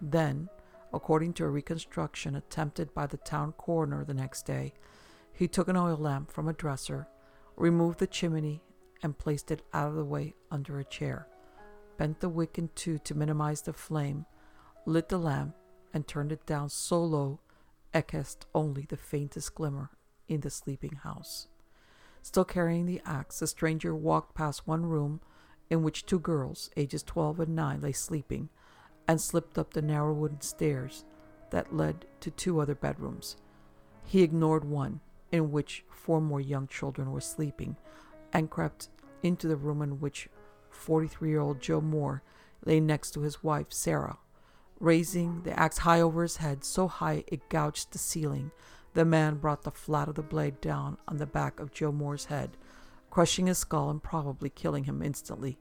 Then, 0.00 0.48
according 0.92 1.34
to 1.34 1.44
a 1.44 1.48
reconstruction 1.48 2.34
attempted 2.34 2.94
by 2.94 3.06
the 3.06 3.16
town 3.18 3.52
coroner 3.58 4.04
the 4.04 4.14
next 4.14 4.46
day, 4.46 4.72
he 5.32 5.48
took 5.48 5.68
an 5.68 5.76
oil 5.76 5.96
lamp 5.96 6.30
from 6.30 6.48
a 6.48 6.52
dresser, 6.52 7.06
removed 7.60 7.98
the 7.98 8.06
chimney, 8.06 8.62
and 9.02 9.18
placed 9.18 9.50
it 9.50 9.62
out 9.72 9.88
of 9.88 9.94
the 9.94 10.04
way 10.04 10.34
under 10.50 10.78
a 10.78 10.84
chair, 10.84 11.26
bent 11.98 12.20
the 12.20 12.28
wick 12.28 12.58
in 12.58 12.68
two 12.74 12.98
to 12.98 13.14
minimize 13.14 13.62
the 13.62 13.72
flame, 13.72 14.24
lit 14.86 15.08
the 15.08 15.18
lamp, 15.18 15.54
and 15.92 16.06
turned 16.06 16.32
it 16.32 16.46
down 16.46 16.68
so 16.68 17.02
low 17.02 17.40
it 17.92 18.08
cast 18.08 18.46
only 18.54 18.86
the 18.88 18.96
faintest 18.96 19.54
glimmer 19.54 19.90
in 20.28 20.40
the 20.40 20.50
sleeping 20.50 20.96
house. 21.02 21.48
Still 22.22 22.44
carrying 22.44 22.86
the 22.86 23.02
axe, 23.04 23.40
the 23.40 23.46
stranger 23.46 23.94
walked 23.94 24.34
past 24.34 24.66
one 24.66 24.86
room 24.86 25.20
in 25.68 25.82
which 25.82 26.06
two 26.06 26.18
girls, 26.18 26.70
ages 26.76 27.02
12 27.02 27.40
and 27.40 27.56
9, 27.56 27.80
lay 27.80 27.92
sleeping, 27.92 28.48
and 29.08 29.20
slipped 29.20 29.58
up 29.58 29.72
the 29.72 29.82
narrow 29.82 30.12
wooden 30.12 30.40
stairs 30.40 31.04
that 31.50 31.74
led 31.74 32.06
to 32.20 32.30
two 32.30 32.60
other 32.60 32.74
bedrooms. 32.74 33.36
He 34.04 34.22
ignored 34.22 34.64
one, 34.64 35.00
in 35.32 35.50
which 35.50 35.84
four 35.90 36.20
more 36.20 36.40
young 36.40 36.66
children 36.66 37.12
were 37.12 37.20
sleeping, 37.20 37.76
and 38.32 38.50
crept 38.50 38.88
into 39.22 39.48
the 39.48 39.56
room 39.56 39.82
in 39.82 40.00
which 40.00 40.28
43 40.70 41.28
year 41.28 41.40
old 41.40 41.60
Joe 41.60 41.80
Moore 41.80 42.22
lay 42.64 42.80
next 42.80 43.12
to 43.12 43.20
his 43.20 43.42
wife, 43.42 43.66
Sarah. 43.70 44.18
Raising 44.78 45.42
the 45.42 45.58
axe 45.58 45.78
high 45.78 46.00
over 46.00 46.22
his 46.22 46.38
head, 46.38 46.64
so 46.64 46.88
high 46.88 47.24
it 47.26 47.48
gouged 47.50 47.92
the 47.92 47.98
ceiling, 47.98 48.50
the 48.94 49.04
man 49.04 49.36
brought 49.36 49.62
the 49.62 49.70
flat 49.70 50.08
of 50.08 50.14
the 50.14 50.22
blade 50.22 50.60
down 50.60 50.96
on 51.06 51.18
the 51.18 51.26
back 51.26 51.60
of 51.60 51.72
Joe 51.72 51.92
Moore's 51.92 52.26
head, 52.26 52.56
crushing 53.10 53.46
his 53.46 53.58
skull 53.58 53.90
and 53.90 54.02
probably 54.02 54.48
killing 54.48 54.84
him 54.84 55.02
instantly. 55.02 55.58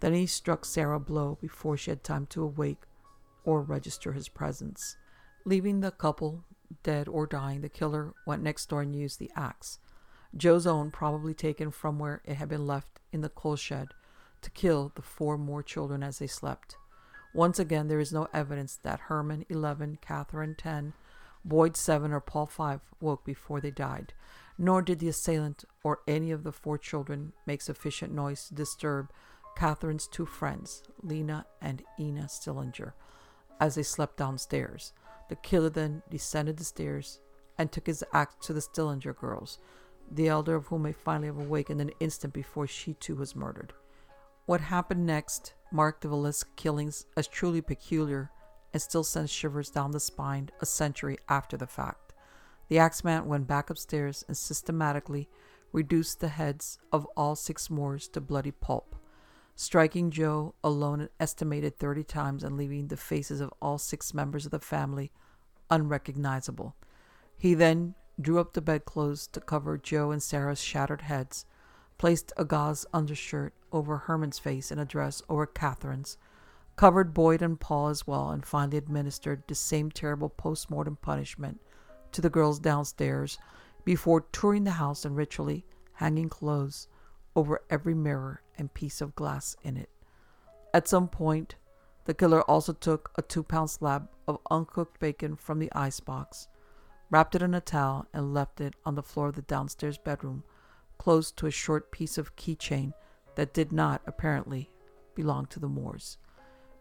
Then 0.00 0.14
he 0.14 0.26
struck 0.26 0.64
Sarah 0.64 0.96
a 0.96 1.00
blow 1.00 1.38
before 1.40 1.76
she 1.76 1.90
had 1.90 2.02
time 2.02 2.26
to 2.26 2.42
awake 2.42 2.82
or 3.44 3.60
register 3.60 4.12
his 4.12 4.28
presence. 4.28 4.96
Leaving 5.44 5.80
the 5.80 5.90
couple 5.90 6.44
dead 6.82 7.08
or 7.08 7.26
dying, 7.26 7.60
the 7.60 7.68
killer 7.68 8.14
went 8.26 8.42
next 8.42 8.68
door 8.68 8.82
and 8.82 8.94
used 8.94 9.18
the 9.18 9.30
axe, 9.36 9.78
Joe's 10.36 10.66
own 10.66 10.90
probably 10.90 11.34
taken 11.34 11.70
from 11.70 11.98
where 11.98 12.22
it 12.24 12.34
had 12.34 12.48
been 12.48 12.66
left 12.66 13.00
in 13.12 13.20
the 13.20 13.28
coal 13.28 13.56
shed, 13.56 13.88
to 14.40 14.50
kill 14.50 14.92
the 14.94 15.02
four 15.02 15.36
more 15.36 15.62
children 15.62 16.02
as 16.02 16.18
they 16.18 16.26
slept. 16.26 16.76
Once 17.34 17.58
again, 17.58 17.88
there 17.88 18.00
is 18.00 18.12
no 18.12 18.28
evidence 18.32 18.76
that 18.82 19.00
Herman, 19.00 19.44
11, 19.48 19.98
Catherine, 20.00 20.54
10, 20.56 20.94
Boyd, 21.44 21.76
7, 21.76 22.12
or 22.12 22.20
Paul, 22.20 22.46
5 22.46 22.80
woke 23.00 23.24
before 23.24 23.60
they 23.60 23.70
died, 23.70 24.12
nor 24.58 24.82
did 24.82 24.98
the 24.98 25.08
assailant 25.08 25.64
or 25.82 26.00
any 26.06 26.30
of 26.30 26.44
the 26.44 26.52
four 26.52 26.78
children 26.78 27.32
make 27.46 27.62
sufficient 27.62 28.12
noise 28.12 28.48
to 28.48 28.54
disturb 28.54 29.10
Catherine's 29.56 30.06
two 30.06 30.26
friends, 30.26 30.82
Lena 31.02 31.46
and 31.60 31.82
Ina 31.98 32.28
Stillinger, 32.28 32.94
as 33.60 33.74
they 33.74 33.82
slept 33.82 34.16
downstairs. 34.16 34.92
The 35.28 35.36
killer 35.36 35.70
then 35.70 36.02
descended 36.10 36.56
the 36.56 36.64
stairs 36.64 37.20
and 37.58 37.70
took 37.70 37.86
his 37.86 38.04
axe 38.12 38.46
to 38.46 38.52
the 38.52 38.60
Stillinger 38.60 39.12
girls, 39.12 39.58
the 40.10 40.28
elder 40.28 40.54
of 40.54 40.66
whom 40.66 40.82
may 40.82 40.92
finally 40.92 41.28
have 41.28 41.38
awakened 41.38 41.80
an 41.80 41.92
instant 42.00 42.34
before 42.34 42.66
she 42.66 42.94
too 42.94 43.14
was 43.14 43.36
murdered. 43.36 43.72
What 44.46 44.60
happened 44.60 45.06
next 45.06 45.54
marked 45.70 46.02
the 46.02 46.08
Villisca 46.08 46.54
killings 46.56 47.06
as 47.16 47.28
truly 47.28 47.60
peculiar 47.60 48.30
and 48.72 48.82
still 48.82 49.04
sends 49.04 49.30
shivers 49.30 49.70
down 49.70 49.92
the 49.92 50.00
spine 50.00 50.50
a 50.60 50.66
century 50.66 51.18
after 51.28 51.56
the 51.56 51.66
fact. 51.66 52.12
The 52.68 52.78
axeman 52.78 53.26
went 53.26 53.46
back 53.46 53.70
upstairs 53.70 54.24
and 54.26 54.36
systematically 54.36 55.28
reduced 55.72 56.20
the 56.20 56.28
heads 56.28 56.78
of 56.90 57.06
all 57.16 57.36
six 57.36 57.70
Moores 57.70 58.08
to 58.08 58.20
bloody 58.20 58.50
pulp 58.50 58.96
striking 59.54 60.10
Joe 60.10 60.54
alone 60.64 61.00
an 61.00 61.08
estimated 61.20 61.78
30 61.78 62.04
times 62.04 62.44
and 62.44 62.56
leaving 62.56 62.88
the 62.88 62.96
faces 62.96 63.40
of 63.40 63.52
all 63.60 63.78
six 63.78 64.14
members 64.14 64.44
of 64.44 64.50
the 64.50 64.58
family 64.58 65.12
unrecognizable. 65.70 66.74
He 67.36 67.54
then 67.54 67.94
drew 68.20 68.38
up 68.38 68.52
the 68.52 68.60
bedclothes 68.60 69.26
to 69.28 69.40
cover 69.40 69.78
Joe 69.78 70.10
and 70.10 70.22
Sarah's 70.22 70.62
shattered 70.62 71.02
heads, 71.02 71.44
placed 71.98 72.32
a 72.36 72.44
gauze 72.44 72.86
undershirt 72.92 73.54
over 73.72 73.98
Herman's 73.98 74.38
face 74.38 74.70
and 74.70 74.80
a 74.80 74.84
dress 74.84 75.22
over 75.28 75.46
Catherine's, 75.46 76.16
covered 76.76 77.14
Boyd 77.14 77.42
and 77.42 77.58
Paul 77.58 77.88
as 77.88 78.06
well, 78.06 78.30
and 78.30 78.44
finally 78.44 78.78
administered 78.78 79.42
the 79.46 79.54
same 79.54 79.90
terrible 79.90 80.28
post 80.28 80.70
mortem 80.70 80.96
punishment 80.96 81.60
to 82.12 82.20
the 82.20 82.30
girls 82.30 82.58
downstairs 82.58 83.38
before 83.84 84.26
touring 84.32 84.64
the 84.64 84.72
house 84.72 85.04
and 85.04 85.16
ritually 85.16 85.64
hanging 85.94 86.28
clothes 86.28 86.88
over 87.34 87.62
every 87.70 87.94
mirror 87.94 88.42
and 88.62 88.72
piece 88.72 89.00
of 89.00 89.16
glass 89.16 89.56
in 89.64 89.76
it. 89.76 89.90
At 90.72 90.86
some 90.86 91.08
point, 91.08 91.56
the 92.04 92.14
killer 92.14 92.42
also 92.42 92.72
took 92.72 93.10
a 93.16 93.22
two 93.22 93.42
pound 93.42 93.70
slab 93.70 94.08
of 94.28 94.38
uncooked 94.52 95.00
bacon 95.00 95.34
from 95.34 95.58
the 95.58 95.70
icebox, 95.72 96.46
wrapped 97.10 97.34
it 97.34 97.42
in 97.42 97.54
a 97.54 97.60
towel, 97.60 98.06
and 98.14 98.32
left 98.32 98.60
it 98.60 98.74
on 98.84 98.94
the 98.94 99.02
floor 99.02 99.30
of 99.30 99.34
the 99.34 99.42
downstairs 99.42 99.98
bedroom, 99.98 100.44
close 100.96 101.32
to 101.32 101.48
a 101.48 101.50
short 101.50 101.90
piece 101.90 102.16
of 102.18 102.36
keychain 102.36 102.92
that 103.34 103.52
did 103.52 103.72
not, 103.72 104.00
apparently, 104.06 104.70
belong 105.16 105.46
to 105.46 105.58
the 105.58 105.68
Moores. 105.68 106.18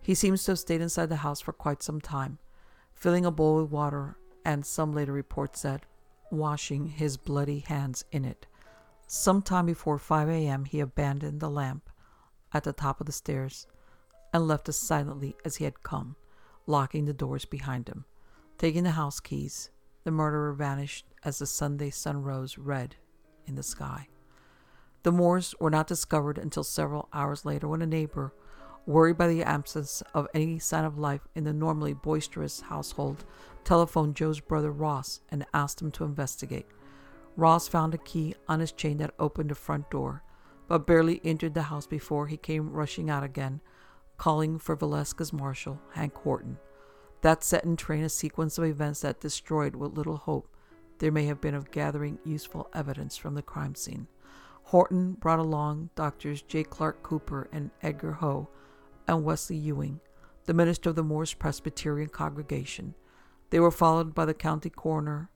He 0.03 0.13
seems 0.13 0.43
to 0.43 0.51
have 0.51 0.59
stayed 0.59 0.81
inside 0.81 1.09
the 1.09 1.17
house 1.17 1.41
for 1.41 1.51
quite 1.51 1.81
some 1.81 1.99
time, 1.99 2.37
filling 2.93 3.25
a 3.25 3.31
bowl 3.31 3.59
with 3.59 3.71
water, 3.71 4.17
and 4.45 4.63
some 4.63 4.93
later 4.93 5.13
reports 5.13 5.61
said, 5.61 5.87
washing 6.29 6.89
his 6.89 7.17
bloody 7.17 7.59
hands 7.59 8.05
in 8.11 8.23
it. 8.23 8.45
Sometime 9.13 9.65
before 9.65 9.97
5 9.97 10.29
a.m., 10.29 10.63
he 10.63 10.79
abandoned 10.79 11.41
the 11.41 11.49
lamp 11.49 11.89
at 12.53 12.63
the 12.63 12.71
top 12.71 13.01
of 13.01 13.07
the 13.07 13.11
stairs 13.11 13.67
and 14.33 14.47
left 14.47 14.69
as 14.69 14.77
silently 14.77 15.35
as 15.43 15.57
he 15.57 15.65
had 15.65 15.83
come, 15.83 16.15
locking 16.65 17.03
the 17.03 17.13
doors 17.13 17.43
behind 17.43 17.89
him. 17.89 18.05
Taking 18.57 18.85
the 18.85 18.91
house 18.91 19.19
keys, 19.19 19.69
the 20.05 20.11
murderer 20.11 20.53
vanished 20.53 21.07
as 21.25 21.39
the 21.39 21.45
Sunday 21.45 21.89
sun 21.89 22.23
rose 22.23 22.57
red 22.57 22.95
in 23.45 23.55
the 23.55 23.63
sky. 23.63 24.07
The 25.03 25.11
Moores 25.11 25.53
were 25.59 25.69
not 25.69 25.87
discovered 25.87 26.37
until 26.37 26.63
several 26.63 27.09
hours 27.11 27.43
later 27.43 27.67
when 27.67 27.81
a 27.81 27.85
neighbor, 27.85 28.33
worried 28.85 29.17
by 29.17 29.27
the 29.27 29.43
absence 29.43 30.01
of 30.13 30.29
any 30.33 30.57
sign 30.57 30.85
of 30.85 30.97
life 30.97 31.27
in 31.35 31.43
the 31.43 31.51
normally 31.51 31.93
boisterous 31.93 32.61
household, 32.61 33.25
telephoned 33.65 34.15
Joe's 34.15 34.39
brother 34.39 34.71
Ross 34.71 35.19
and 35.27 35.45
asked 35.53 35.81
him 35.81 35.91
to 35.91 36.05
investigate. 36.05 36.67
Ross 37.35 37.67
found 37.67 37.93
a 37.93 37.97
key 37.97 38.35
on 38.47 38.59
his 38.59 38.71
chain 38.71 38.97
that 38.97 39.13
opened 39.17 39.49
the 39.49 39.55
front 39.55 39.89
door, 39.89 40.23
but 40.67 40.85
barely 40.85 41.21
entered 41.23 41.53
the 41.53 41.63
house 41.63 41.87
before 41.87 42.27
he 42.27 42.37
came 42.37 42.71
rushing 42.71 43.09
out 43.09 43.23
again, 43.23 43.61
calling 44.17 44.59
for 44.59 44.75
Villisca's 44.75 45.33
marshal, 45.33 45.81
Hank 45.93 46.15
Horton. 46.15 46.57
That 47.21 47.43
set 47.43 47.63
in 47.63 47.77
train 47.77 48.03
a 48.03 48.09
sequence 48.09 48.57
of 48.57 48.65
events 48.65 49.01
that 49.01 49.19
destroyed 49.19 49.75
what 49.75 49.93
little 49.93 50.17
hope 50.17 50.55
there 50.99 51.11
may 51.11 51.25
have 51.25 51.41
been 51.41 51.55
of 51.55 51.71
gathering 51.71 52.19
useful 52.23 52.69
evidence 52.73 53.17
from 53.17 53.33
the 53.33 53.41
crime 53.41 53.75
scene. 53.75 54.07
Horton 54.65 55.13
brought 55.13 55.39
along 55.39 55.89
Doctors 55.95 56.41
J. 56.43 56.63
Clark 56.63 57.01
Cooper 57.01 57.49
and 57.51 57.71
Edgar 57.81 58.13
Hough, 58.13 58.47
and 59.07 59.23
Wesley 59.23 59.57
Ewing, 59.57 59.99
the 60.45 60.53
minister 60.53 60.91
of 60.91 60.95
the 60.95 61.03
Moores 61.03 61.33
Presbyterian 61.33 62.09
congregation. 62.09 62.95
They 63.49 63.59
were 63.59 63.71
followed 63.71 64.13
by 64.13 64.25
the 64.25 64.33
county 64.33 64.69
coroner, 64.69 65.29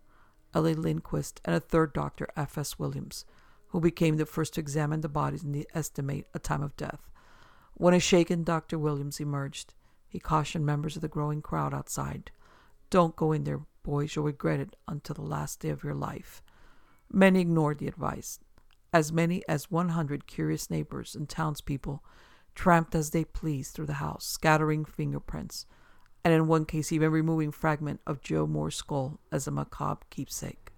L. 0.55 0.67
A. 0.67 0.73
Lindquist, 0.73 1.41
and 1.43 1.55
a 1.55 1.59
third 1.59 1.93
doctor, 1.93 2.27
F. 2.35 2.57
S. 2.57 2.79
Williams, 2.79 3.25
who 3.67 3.81
became 3.81 4.15
the 4.15 4.25
first 4.25 4.53
to 4.53 4.61
examine 4.61 5.01
the 5.01 5.09
bodies 5.09 5.43
and 5.43 5.65
estimate 5.73 6.27
a 6.33 6.39
time 6.39 6.63
of 6.63 6.77
death. 6.77 7.09
When 7.73 7.93
a 7.93 7.99
shaken 7.99 8.43
Dr. 8.43 8.79
Williams 8.79 9.19
emerged, 9.19 9.73
he 10.07 10.17
cautioned 10.17 10.65
members 10.65 10.95
of 10.95 11.01
the 11.01 11.09
growing 11.09 11.41
crowd 11.41 11.73
outside 11.73 12.31
Don't 12.89 13.17
go 13.17 13.33
in 13.33 13.43
there, 13.43 13.61
boys, 13.83 14.15
you'll 14.15 14.25
regret 14.25 14.61
it 14.61 14.77
until 14.87 15.15
the 15.15 15.21
last 15.21 15.59
day 15.59 15.69
of 15.69 15.83
your 15.83 15.93
life. 15.93 16.41
Many 17.11 17.41
ignored 17.41 17.79
the 17.79 17.87
advice. 17.89 18.39
As 18.93 19.11
many 19.11 19.43
as 19.49 19.69
100 19.69 20.25
curious 20.25 20.69
neighbors 20.69 21.15
and 21.15 21.27
townspeople 21.27 22.01
tramped 22.55 22.95
as 22.95 23.09
they 23.09 23.25
pleased 23.25 23.73
through 23.73 23.87
the 23.87 23.95
house, 23.95 24.25
scattering 24.25 24.85
fingerprints, 24.85 25.65
and 26.25 26.33
in 26.33 26.47
one 26.47 26.65
case 26.65 26.91
even 26.91 27.11
removing 27.11 27.51
fragment 27.51 28.01
of 28.07 28.19
Joe 28.19 28.47
Moore's 28.47 28.75
skull 28.75 29.19
as 29.31 29.45
a 29.45 29.51
macabre 29.51 30.05
keepsake. 30.09 30.71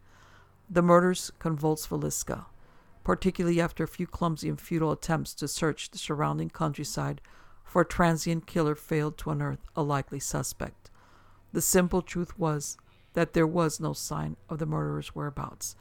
The 0.69 0.81
murders 0.81 1.31
convulsed 1.39 1.89
Villisca, 1.89 2.47
particularly 3.05 3.61
after 3.61 3.85
a 3.85 3.87
few 3.87 4.05
clumsy 4.05 4.49
and 4.49 4.59
futile 4.59 4.91
attempts 4.91 5.33
to 5.35 5.47
search 5.47 5.89
the 5.89 5.97
surrounding 5.97 6.49
countryside 6.49 7.21
for 7.63 7.83
a 7.83 7.85
transient 7.85 8.45
killer 8.45 8.75
failed 8.75 9.17
to 9.19 9.29
unearth 9.31 9.65
a 9.73 9.83
likely 9.83 10.19
suspect. 10.19 10.91
The 11.53 11.61
simple 11.61 12.01
truth 12.01 12.37
was 12.37 12.77
that 13.13 13.31
there 13.31 13.47
was 13.47 13.79
no 13.79 13.93
sign 13.93 14.35
of 14.49 14.59
the 14.59 14.65
murderer's 14.65 15.15
whereabouts. 15.15 15.77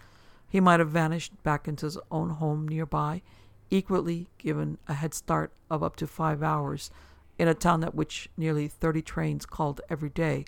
He 0.48 0.60
might 0.60 0.78
have 0.78 0.90
vanished 0.90 1.42
back 1.42 1.66
into 1.66 1.86
his 1.86 1.98
own 2.12 2.30
home 2.30 2.68
nearby 2.68 3.22
equally 3.68 4.28
given 4.38 4.78
a 4.86 4.94
head 4.94 5.12
start 5.12 5.50
of 5.68 5.82
up 5.82 5.96
to 5.96 6.06
five 6.06 6.40
hours 6.40 6.92
in 7.38 7.48
a 7.48 7.54
town 7.54 7.84
at 7.84 7.94
which 7.94 8.30
nearly 8.36 8.68
30 8.68 9.02
trains 9.02 9.46
called 9.46 9.80
every 9.88 10.08
day, 10.08 10.44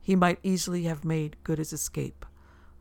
he 0.00 0.14
might 0.14 0.38
easily 0.42 0.84
have 0.84 1.04
made 1.04 1.36
good 1.42 1.58
his 1.58 1.72
escape. 1.72 2.24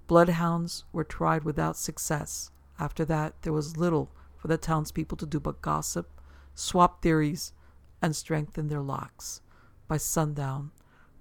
Bloodhounds 0.07 0.83
were 0.91 1.03
tried 1.03 1.43
without 1.43 1.77
success. 1.77 2.51
After 2.79 3.05
that, 3.05 3.41
there 3.41 3.53
was 3.53 3.77
little 3.77 4.11
for 4.37 4.47
the 4.47 4.57
townspeople 4.57 5.17
to 5.17 5.25
do 5.25 5.39
but 5.39 5.61
gossip, 5.61 6.21
swap 6.53 7.01
theories, 7.01 7.53
and 8.01 8.15
strengthen 8.15 8.67
their 8.67 8.81
locks. 8.81 9.41
By 9.87 9.97
sundown, 9.97 10.71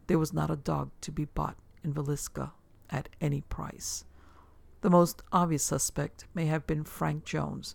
there 0.07 0.18
was 0.18 0.33
not 0.33 0.51
a 0.51 0.57
dog 0.57 0.90
to 1.03 1.12
be 1.12 1.25
bought 1.25 1.57
in 1.83 1.94
Villisca 1.94 2.53
at 2.90 3.09
any 3.20 3.40
price. 3.42 4.05
The 4.83 4.90
most 4.90 5.23
obvious 5.33 5.62
suspect 5.62 6.27
may 6.35 6.47
have 6.47 6.66
been 6.66 6.85
Frank 6.85 7.25
Jones, 7.25 7.75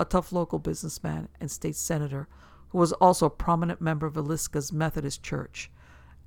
a 0.00 0.06
tough 0.06 0.32
local 0.32 0.58
businessman 0.58 1.28
and 1.38 1.50
state 1.50 1.76
senator 1.76 2.28
who 2.68 2.78
was 2.78 2.92
also 2.94 3.26
a 3.26 3.30
prominent 3.30 3.80
member 3.80 4.06
of 4.06 4.14
Villisca's 4.14 4.72
Methodist 4.72 5.22
Church. 5.22 5.70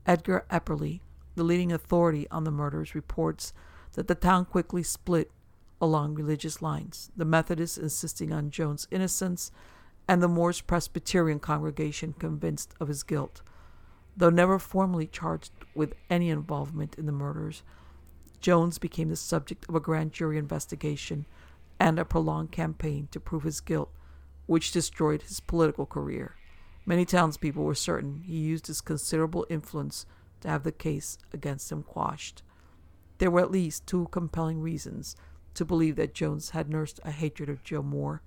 Edgar 0.06 0.45
Epperly, 0.49 1.02
the 1.36 1.43
leading 1.43 1.71
authority 1.71 2.28
on 2.32 2.43
the 2.43 2.52
murders, 2.52 2.95
reports 2.95 3.54
that 3.93 4.08
the 4.08 4.15
town 4.15 4.45
quickly 4.45 4.84
split 4.84 5.32
along 5.82 6.15
religious 6.15 6.62
lines, 6.62 7.12
the 7.15 7.25
Methodists 7.25 7.78
insisting 7.78 8.34
on 8.34 8.49
Jones' 8.49 8.88
innocence 8.91 9.52
and 10.08 10.21
the 10.21 10.28
Moores 10.28 10.62
Presbyterian 10.62 11.39
congregation 11.39 12.13
convinced 12.13 12.73
of 12.80 12.88
his 12.88 13.04
guilt. 13.04 13.41
Though 14.17 14.30
never 14.30 14.60
formally 14.60 15.08
charged 15.08 15.52
with 15.75 15.93
any 16.10 16.30
involvement 16.30 16.95
in 16.97 17.06
the 17.06 17.12
murders, 17.12 17.63
Jones 18.41 18.78
became 18.78 19.10
the 19.10 19.15
subject 19.15 19.67
of 19.69 19.75
a 19.75 19.80
grand 19.80 20.12
jury 20.12 20.38
investigation 20.38 21.25
and 21.80 21.99
a 21.99 22.06
prolonged 22.06 22.52
campaign 22.52 23.08
to 23.12 23.19
prove 23.19 23.43
his 23.43 23.62
guilt, 23.62 23.91
which 24.50 24.72
destroyed 24.72 25.22
his 25.22 25.40
political 25.40 25.86
career. 25.86 26.36
Many 26.84 27.06
townspeople 27.06 27.64
were 27.64 27.76
certain 27.76 28.24
he 28.26 28.36
used 28.36 28.66
his 28.66 28.82
considerable 28.82 29.46
influence 29.48 30.08
to 30.42 30.48
have 30.48 30.64
the 30.64 30.72
case 30.72 31.20
against 31.32 31.72
him 31.72 31.84
quashed. 31.84 32.42
There 33.20 33.30
were 33.30 33.42
at 33.42 33.52
least 33.52 33.86
two 33.86 34.08
compelling 34.10 34.60
reasons 34.60 35.16
to 35.54 35.66
believe 35.66 35.98
that 35.98 36.16
Jones 36.16 36.50
had 36.50 36.68
nursed 36.68 37.00
a 37.04 37.12
hatred 37.12 37.48
of 37.48 37.64
Joe 37.64 37.84
Moore. 37.84 38.24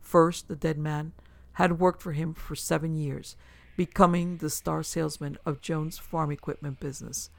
First, 0.00 0.46
the 0.46 0.54
dead 0.54 0.78
man 0.78 1.10
had 1.54 1.80
worked 1.80 2.02
for 2.02 2.12
him 2.12 2.34
for 2.34 2.54
seven 2.54 2.94
years, 2.94 3.34
becoming 3.76 4.36
the 4.36 4.50
star 4.50 4.84
salesman 4.84 5.38
of 5.44 5.60
Jones' 5.60 5.98
farm 5.98 6.30
equipment 6.30 6.78
business. 6.78 7.30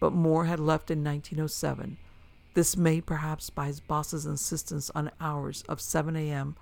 But 0.00 0.12
Moore 0.12 0.46
had 0.46 0.58
left 0.58 0.90
in 0.90 1.04
1907 1.04 1.98
this 2.56 2.74
made 2.74 3.04
perhaps 3.04 3.50
by 3.50 3.66
his 3.66 3.80
boss's 3.80 4.24
insistence 4.24 4.90
on 4.94 5.10
hours 5.20 5.62
of 5.68 5.78
7 5.78 6.16
a.m. 6.16 6.56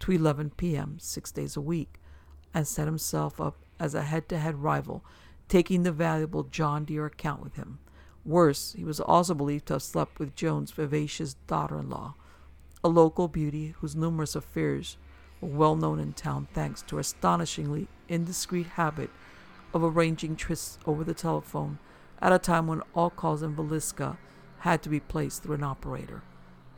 to 0.00 0.12
11 0.12 0.52
p.m. 0.56 0.98
six 0.98 1.30
days 1.30 1.56
a 1.56 1.60
week, 1.60 2.00
and 2.52 2.66
set 2.66 2.86
himself 2.86 3.40
up 3.40 3.56
as 3.78 3.94
a 3.94 4.02
head 4.02 4.28
to 4.28 4.38
head 4.38 4.56
rival, 4.56 5.04
taking 5.48 5.82
the 5.82 5.92
valuable 5.92 6.44
John 6.44 6.84
Deere 6.84 7.06
account 7.06 7.42
with 7.42 7.56
him. 7.56 7.78
Worse, 8.24 8.72
he 8.72 8.84
was 8.84 9.00
also 9.00 9.34
believed 9.34 9.66
to 9.66 9.74
have 9.74 9.82
slept 9.82 10.18
with 10.18 10.34
Jones' 10.34 10.70
vivacious 10.70 11.34
daughter 11.46 11.78
in 11.78 11.90
law, 11.90 12.14
a 12.82 12.88
local 12.88 13.28
beauty 13.28 13.74
whose 13.78 13.96
numerous 13.96 14.34
affairs 14.34 14.96
were 15.40 15.48
well 15.48 15.76
known 15.76 16.00
in 16.00 16.12
town 16.12 16.48
thanks 16.54 16.82
to 16.82 16.96
her 16.96 17.00
astonishingly 17.00 17.88
indiscreet 18.08 18.66
habit 18.66 19.10
of 19.74 19.82
arranging 19.82 20.36
trysts 20.36 20.78
over 20.86 21.04
the 21.04 21.14
telephone 21.14 21.78
at 22.20 22.32
a 22.32 22.38
time 22.38 22.66
when 22.66 22.82
all 22.94 23.10
calls 23.10 23.42
in 23.42 23.54
Villisca 23.54 24.16
had 24.60 24.82
to 24.82 24.88
be 24.88 25.00
placed 25.00 25.42
through 25.42 25.56
an 25.56 25.62
operator. 25.62 26.22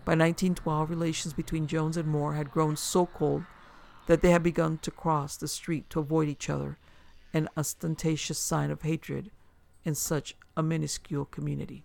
By 0.07 0.13
1912, 0.13 0.89
relations 0.89 1.35
between 1.35 1.67
Jones 1.67 1.97
and 1.97 2.07
Moore 2.07 2.35
had 2.35 2.53
grown 2.53 2.77
so 2.77 3.07
cold 3.07 3.43
that 4.07 4.23
they 4.23 4.31
had 4.31 4.45
begun 4.45 4.79
to 4.79 4.93
cross 4.93 5.37
the 5.37 5.49
street 5.49 5.91
to 5.91 5.99
avoid 5.99 6.29
each 6.29 6.49
other, 6.49 6.79
an 7.35 7.49
ostentatious 7.57 8.39
sign 8.39 8.71
of 8.71 8.83
hatred 8.83 9.33
in 9.85 9.97
such 9.97 10.37
a 10.57 10.63
minuscule 10.63 11.25
community. 11.25 11.83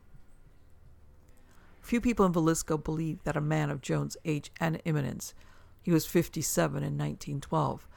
Few 1.81 1.99
people 1.99 2.23
in 2.27 2.31
Villisca 2.31 2.77
believed 2.77 3.25
that 3.25 3.35
a 3.35 3.41
man 3.41 3.71
of 3.71 3.81
Jones' 3.81 4.17
age 4.23 4.51
and 4.59 4.79
eminence, 4.85 5.33
he 5.81 5.91
was 5.91 6.05
57 6.05 6.77
in 6.77 6.99
1912, 6.99 7.87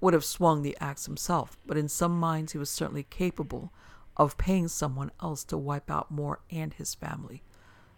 would 0.00 0.14
have 0.14 0.24
swung 0.24 0.62
the 0.62 0.76
axe 0.80 1.06
himself, 1.06 1.58
but 1.66 1.76
in 1.76 1.88
some 1.88 2.20
minds 2.20 2.52
he 2.52 2.58
was 2.58 2.70
certainly 2.70 3.02
capable 3.02 3.72
of 4.16 4.38
paying 4.38 4.68
someone 4.68 5.10
else 5.20 5.42
to 5.42 5.58
wipe 5.58 5.90
out 5.90 6.08
Moore 6.08 6.38
and 6.52 6.74
his 6.74 6.94
family. 6.94 7.42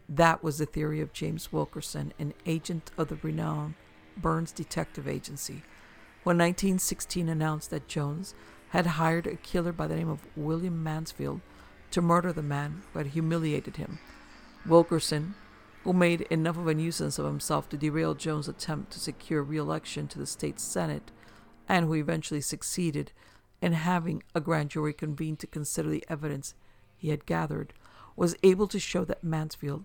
That 0.09 0.45
was 0.45 0.59
the 0.59 0.67
theory 0.67 1.01
of 1.01 1.15
James 1.15 1.51
Wilkerson, 1.51 2.13
an 2.19 2.35
agent 2.45 2.91
of 2.99 3.09
the 3.09 3.17
renowned 3.23 3.75
Burns 4.17 4.53
Detective 4.53 5.09
Agency. 5.09 5.63
When 6.25 6.37
1916 6.37 7.29
announced 7.29 7.71
that 7.71 7.89
Jones 7.89 8.35
had 8.71 8.87
hired 8.87 9.27
a 9.27 9.37
killer 9.37 9.73
by 9.73 9.87
the 9.87 9.97
name 9.97 10.11
of 10.11 10.27
William 10.37 10.83
Mansfield 10.83 11.41
to 11.91 12.03
murder 12.03 12.33
the 12.33 12.43
man 12.43 12.83
who 12.93 12.99
had 12.99 13.09
humiliated 13.09 13.77
him, 13.77 13.99
Wilkerson, 14.67 15.35
who 15.85 15.93
made 15.93 16.23
enough 16.23 16.59
of 16.59 16.67
a 16.67 16.75
nuisance 16.75 17.19
of 17.19 17.25
himself 17.25 17.69
to 17.71 17.77
derail 17.77 18.15
Jones' 18.15 18.49
attempt 18.49 18.93
to 18.93 19.01
secure 19.01 19.43
re-election 19.43 20.07
to 20.09 20.19
the 20.19 20.27
state 20.27 20.61
senate, 20.61 21.11
and 21.67 21.87
who 21.87 21.95
eventually 21.95 22.41
succeeded 22.43 23.13
in 23.63 23.73
having 23.73 24.23
a 24.35 24.41
grand 24.41 24.71
jury 24.71 24.93
convened 24.93 25.39
to 25.39 25.47
consider 25.47 25.89
the 25.89 26.05
evidence 26.09 26.55
he 26.97 27.09
had 27.09 27.27
gathered, 27.27 27.73
was 28.17 28.37
able 28.43 28.67
to 28.69 28.79
show 28.79 29.05
that 29.05 29.25
Mansfield 29.25 29.85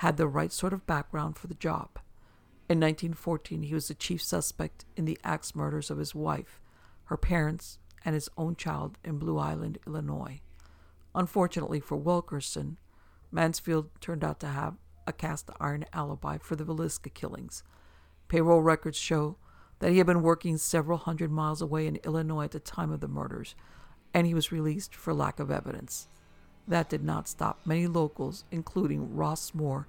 had 0.00 0.16
the 0.16 0.26
right 0.26 0.50
sort 0.50 0.72
of 0.72 0.86
background 0.86 1.36
for 1.36 1.46
the 1.46 1.52
job. 1.52 1.98
In 2.70 2.80
1914, 2.80 3.64
he 3.64 3.74
was 3.74 3.88
the 3.88 3.94
chief 3.94 4.22
suspect 4.22 4.86
in 4.96 5.04
the 5.04 5.18
axe 5.22 5.54
murders 5.54 5.90
of 5.90 5.98
his 5.98 6.14
wife, 6.14 6.58
her 7.04 7.18
parents, 7.18 7.78
and 8.02 8.14
his 8.14 8.30
own 8.38 8.56
child 8.56 8.96
in 9.04 9.18
Blue 9.18 9.36
Island, 9.36 9.76
Illinois. 9.86 10.40
Unfortunately 11.14 11.80
for 11.80 11.96
Wilkerson, 11.96 12.78
Mansfield 13.30 13.90
turned 14.00 14.24
out 14.24 14.40
to 14.40 14.46
have 14.46 14.78
a 15.06 15.12
cast 15.12 15.50
iron 15.60 15.84
alibi 15.92 16.38
for 16.38 16.56
the 16.56 16.64
Villisca 16.64 17.12
killings. 17.12 17.62
Payroll 18.28 18.62
records 18.62 18.96
show 18.96 19.36
that 19.80 19.90
he 19.90 19.98
had 19.98 20.06
been 20.06 20.22
working 20.22 20.56
several 20.56 20.96
hundred 20.96 21.30
miles 21.30 21.60
away 21.60 21.86
in 21.86 21.96
Illinois 22.06 22.44
at 22.44 22.52
the 22.52 22.58
time 22.58 22.90
of 22.90 23.00
the 23.00 23.08
murders, 23.08 23.54
and 24.14 24.26
he 24.26 24.32
was 24.32 24.50
released 24.50 24.94
for 24.94 25.12
lack 25.12 25.38
of 25.38 25.50
evidence. 25.50 26.08
That 26.70 26.88
did 26.88 27.02
not 27.02 27.26
stop 27.26 27.58
many 27.64 27.88
locals, 27.88 28.44
including 28.52 29.16
Ross 29.16 29.52
Moore 29.52 29.88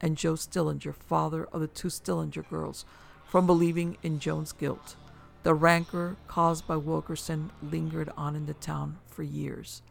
and 0.00 0.16
Joe 0.16 0.36
Stillinger, 0.36 0.92
father 0.94 1.44
of 1.46 1.60
the 1.60 1.66
two 1.66 1.90
Stillinger 1.90 2.48
girls, 2.48 2.84
from 3.26 3.48
believing 3.48 3.96
in 4.04 4.20
Jones' 4.20 4.52
guilt. 4.52 4.94
The 5.42 5.54
rancor 5.54 6.16
caused 6.28 6.68
by 6.68 6.76
Wilkerson 6.76 7.50
lingered 7.60 8.12
on 8.16 8.36
in 8.36 8.46
the 8.46 8.54
town 8.54 8.98
for 9.08 9.24
years. 9.24 9.82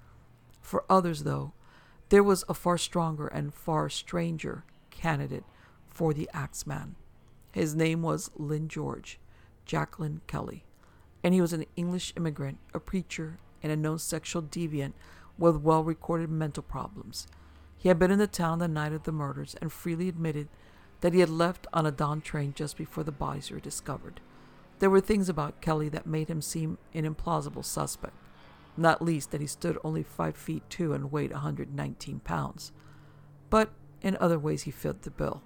For 0.61 0.85
others, 0.89 1.23
though, 1.23 1.51
there 2.07 2.23
was 2.23 2.45
a 2.47 2.53
far 2.53 2.77
stronger 2.77 3.27
and 3.27 3.53
far 3.53 3.89
stranger 3.89 4.63
candidate 4.91 5.43
for 5.89 6.13
the 6.13 6.29
Axeman. 6.33 6.95
His 7.51 7.75
name 7.75 8.01
was 8.01 8.31
Lynn 8.37 8.69
George, 8.69 9.19
Jacklin 9.65 10.21
Kelly, 10.25 10.63
and 11.21 11.33
he 11.33 11.41
was 11.41 11.51
an 11.51 11.65
English 11.75 12.13
immigrant, 12.15 12.59
a 12.73 12.79
preacher, 12.79 13.39
and 13.61 13.73
a 13.73 13.75
known 13.75 13.99
sexual 13.99 14.41
deviant 14.41 14.93
with 15.39 15.57
well 15.57 15.83
recorded 15.83 16.29
mental 16.29 16.63
problems. 16.63 17.27
He 17.77 17.87
had 17.87 17.97
been 17.97 18.11
in 18.11 18.19
the 18.19 18.27
town 18.27 18.59
the 18.59 18.67
night 18.67 18.93
of 18.93 19.03
the 19.03 19.11
murders 19.11 19.55
and 19.61 19.71
freely 19.71 20.09
admitted 20.09 20.49
that 21.01 21.13
he 21.13 21.21
had 21.21 21.29
left 21.29 21.65
on 21.71 21.85
a 21.85 21.91
dawn 21.91 22.19
train 22.21 22.53
just 22.53 22.77
before 22.77 23.05
the 23.05 23.11
bodies 23.11 23.49
were 23.49 23.59
discovered. 23.59 24.19
There 24.79 24.89
were 24.89 25.01
things 25.01 25.29
about 25.29 25.61
Kelly 25.61 25.89
that 25.89 26.05
made 26.05 26.29
him 26.29 26.41
seem 26.41 26.77
an 26.93 27.05
implausible 27.05 27.63
suspect, 27.63 28.15
not 28.75 29.01
least 29.01 29.31
that 29.31 29.41
he 29.41 29.47
stood 29.47 29.77
only 29.83 30.03
five 30.03 30.35
feet 30.35 30.63
two 30.69 30.93
and 30.93 31.11
weighed 31.11 31.31
119 31.31 32.19
pounds. 32.19 32.71
But 33.49 33.69
in 34.01 34.17
other 34.17 34.39
ways, 34.39 34.63
he 34.63 34.71
fit 34.71 35.01
the 35.01 35.11
bill. 35.11 35.41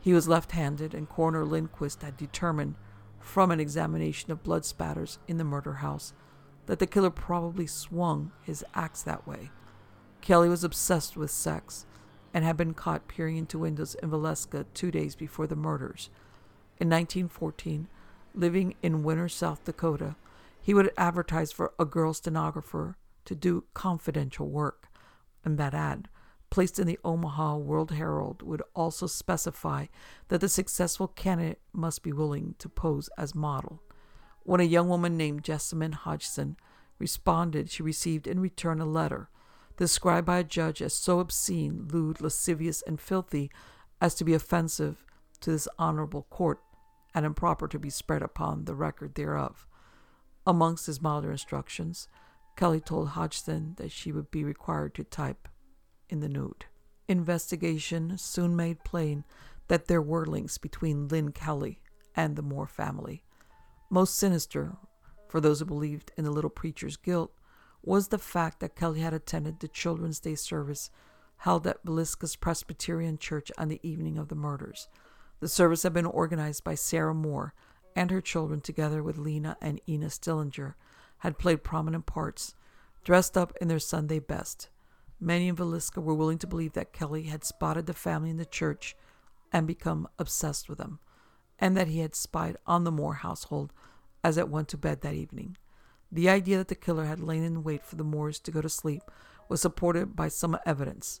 He 0.00 0.12
was 0.12 0.28
left 0.28 0.52
handed, 0.52 0.94
and 0.94 1.08
Coroner 1.08 1.44
Lindquist 1.44 2.02
had 2.02 2.16
determined 2.16 2.76
from 3.18 3.50
an 3.50 3.60
examination 3.60 4.30
of 4.30 4.44
blood 4.44 4.64
spatters 4.64 5.18
in 5.26 5.38
the 5.38 5.44
murder 5.44 5.74
house 5.74 6.12
that 6.68 6.78
the 6.78 6.86
killer 6.86 7.08
probably 7.08 7.66
swung 7.66 8.30
his 8.42 8.62
axe 8.74 9.02
that 9.02 9.26
way. 9.26 9.50
Kelly 10.20 10.50
was 10.50 10.62
obsessed 10.62 11.16
with 11.16 11.30
sex 11.30 11.86
and 12.34 12.44
had 12.44 12.58
been 12.58 12.74
caught 12.74 13.08
peering 13.08 13.38
into 13.38 13.58
windows 13.58 13.94
in 14.02 14.10
Villisca 14.10 14.66
two 14.74 14.90
days 14.90 15.16
before 15.16 15.46
the 15.46 15.56
murders. 15.56 16.10
In 16.78 16.90
1914, 16.90 17.88
living 18.34 18.74
in 18.82 19.02
Winner, 19.02 19.30
South 19.30 19.64
Dakota, 19.64 20.16
he 20.60 20.74
would 20.74 20.92
advertise 20.98 21.50
for 21.52 21.72
a 21.78 21.86
girl 21.86 22.12
stenographer 22.12 22.98
to 23.24 23.34
do 23.34 23.64
confidential 23.72 24.46
work, 24.46 24.90
and 25.42 25.56
that 25.56 25.72
ad, 25.72 26.10
placed 26.50 26.78
in 26.78 26.86
the 26.86 26.98
Omaha 27.02 27.56
World 27.56 27.92
Herald, 27.92 28.42
would 28.42 28.62
also 28.74 29.06
specify 29.06 29.86
that 30.28 30.42
the 30.42 30.50
successful 30.50 31.08
candidate 31.08 31.60
must 31.72 32.02
be 32.02 32.12
willing 32.12 32.56
to 32.58 32.68
pose 32.68 33.08
as 33.16 33.34
model. 33.34 33.80
When 34.48 34.62
a 34.62 34.64
young 34.64 34.88
woman 34.88 35.18
named 35.18 35.44
Jessamine 35.44 35.92
Hodgson 35.92 36.56
responded, 36.98 37.68
she 37.68 37.82
received 37.82 38.26
in 38.26 38.40
return 38.40 38.80
a 38.80 38.86
letter 38.86 39.28
described 39.76 40.26
by 40.26 40.38
a 40.38 40.42
judge 40.42 40.80
as 40.80 40.94
so 40.94 41.20
obscene, 41.20 41.86
lewd, 41.92 42.22
lascivious, 42.22 42.80
and 42.80 42.98
filthy 42.98 43.50
as 44.00 44.14
to 44.14 44.24
be 44.24 44.32
offensive 44.32 45.04
to 45.40 45.50
this 45.50 45.68
honorable 45.78 46.22
court 46.30 46.62
and 47.14 47.26
improper 47.26 47.68
to 47.68 47.78
be 47.78 47.90
spread 47.90 48.22
upon 48.22 48.64
the 48.64 48.74
record 48.74 49.16
thereof. 49.16 49.66
Amongst 50.46 50.86
his 50.86 51.02
milder 51.02 51.30
instructions, 51.30 52.08
Kelly 52.56 52.80
told 52.80 53.08
Hodgson 53.08 53.74
that 53.76 53.92
she 53.92 54.12
would 54.12 54.30
be 54.30 54.44
required 54.44 54.94
to 54.94 55.04
type 55.04 55.46
in 56.08 56.20
the 56.20 56.28
nude. 56.30 56.64
Investigation 57.06 58.16
soon 58.16 58.56
made 58.56 58.82
plain 58.82 59.24
that 59.66 59.88
there 59.88 60.00
were 60.00 60.24
links 60.24 60.56
between 60.56 61.06
Lyn 61.06 61.32
Kelly 61.32 61.82
and 62.16 62.34
the 62.34 62.40
Moore 62.40 62.66
family. 62.66 63.24
Most 63.90 64.16
sinister, 64.16 64.76
for 65.28 65.40
those 65.40 65.60
who 65.60 65.64
believed 65.64 66.12
in 66.16 66.24
the 66.24 66.30
little 66.30 66.50
preacher's 66.50 66.96
guilt, 66.96 67.32
was 67.82 68.08
the 68.08 68.18
fact 68.18 68.60
that 68.60 68.76
Kelly 68.76 69.00
had 69.00 69.14
attended 69.14 69.60
the 69.60 69.68
Children's 69.68 70.20
Day 70.20 70.34
service 70.34 70.90
held 71.38 71.66
at 71.66 71.82
Villisca's 71.84 72.36
Presbyterian 72.36 73.16
Church 73.16 73.50
on 73.56 73.68
the 73.68 73.80
evening 73.82 74.18
of 74.18 74.28
the 74.28 74.34
murders. 74.34 74.88
The 75.40 75.48
service 75.48 75.84
had 75.84 75.94
been 75.94 76.04
organized 76.04 76.64
by 76.64 76.74
Sarah 76.74 77.14
Moore, 77.14 77.54
and 77.96 78.10
her 78.10 78.20
children, 78.20 78.60
together 78.60 79.02
with 79.02 79.16
Lena 79.16 79.56
and 79.62 79.80
Ina 79.88 80.10
Stillinger, 80.10 80.74
had 81.18 81.38
played 81.38 81.64
prominent 81.64 82.06
parts, 82.06 82.54
dressed 83.04 83.38
up 83.38 83.56
in 83.60 83.68
their 83.68 83.78
Sunday 83.78 84.18
best. 84.18 84.68
Many 85.20 85.48
in 85.48 85.56
Villisca 85.56 86.02
were 86.02 86.14
willing 86.14 86.38
to 86.38 86.46
believe 86.46 86.74
that 86.74 86.92
Kelly 86.92 87.24
had 87.24 87.44
spotted 87.44 87.86
the 87.86 87.94
family 87.94 88.30
in 88.30 88.36
the 88.36 88.44
church 88.44 88.96
and 89.52 89.66
become 89.66 90.08
obsessed 90.18 90.68
with 90.68 90.78
them, 90.78 90.98
and 91.58 91.76
that 91.76 91.88
he 91.88 92.00
had 92.00 92.14
spied 92.14 92.56
on 92.66 92.84
the 92.84 92.92
Moore 92.92 93.14
household 93.14 93.72
as 94.22 94.36
it 94.36 94.48
went 94.48 94.68
to 94.68 94.76
bed 94.76 95.00
that 95.00 95.14
evening. 95.14 95.56
The 96.10 96.28
idea 96.28 96.58
that 96.58 96.68
the 96.68 96.74
killer 96.74 97.04
had 97.04 97.20
lain 97.20 97.42
in 97.42 97.62
wait 97.62 97.84
for 97.84 97.96
the 97.96 98.04
Moores 98.04 98.38
to 98.40 98.50
go 98.50 98.60
to 98.60 98.68
sleep 98.68 99.02
was 99.48 99.60
supported 99.60 100.16
by 100.16 100.28
some 100.28 100.58
evidence. 100.64 101.20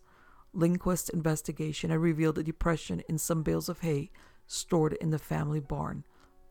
Lindquist's 0.52 1.10
investigation 1.10 1.90
had 1.90 2.00
revealed 2.00 2.38
a 2.38 2.42
depression 2.42 3.02
in 3.08 3.18
some 3.18 3.42
bales 3.42 3.68
of 3.68 3.80
hay 3.80 4.10
stored 4.46 4.94
in 4.94 5.10
the 5.10 5.18
family 5.18 5.60
barn, 5.60 6.04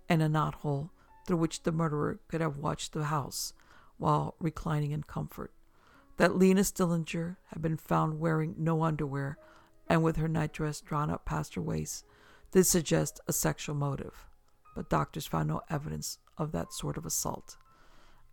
and 0.08 0.22
a 0.22 0.30
knothole 0.30 0.92
through 1.26 1.38
which 1.38 1.64
the 1.64 1.72
murderer 1.72 2.20
could 2.28 2.42
have 2.42 2.58
watched 2.58 2.94
the 2.94 3.06
house 3.06 3.54
while 3.98 4.36
reclining 4.40 4.92
in 4.92 5.04
comfort. 5.04 5.52
That 6.18 6.38
Lena 6.38 6.64
Stillinger 6.64 7.38
had 7.48 7.62
been 7.62 7.78
found 7.78 8.20
wearing 8.20 8.56
no 8.58 8.84
underwear 8.84 9.38
and 9.90 10.04
with 10.04 10.18
her 10.18 10.28
nightdress 10.28 10.82
drawn 10.82 11.10
up 11.10 11.26
past 11.26 11.56
her 11.56 11.62
waist 11.62 12.06
did 12.52 12.66
suggests 12.66 13.20
a 13.28 13.34
sexual 13.34 13.76
motive, 13.76 14.28
but 14.76 14.90
doctors 14.90 15.28
found 15.28 15.50
no 15.50 15.62
evidence 15.70 16.20
of 16.38 16.52
that 16.52 16.74
sort 16.74 16.98
of 16.98 17.06
assault. 17.06 17.58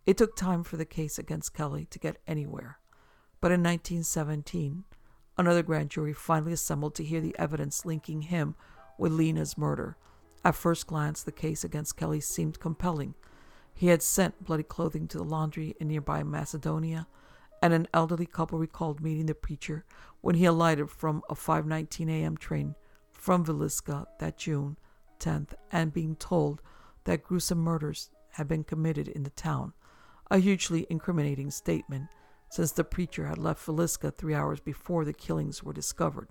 It 0.05 0.17
took 0.17 0.35
time 0.35 0.63
for 0.63 0.77
the 0.77 0.85
case 0.85 1.17
against 1.17 1.53
Kelly 1.53 1.85
to 1.89 1.99
get 1.99 2.21
anywhere, 2.27 2.79
but 3.41 3.51
in 3.51 3.61
1917, 3.61 4.83
another 5.37 5.63
grand 5.63 5.89
jury 5.89 6.13
finally 6.13 6.53
assembled 6.53 6.95
to 6.95 7.03
hear 7.03 7.21
the 7.21 7.35
evidence 7.37 7.85
linking 7.85 8.23
him 8.23 8.55
with 8.97 9.11
Lena's 9.11 9.57
murder. 9.57 9.97
At 10.43 10.55
first 10.55 10.87
glance, 10.87 11.23
the 11.23 11.31
case 11.31 11.63
against 11.63 11.97
Kelly 11.97 12.21
seemed 12.21 12.59
compelling. 12.59 13.15
He 13.73 13.87
had 13.87 14.01
sent 14.01 14.45
bloody 14.45 14.63
clothing 14.63 15.07
to 15.09 15.17
the 15.17 15.23
laundry 15.23 15.75
in 15.79 15.87
nearby 15.87 16.23
Macedonia, 16.23 17.07
and 17.61 17.73
an 17.73 17.87
elderly 17.93 18.27
couple 18.27 18.59
recalled 18.59 19.01
meeting 19.01 19.25
the 19.25 19.33
preacher 19.33 19.85
when 20.21 20.35
he 20.35 20.45
alighted 20.45 20.89
from 20.89 21.23
a 21.29 21.33
5:19 21.33 22.09
a.m. 22.09 22.37
train 22.37 22.75
from 23.25 23.43
Villisca 23.43 24.05
that 24.19 24.37
June 24.37 24.77
10th 25.19 25.55
and 25.71 25.91
being 25.91 26.15
told 26.15 26.61
that 27.05 27.23
gruesome 27.23 27.57
murders 27.57 28.11
had 28.33 28.47
been 28.47 28.63
committed 28.63 29.07
in 29.07 29.23
the 29.23 29.31
town 29.31 29.73
a 30.29 30.37
hugely 30.37 30.85
incriminating 30.91 31.49
statement, 31.49 32.07
since 32.51 32.71
the 32.71 32.83
preacher 32.83 33.25
had 33.25 33.39
left 33.39 33.65
Villisca 33.65 34.15
three 34.15 34.35
hours 34.35 34.59
before 34.59 35.05
the 35.05 35.11
killings 35.11 35.63
were 35.63 35.73
discovered. 35.73 36.27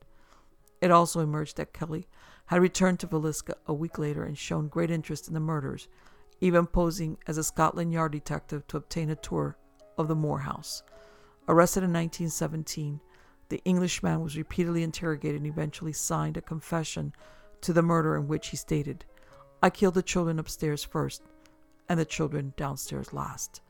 It 0.80 0.92
also 0.92 1.18
emerged 1.18 1.57
that 1.57 1.72
Kelly 1.72 2.07
had 2.46 2.62
returned 2.62 3.00
to 3.00 3.09
Villisca 3.09 3.54
a 3.66 3.74
week 3.74 3.98
later 3.98 4.22
and 4.22 4.38
shown 4.38 4.68
great 4.68 4.92
interest 4.92 5.26
in 5.26 5.35
the 5.35 5.40
murders, 5.40 5.88
even 6.40 6.64
posing 6.64 7.18
as 7.26 7.38
a 7.38 7.42
Scotland 7.42 7.92
Yard 7.92 8.12
detective 8.12 8.68
to 8.68 8.76
obtain 8.76 9.11
a 9.11 9.16
tour 9.16 9.59
of 9.98 10.07
the 10.07 10.14
Moore 10.14 10.40
house. 10.40 10.85
Arrested 11.48 11.83
in 11.83 11.92
1917, 11.92 13.00
the 13.48 13.62
Englishman 13.64 14.20
was 14.20 14.37
repeatedly 14.37 14.83
interrogated 14.83 15.42
and 15.42 15.46
eventually 15.46 15.92
signed 15.92 16.37
a 16.37 16.42
confession 16.42 17.12
to 17.61 17.72
the 17.72 17.83
murder 17.83 18.16
in 18.16 18.28
which 18.28 18.48
he 18.48 18.57
stated, 18.57 19.04
I 19.62 19.70
killed 19.70 19.94
the 19.94 20.02
children 20.02 20.38
upstairs 20.38 20.85
first 20.85 21.22
and 21.88 21.98
the 21.98 22.04
children 22.04 22.54
downstairs 22.57 23.12
last. 23.12 23.61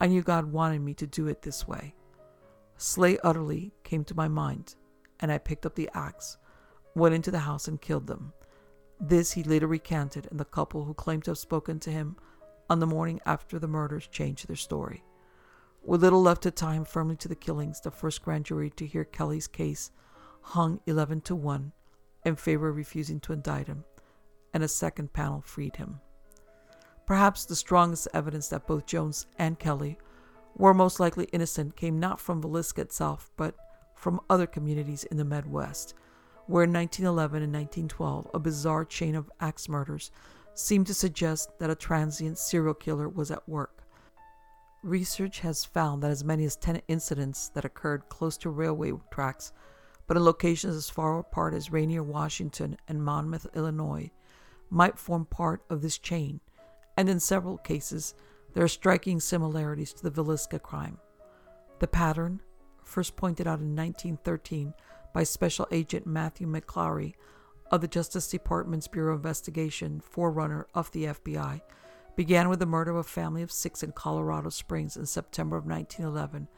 I 0.00 0.06
knew 0.06 0.22
God 0.22 0.52
wanted 0.52 0.80
me 0.80 0.94
to 0.94 1.06
do 1.06 1.28
it 1.28 1.42
this 1.42 1.66
way. 1.68 1.94
Slay 2.76 3.18
utterly 3.22 3.72
came 3.84 4.04
to 4.04 4.16
my 4.16 4.28
mind, 4.28 4.74
and 5.20 5.30
I 5.30 5.38
picked 5.38 5.66
up 5.66 5.74
the 5.74 5.90
axe, 5.92 6.38
went 6.94 7.14
into 7.14 7.30
the 7.30 7.40
house, 7.40 7.68
and 7.68 7.80
killed 7.80 8.06
them. 8.06 8.32
This 8.98 9.32
he 9.32 9.42
later 9.42 9.66
recanted, 9.66 10.28
and 10.30 10.40
the 10.40 10.44
couple 10.46 10.84
who 10.84 10.94
claimed 10.94 11.24
to 11.24 11.32
have 11.32 11.38
spoken 11.38 11.78
to 11.80 11.90
him 11.90 12.16
on 12.70 12.80
the 12.80 12.86
morning 12.86 13.20
after 13.26 13.58
the 13.58 13.68
murders 13.68 14.06
changed 14.06 14.48
their 14.48 14.56
story. 14.56 15.02
With 15.82 16.02
little 16.02 16.22
left 16.22 16.42
to 16.42 16.50
tie 16.50 16.74
him 16.74 16.84
firmly 16.84 17.16
to 17.16 17.28
the 17.28 17.34
killings, 17.34 17.80
the 17.80 17.90
first 17.90 18.22
grand 18.22 18.44
jury 18.44 18.70
to 18.70 18.86
hear 18.86 19.04
Kelly's 19.04 19.48
case 19.48 19.90
hung 20.42 20.80
11 20.86 21.22
to 21.22 21.34
1 21.34 21.72
in 22.24 22.36
favor 22.36 22.68
of 22.68 22.76
refusing 22.76 23.18
to 23.20 23.32
indict 23.32 23.66
him, 23.66 23.84
and 24.52 24.62
a 24.62 24.68
second 24.68 25.12
panel 25.12 25.40
freed 25.40 25.76
him. 25.76 26.00
Perhaps 27.06 27.46
the 27.46 27.56
strongest 27.56 28.08
evidence 28.12 28.48
that 28.48 28.66
both 28.66 28.86
Jones 28.86 29.26
and 29.38 29.58
Kelly 29.58 29.98
were 30.54 30.74
most 30.74 31.00
likely 31.00 31.24
innocent 31.32 31.76
came 31.76 31.98
not 31.98 32.20
from 32.20 32.42
Villisca 32.42 32.80
itself, 32.80 33.30
but 33.36 33.54
from 33.94 34.20
other 34.28 34.46
communities 34.46 35.04
in 35.04 35.16
the 35.16 35.24
Midwest, 35.24 35.94
where 36.46 36.64
in 36.64 36.72
1911 36.72 37.42
and 37.42 37.52
1912 37.52 38.30
a 38.34 38.38
bizarre 38.38 38.84
chain 38.84 39.14
of 39.14 39.30
axe 39.40 39.68
murders 39.68 40.10
seemed 40.54 40.86
to 40.86 40.94
suggest 40.94 41.58
that 41.58 41.70
a 41.70 41.74
transient 41.74 42.38
serial 42.38 42.74
killer 42.74 43.08
was 43.08 43.30
at 43.30 43.48
work. 43.48 43.79
Research 44.82 45.40
has 45.40 45.64
found 45.64 46.02
that 46.02 46.10
as 46.10 46.24
many 46.24 46.44
as 46.44 46.56
10 46.56 46.82
incidents 46.88 47.50
that 47.50 47.64
occurred 47.64 48.08
close 48.08 48.36
to 48.38 48.50
railway 48.50 48.92
tracks, 49.10 49.52
but 50.06 50.16
in 50.16 50.24
locations 50.24 50.74
as 50.74 50.90
far 50.90 51.18
apart 51.18 51.54
as 51.54 51.70
Rainier, 51.70 52.02
Washington, 52.02 52.76
and 52.88 53.04
Monmouth, 53.04 53.46
Illinois, 53.54 54.10
might 54.70 54.98
form 54.98 55.26
part 55.26 55.62
of 55.68 55.82
this 55.82 55.98
chain 55.98 56.40
and 57.00 57.08
in 57.08 57.18
several 57.18 57.56
cases, 57.56 58.14
there 58.52 58.62
are 58.62 58.68
striking 58.68 59.20
similarities 59.20 59.94
to 59.94 60.02
the 60.02 60.10
Villisca 60.10 60.60
crime. 60.60 60.98
The 61.78 61.86
pattern, 61.86 62.42
first 62.84 63.16
pointed 63.16 63.46
out 63.46 63.60
in 63.60 63.74
1913 63.74 64.74
by 65.14 65.22
Special 65.22 65.66
Agent 65.70 66.06
Matthew 66.06 66.46
McClaughry 66.46 67.14
of 67.70 67.80
the 67.80 67.88
Justice 67.88 68.28
Department's 68.28 68.86
Bureau 68.86 69.14
of 69.14 69.20
Investigation, 69.20 70.00
forerunner 70.00 70.66
of 70.74 70.90
the 70.92 71.04
FBI, 71.04 71.62
began 72.16 72.48
with 72.48 72.58
the 72.58 72.66
murder 72.66 72.90
of 72.90 72.96
a 72.96 73.04
family 73.04 73.42
of 73.42 73.52
six 73.52 73.82
in 73.82 73.92
Colorado 73.92 74.50
Springs 74.50 74.96
in 74.96 75.06
September 75.06 75.56
of 75.56 75.66
1911 75.66 76.48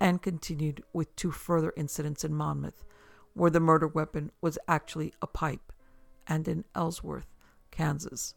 and 0.00 0.22
continued 0.22 0.82
with 0.92 1.14
two 1.16 1.30
further 1.30 1.72
incidents 1.76 2.24
in 2.24 2.34
Monmouth, 2.34 2.84
where 3.34 3.50
the 3.50 3.60
murder 3.60 3.86
weapon 3.86 4.30
was 4.40 4.58
actually 4.66 5.12
a 5.20 5.26
pipe 5.26 5.72
and 6.26 6.46
in 6.48 6.64
Ellsworth, 6.74 7.26
Kansas. 7.70 8.34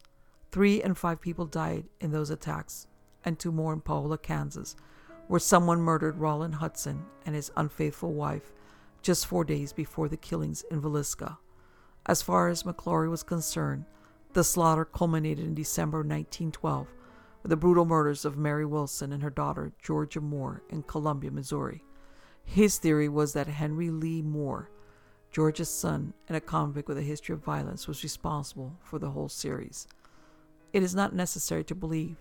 Three 0.50 0.82
and 0.82 0.96
five 0.96 1.20
people 1.20 1.46
died 1.46 1.86
in 2.00 2.10
those 2.10 2.30
attacks, 2.30 2.86
and 3.24 3.38
two 3.38 3.52
more 3.52 3.72
in 3.72 3.80
Paola, 3.80 4.18
Kansas, 4.18 4.76
where 5.26 5.40
someone 5.40 5.80
murdered 5.80 6.18
Rollin 6.18 6.52
Hudson 6.52 7.04
and 7.24 7.34
his 7.34 7.50
unfaithful 7.56 8.12
wife 8.12 8.52
just 9.00 9.26
four 9.26 9.44
days 9.44 9.72
before 9.72 10.08
the 10.08 10.16
killings 10.16 10.64
in 10.70 10.80
Villisca. 10.80 11.38
As 12.06 12.20
far 12.20 12.48
as 12.48 12.64
McClaughry 12.64 13.08
was 13.08 13.22
concerned, 13.22 13.84
the 14.34 14.44
slaughter 14.44 14.84
culminated 14.84 15.44
in 15.44 15.54
December 15.54 15.98
1912 15.98 16.88
with 17.42 17.50
the 17.50 17.56
brutal 17.56 17.84
murders 17.84 18.24
of 18.24 18.36
Mary 18.36 18.66
Wilson 18.66 19.12
and 19.12 19.22
her 19.22 19.30
daughter 19.30 19.72
Georgia 19.80 20.20
Moore 20.20 20.62
in 20.68 20.82
Columbia, 20.82 21.30
Missouri. 21.30 21.84
His 22.44 22.78
theory 22.78 23.08
was 23.08 23.32
that 23.32 23.46
Henry 23.46 23.90
Lee 23.90 24.22
Moore, 24.22 24.70
Georgia's 25.30 25.70
son 25.70 26.14
and 26.28 26.36
a 26.36 26.40
convict 26.40 26.88
with 26.88 26.98
a 26.98 27.02
history 27.02 27.32
of 27.32 27.44
violence, 27.44 27.86
was 27.86 28.02
responsible 28.02 28.76
for 28.82 28.98
the 28.98 29.10
whole 29.10 29.28
series. 29.28 29.86
It 30.72 30.82
is 30.82 30.94
not 30.94 31.14
necessary 31.14 31.62
to 31.64 31.74
believe 31.74 32.16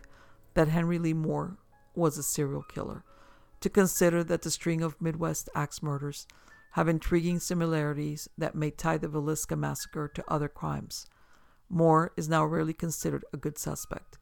that 0.53 0.67
Henry 0.67 0.99
Lee 0.99 1.13
Moore 1.13 1.57
was 1.95 2.17
a 2.17 2.23
serial 2.23 2.63
killer, 2.63 3.03
to 3.59 3.69
consider 3.69 4.23
that 4.23 4.43
the 4.43 4.51
string 4.51 4.83
of 4.83 5.01
Midwest 5.01 5.49
axe 5.55 5.81
murders 5.81 6.27
have 6.73 6.87
intriguing 6.87 7.39
similarities 7.39 8.29
that 8.37 8.55
may 8.55 8.69
tie 8.69 8.97
the 8.97 9.07
Villisca 9.07 9.57
massacre 9.57 10.07
to 10.07 10.23
other 10.27 10.47
crimes. 10.47 11.07
Moore 11.73 12.11
is 12.15 12.29
now 12.29 12.45
rarely 12.45 12.73
considered 12.73 13.25
a 13.33 13.37
good 13.37 13.57
suspect. 13.57 14.17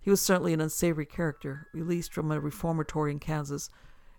He 0.00 0.10
was 0.10 0.20
certainly 0.20 0.52
an 0.52 0.60
unsavory 0.60 1.06
character, 1.06 1.66
released 1.72 2.12
from 2.12 2.30
a 2.30 2.40
reformatory 2.40 3.10
in 3.10 3.18
Kansas 3.18 3.70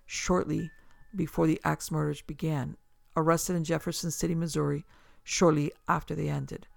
shortly 0.06 0.72
before 1.16 1.48
the 1.48 1.62
axe 1.64 1.92
murders 1.92 2.22
began, 2.22 2.78
arrested 3.16 3.56
in 3.56 3.64
Jefferson 3.64 4.12
City, 4.12 4.36
Missouri, 4.36 4.86
shortly 5.24 5.72
after 5.88 6.16
they 6.16 6.30
ended, 6.30 6.68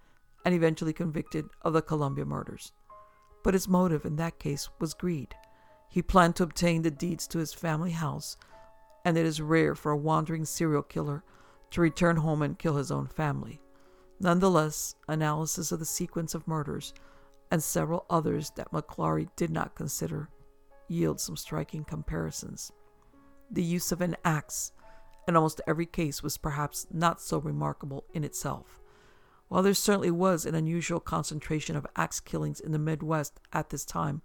and 0.45 0.53
eventually 0.53 0.93
convicted 0.93 1.45
of 1.61 1.73
the 1.73 1.81
Columbia 1.81 2.25
murders. 2.25 2.71
But 3.43 3.53
his 3.53 3.67
motive 3.67 4.05
in 4.05 4.15
that 4.17 4.39
case 4.39 4.69
was 4.79 4.93
greed. 4.93 5.35
He 5.89 6.01
planned 6.01 6.35
to 6.37 6.43
obtain 6.43 6.81
the 6.81 6.91
deeds 6.91 7.27
to 7.27 7.39
his 7.39 7.53
family 7.53 7.91
house 7.91 8.37
and 9.05 9.17
it 9.17 9.25
is 9.25 9.39
rare 9.39 9.75
for 9.75 9.91
a 9.91 9.97
wandering 9.97 10.43
serial 10.43 10.81
killer 10.81 11.23
to 11.69 11.79
return 11.79 12.17
home 12.17 12.41
and 12.41 12.57
kill 12.57 12.75
his 12.75 12.91
own 12.91 13.05
family. 13.05 13.61
Nonetheless, 14.19 14.95
analysis 15.07 15.71
of 15.71 15.79
the 15.79 15.85
sequence 15.85 16.33
of 16.33 16.47
murders 16.47 16.93
and 17.51 17.61
several 17.61 18.05
others 18.09 18.51
that 18.55 18.71
McClaughry 18.71 19.27
did 19.35 19.51
not 19.51 19.75
consider 19.75 20.29
yield 20.87 21.19
some 21.19 21.35
striking 21.35 21.83
comparisons. 21.83 22.71
The 23.51 23.63
use 23.63 23.91
of 23.91 24.01
an 24.01 24.15
axe 24.23 24.71
in 25.27 25.35
almost 25.35 25.61
every 25.67 25.85
case 25.85 26.21
was 26.23 26.37
perhaps 26.37 26.87
not 26.91 27.21
so 27.21 27.39
remarkable 27.39 28.05
in 28.13 28.23
itself. 28.23 28.79
While 29.47 29.63
there 29.63 29.73
certainly 29.73 30.11
was 30.11 30.45
an 30.45 30.55
unusual 30.55 30.99
concentration 30.99 31.75
of 31.75 31.87
axe 31.95 32.19
killings 32.19 32.59
in 32.59 32.71
the 32.71 32.79
Midwest 32.79 33.39
at 33.53 33.69
this 33.69 33.85
time, 33.85 34.21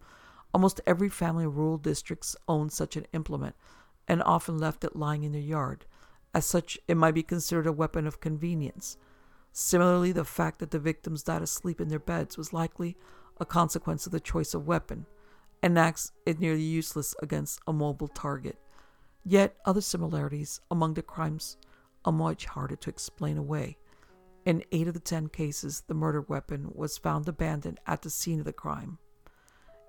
almost 0.53 0.81
every 0.87 1.09
family 1.09 1.45
in 1.45 1.55
rural 1.55 1.79
districts 1.79 2.37
owned 2.49 2.73
such 2.73 2.97
an 2.97 3.07
implement, 3.13 3.55
and 4.09 4.23
often 4.23 4.59
left 4.59 4.85
it 4.85 4.97
lying 4.97 5.23
in 5.25 5.33
their 5.33 5.41
yard. 5.41 5.85
As 6.35 6.47
such, 6.47 6.79
it 6.89 6.97
might 6.97 7.15
be 7.15 7.23
considered 7.23 7.67
a 7.67 7.73
weapon 7.73 8.07
of 8.07 8.21
convenience. 8.21 8.97
Similarly, 9.53 10.13
the 10.13 10.25
fact 10.25 10.59
that 10.61 10.71
the 10.71 10.79
victims 10.79 11.23
died 11.23 11.43
asleep 11.43 11.81
in 11.81 11.89
their 11.89 11.99
beds 11.99 12.39
was 12.39 12.53
likely 12.53 12.97
a 13.41 13.47
consequence 13.47 14.07
of 14.07 14.13
the 14.13 14.21
choice 14.21 14.55
of 14.55 14.67
weapon. 14.67 15.07
An 15.63 15.77
axe 15.77 16.13
is 16.25 16.39
nearly 16.39 16.63
useless 16.63 17.15
against 17.23 17.61
a 17.67 17.73
mobile 17.73 18.09
target. 18.09 18.59
Yet, 19.25 19.57
other 19.67 19.81
similarities 19.81 20.61
among 20.71 20.95
the 20.95 21.03
crimes 21.03 21.57
are 22.05 22.13
much 22.13 22.47
harder 22.47 22.77
to 22.77 22.91
explain 22.91 23.37
away. 23.37 23.77
In 24.47 24.65
eight 24.73 24.89
of 24.89 24.95
the 24.95 25.01
ten 25.01 25.29
cases, 25.29 25.83
the 25.87 25.95
murder 25.95 26.23
weapon 26.23 26.71
was 26.75 26.97
found 26.97 27.29
abandoned 27.29 27.79
at 27.87 28.03
the 28.03 28.11
scene 28.11 28.39
of 28.39 28.47
the 28.47 28.53
crime. 28.53 28.99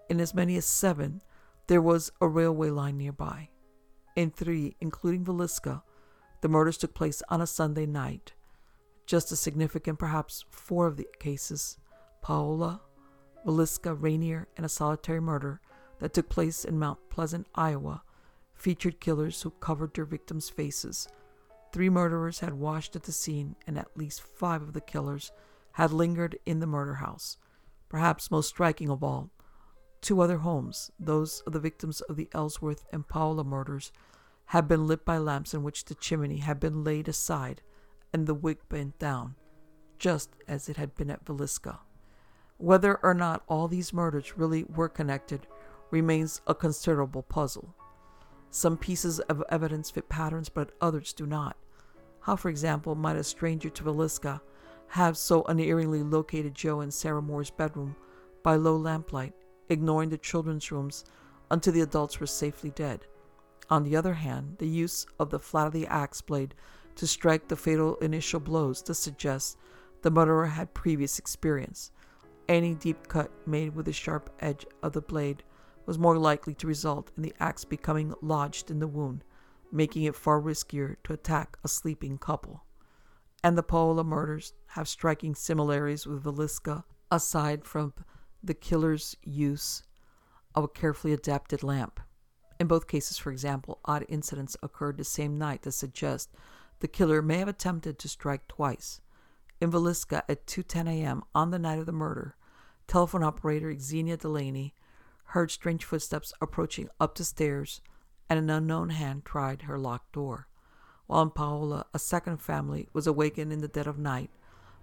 In 0.09 0.20
as 0.20 0.34
many 0.34 0.57
as 0.57 0.66
seven, 0.66 1.22
there 1.68 1.82
was 1.82 2.12
a 2.20 2.28
railway 2.28 2.70
line 2.70 2.97
nearby. 2.97 3.49
In 4.18 4.30
three, 4.30 4.76
including 4.82 5.24
Villisca, 5.24 5.84
the 6.41 6.49
murders 6.49 6.78
took 6.78 6.93
place 6.93 7.24
on 7.30 7.39
a 7.39 7.47
Sunday 7.47 7.86
night. 7.86 8.34
Just 9.12 9.34
as 9.34 9.41
significant, 9.41 9.99
perhaps, 9.99 10.45
four 10.49 10.88
of 10.88 10.95
the 10.95 11.05
cases 11.20 11.78
Paola, 12.22 12.80
Villisca, 13.45 13.93
Rainier, 13.93 14.47
and 14.55 14.66
a 14.66 14.70
solitary 14.70 15.20
murder 15.20 15.59
that 15.99 16.14
took 16.14 16.30
place 16.30 16.64
in 16.64 16.80
Mount 16.80 16.97
Pleasant, 17.09 17.45
Iowa, 17.53 18.03
featured 18.53 19.01
killers 19.01 19.41
who 19.41 19.49
covered 19.49 19.93
their 19.93 20.05
victims' 20.05 20.49
faces. 20.49 21.09
Three 21.74 21.89
murderers 21.89 22.39
had 22.39 22.53
washed 22.53 22.95
at 22.95 23.03
the 23.03 23.12
scene, 23.12 23.57
and 23.68 23.78
at 23.78 23.97
least 23.97 24.22
five 24.22 24.62
of 24.62 24.72
the 24.72 24.80
killers 24.80 25.34
had 25.74 25.91
lingered 25.91 26.39
in 26.45 26.62
the 26.62 26.66
murder 26.66 26.93
house. 26.93 27.36
Perhaps 27.89 28.32
most 28.32 28.47
striking 28.47 28.89
of 28.89 29.03
all, 29.03 29.30
Two 29.99 30.22
other 30.22 30.38
homes, 30.38 30.89
those 30.97 31.41
of 31.41 31.51
the 31.51 31.59
victims 31.59 31.99
of 31.99 32.16
the 32.16 32.30
Ellsworth 32.32 32.86
and 32.93 33.05
Paola 33.05 33.43
murders, 33.43 33.91
had 34.45 34.70
been 34.70 34.88
lit 34.88 35.03
by 35.03 35.18
lamps 35.18 35.53
in 35.53 35.64
which 35.64 35.84
the 35.84 35.95
chimney 35.95 36.38
had 36.38 36.62
been 36.62 36.86
laid 36.86 37.09
aside 37.09 37.62
and 38.14 38.28
the 38.28 38.34
wig 38.34 38.57
bent 38.70 38.97
down, 38.99 39.36
just 39.97 40.32
as 40.47 40.70
it 40.70 40.78
had 40.78 40.95
been 40.95 41.09
at 41.09 41.26
Villisca. 41.26 41.80
Whether 42.57 42.99
or 43.03 43.14
not 43.14 43.43
all 43.47 43.68
these 43.68 43.93
murders 43.93 44.38
really 44.38 44.64
were 44.64 44.89
connected 44.89 45.47
remains 45.89 46.41
a 46.47 46.55
considerable 46.55 47.24
puzzle. 47.24 47.76
Some 48.49 48.78
pieces 48.78 49.20
of 49.22 49.43
evidence 49.49 49.89
fit 49.89 50.09
patterns, 50.09 50.49
but 50.49 50.72
others 50.82 51.14
do 51.14 51.26
not. 51.26 51.57
How, 52.22 52.36
for 52.36 52.49
example, 52.49 52.95
might 52.95 53.16
a 53.16 53.24
stranger 53.24 53.70
to 53.70 53.84
Villisca 53.84 54.41
have 54.89 55.18
so 55.18 55.43
unerringly 55.43 56.03
located 56.03 56.53
Joe 56.53 56.82
and 56.82 56.93
Sarah 56.93 57.22
Moore's 57.22 57.49
bedroom 57.49 57.95
by 58.43 58.55
low 58.55 58.76
lamplight 58.76 59.34
ignoring 59.70 60.09
the 60.09 60.18
children's 60.18 60.72
rooms 60.72 61.05
until 61.49 61.74
the 61.74 61.82
adults 61.82 62.20
were 62.20 62.28
safely 62.28 62.72
dead. 62.72 63.05
On 63.70 63.84
the 63.84 63.95
other 63.95 64.16
hand, 64.16 64.57
the 64.57 64.68
use 64.68 65.05
of 65.18 65.30
the 65.30 65.39
flat 65.39 65.68
of 65.68 65.74
the 65.74 65.88
axe 65.88 66.20
blade 66.22 66.53
to 67.01 67.07
strike 67.07 67.47
the 67.47 67.55
fatal 67.55 67.95
initial 67.95 68.39
blows 68.39 68.79
to 68.83 68.93
suggest 68.93 69.57
the 70.03 70.11
murderer 70.11 70.45
had 70.45 70.71
previous 70.75 71.17
experience. 71.17 71.91
Any 72.47 72.75
deep 72.75 73.07
cut 73.07 73.31
made 73.47 73.73
with 73.73 73.87
the 73.87 73.91
sharp 73.91 74.29
edge 74.39 74.67
of 74.83 74.93
the 74.93 75.01
blade 75.01 75.41
was 75.87 75.97
more 75.97 76.15
likely 76.19 76.53
to 76.53 76.67
result 76.67 77.09
in 77.17 77.23
the 77.23 77.33
axe 77.39 77.65
becoming 77.65 78.13
lodged 78.21 78.69
in 78.69 78.77
the 78.77 78.87
wound, 78.87 79.23
making 79.71 80.03
it 80.03 80.15
far 80.15 80.39
riskier 80.39 80.97
to 81.03 81.13
attack 81.13 81.57
a 81.63 81.67
sleeping 81.67 82.19
couple. 82.19 82.65
And 83.43 83.57
the 83.57 83.63
Paola 83.63 84.03
murders 84.03 84.53
have 84.67 84.87
striking 84.87 85.33
similarities 85.33 86.05
with 86.05 86.23
Villisca, 86.23 86.83
aside 87.09 87.65
from 87.65 87.95
the 88.43 88.53
killer's 88.53 89.17
use 89.23 89.81
of 90.53 90.65
a 90.65 90.67
carefully 90.67 91.13
adapted 91.13 91.63
lamp. 91.63 91.99
In 92.59 92.67
both 92.67 92.87
cases, 92.87 93.17
for 93.17 93.31
example, 93.31 93.79
odd 93.85 94.05
incidents 94.07 94.55
occurred 94.61 94.97
the 94.97 95.03
same 95.03 95.39
night 95.39 95.63
that 95.63 95.71
suggest 95.71 96.29
the 96.82 96.88
killer 96.88 97.21
may 97.21 97.38
have 97.38 97.47
attempted 97.47 97.97
to 97.97 98.09
strike 98.09 98.47
twice. 98.47 99.01
In 99.61 99.71
Villisca 99.71 100.23
at 100.27 100.45
2:10 100.47 100.88
a.m. 100.89 101.23
on 101.34 101.51
the 101.51 101.59
night 101.59 101.79
of 101.79 101.86
the 101.86 101.91
murder, 101.91 102.36
telephone 102.88 103.23
operator 103.23 103.73
Xenia 103.77 104.17
Delaney 104.17 104.73
heard 105.25 105.51
strange 105.51 105.86
footsteps 105.86 106.34
approaching 106.41 106.89
up 106.99 107.15
the 107.15 107.23
stairs, 107.23 107.82
and 108.29 108.38
an 108.38 108.49
unknown 108.49 108.89
hand 108.89 109.23
tried 109.23 109.61
her 109.61 109.77
locked 109.77 110.11
door. 110.11 110.47
While 111.05 111.21
in 111.21 111.29
Paola, 111.29 111.86
a 111.93 111.99
second 111.99 112.38
family 112.38 112.89
was 112.93 113.07
awakened 113.07 113.53
in 113.53 113.61
the 113.61 113.67
dead 113.67 113.88
of 113.88 113.97
night 113.97 114.32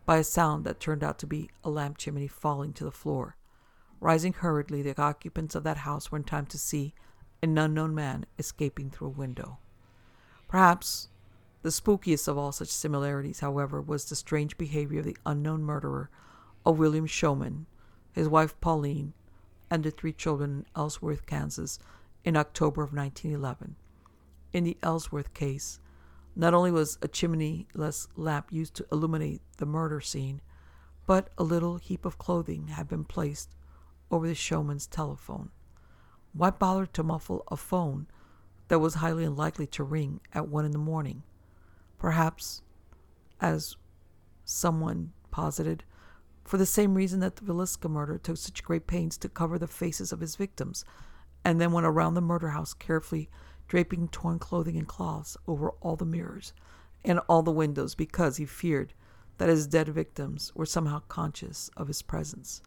by 0.06 0.18
a 0.18 0.24
sound 0.24 0.64
that 0.64 0.80
turned 0.80 1.02
out 1.02 1.18
to 1.18 1.26
be 1.26 1.50
a 1.64 1.70
lamp 1.70 1.98
chimney 1.98 2.28
falling 2.28 2.72
to 2.74 2.84
the 2.84 2.90
floor. 2.90 3.36
Rising 4.00 4.32
hurriedly, 4.32 4.82
the 4.82 5.00
occupants 5.00 5.54
of 5.54 5.64
that 5.64 5.78
house 5.78 6.12
were 6.12 6.18
in 6.18 6.24
time 6.24 6.46
to 6.46 6.58
see 6.58 6.94
an 7.42 7.58
unknown 7.58 7.94
man 7.94 8.24
escaping 8.38 8.90
through 8.90 9.08
a 9.08 9.10
window. 9.10 9.58
Perhaps 10.46 11.08
the 11.62 11.70
spookiest 11.70 12.28
of 12.28 12.38
all 12.38 12.52
such 12.52 12.68
similarities, 12.68 13.40
however, 13.40 13.80
was 13.80 14.04
the 14.04 14.16
strange 14.16 14.56
behavior 14.56 15.00
of 15.00 15.04
the 15.04 15.16
unknown 15.26 15.62
murderer 15.62 16.10
of 16.64 16.78
William 16.78 17.06
Showman, 17.06 17.66
his 18.12 18.28
wife 18.28 18.58
Pauline, 18.60 19.12
and 19.70 19.82
the 19.82 19.90
three 19.90 20.12
children 20.12 20.50
in 20.50 20.66
Ellsworth, 20.76 21.26
Kansas, 21.26 21.78
in 22.24 22.36
October 22.36 22.82
of 22.82 22.92
1911. 22.92 23.76
In 24.52 24.64
the 24.64 24.76
Ellsworth 24.82 25.34
case, 25.34 25.80
not 26.36 26.54
only 26.54 26.70
was 26.70 26.98
a 27.02 27.08
chimneyless 27.08 28.06
lamp 28.16 28.52
used 28.52 28.74
to 28.74 28.86
illuminate 28.92 29.42
the 29.56 29.66
murder 29.66 30.00
scene, 30.00 30.40
but 31.06 31.30
a 31.36 31.42
little 31.42 31.76
heap 31.78 32.04
of 32.04 32.18
clothing 32.18 32.68
had 32.68 32.86
been 32.88 33.04
placed 33.04 33.56
over 34.10 34.26
the 34.26 34.34
showman's 34.34 34.86
telephone. 34.86 35.50
Why 36.32 36.50
bother 36.50 36.86
to 36.86 37.02
muffle 37.02 37.42
a 37.48 37.56
phone 37.56 38.06
that 38.68 38.78
was 38.78 38.94
highly 38.94 39.24
unlikely 39.24 39.66
to 39.68 39.82
ring 39.82 40.20
at 40.32 40.48
one 40.48 40.64
in 40.64 40.70
the 40.70 40.78
morning? 40.78 41.22
Perhaps, 41.98 42.62
as 43.40 43.76
someone 44.44 45.12
posited, 45.30 45.84
for 46.44 46.56
the 46.56 46.66
same 46.66 46.94
reason 46.94 47.20
that 47.20 47.36
the 47.36 47.44
Villisca 47.44 47.90
murder 47.90 48.18
took 48.18 48.36
such 48.36 48.64
great 48.64 48.86
pains 48.86 49.18
to 49.18 49.28
cover 49.28 49.58
the 49.58 49.66
faces 49.66 50.12
of 50.12 50.20
his 50.20 50.36
victims, 50.36 50.84
and 51.44 51.60
then 51.60 51.72
went 51.72 51.86
around 51.86 52.14
the 52.14 52.20
murder 52.20 52.50
house 52.50 52.72
carefully 52.72 53.28
draping 53.68 54.08
torn 54.08 54.38
clothing 54.38 54.76
and 54.76 54.88
cloths 54.88 55.36
over 55.46 55.70
all 55.80 55.96
the 55.96 56.04
mirrors 56.04 56.52
and 57.04 57.20
all 57.28 57.42
the 57.42 57.52
windows 57.52 57.94
because 57.94 58.38
he 58.38 58.46
feared 58.46 58.94
that 59.36 59.48
his 59.48 59.66
dead 59.66 59.88
victims 59.88 60.52
were 60.54 60.66
somehow 60.66 61.00
conscious 61.08 61.70
of 61.76 61.86
his 61.86 62.02
presence. 62.02 62.62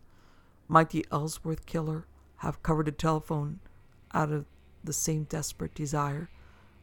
Might 0.67 0.91
the 0.91 1.05
Ellsworth 1.11 1.65
killer 1.65 2.05
have 2.37 2.63
covered 2.63 2.85
the 2.85 2.91
telephone 2.91 3.59
out 4.13 4.31
of 4.31 4.45
the 4.83 4.93
same 4.93 5.25
desperate 5.25 5.75
desire 5.75 6.29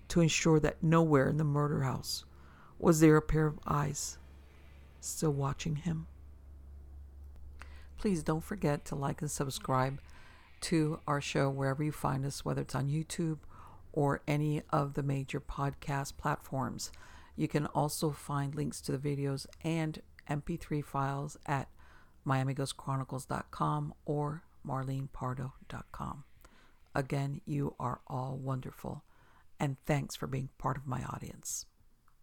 to 0.08 0.20
ensure 0.20 0.60
that 0.60 0.82
nowhere 0.82 1.28
in 1.28 1.36
the 1.36 1.44
murder 1.44 1.82
house 1.82 2.24
was 2.78 3.00
there 3.00 3.16
a 3.16 3.22
pair 3.22 3.46
of 3.46 3.58
eyes 3.66 4.18
still 5.00 5.32
watching 5.32 5.76
him? 5.76 6.06
Please 7.98 8.22
don't 8.22 8.44
forget 8.44 8.84
to 8.86 8.94
like 8.94 9.20
and 9.20 9.30
subscribe 9.30 10.00
to 10.60 11.00
our 11.06 11.20
show 11.20 11.50
wherever 11.50 11.82
you 11.82 11.92
find 11.92 12.24
us, 12.24 12.44
whether 12.44 12.62
it's 12.62 12.74
on 12.74 12.88
YouTube 12.88 13.38
or 13.92 14.22
any 14.28 14.62
of 14.70 14.94
the 14.94 15.02
major 15.02 15.40
podcast 15.40 16.16
platforms. 16.16 16.92
You 17.36 17.48
can 17.48 17.66
also 17.66 18.10
find 18.10 18.54
links 18.54 18.80
to 18.82 18.96
the 18.96 18.98
videos 18.98 19.46
and 19.62 20.00
MP3 20.28 20.84
files 20.84 21.36
at 21.46 21.68
MiamiGhostChronicles.com 22.26 23.94
or 24.04 24.42
MarlenePardo.com. 24.66 26.24
Again, 26.94 27.40
you 27.44 27.74
are 27.78 28.00
all 28.06 28.36
wonderful, 28.36 29.04
and 29.58 29.76
thanks 29.86 30.16
for 30.16 30.26
being 30.26 30.50
part 30.58 30.76
of 30.76 30.86
my 30.86 31.02
audience. 31.04 31.66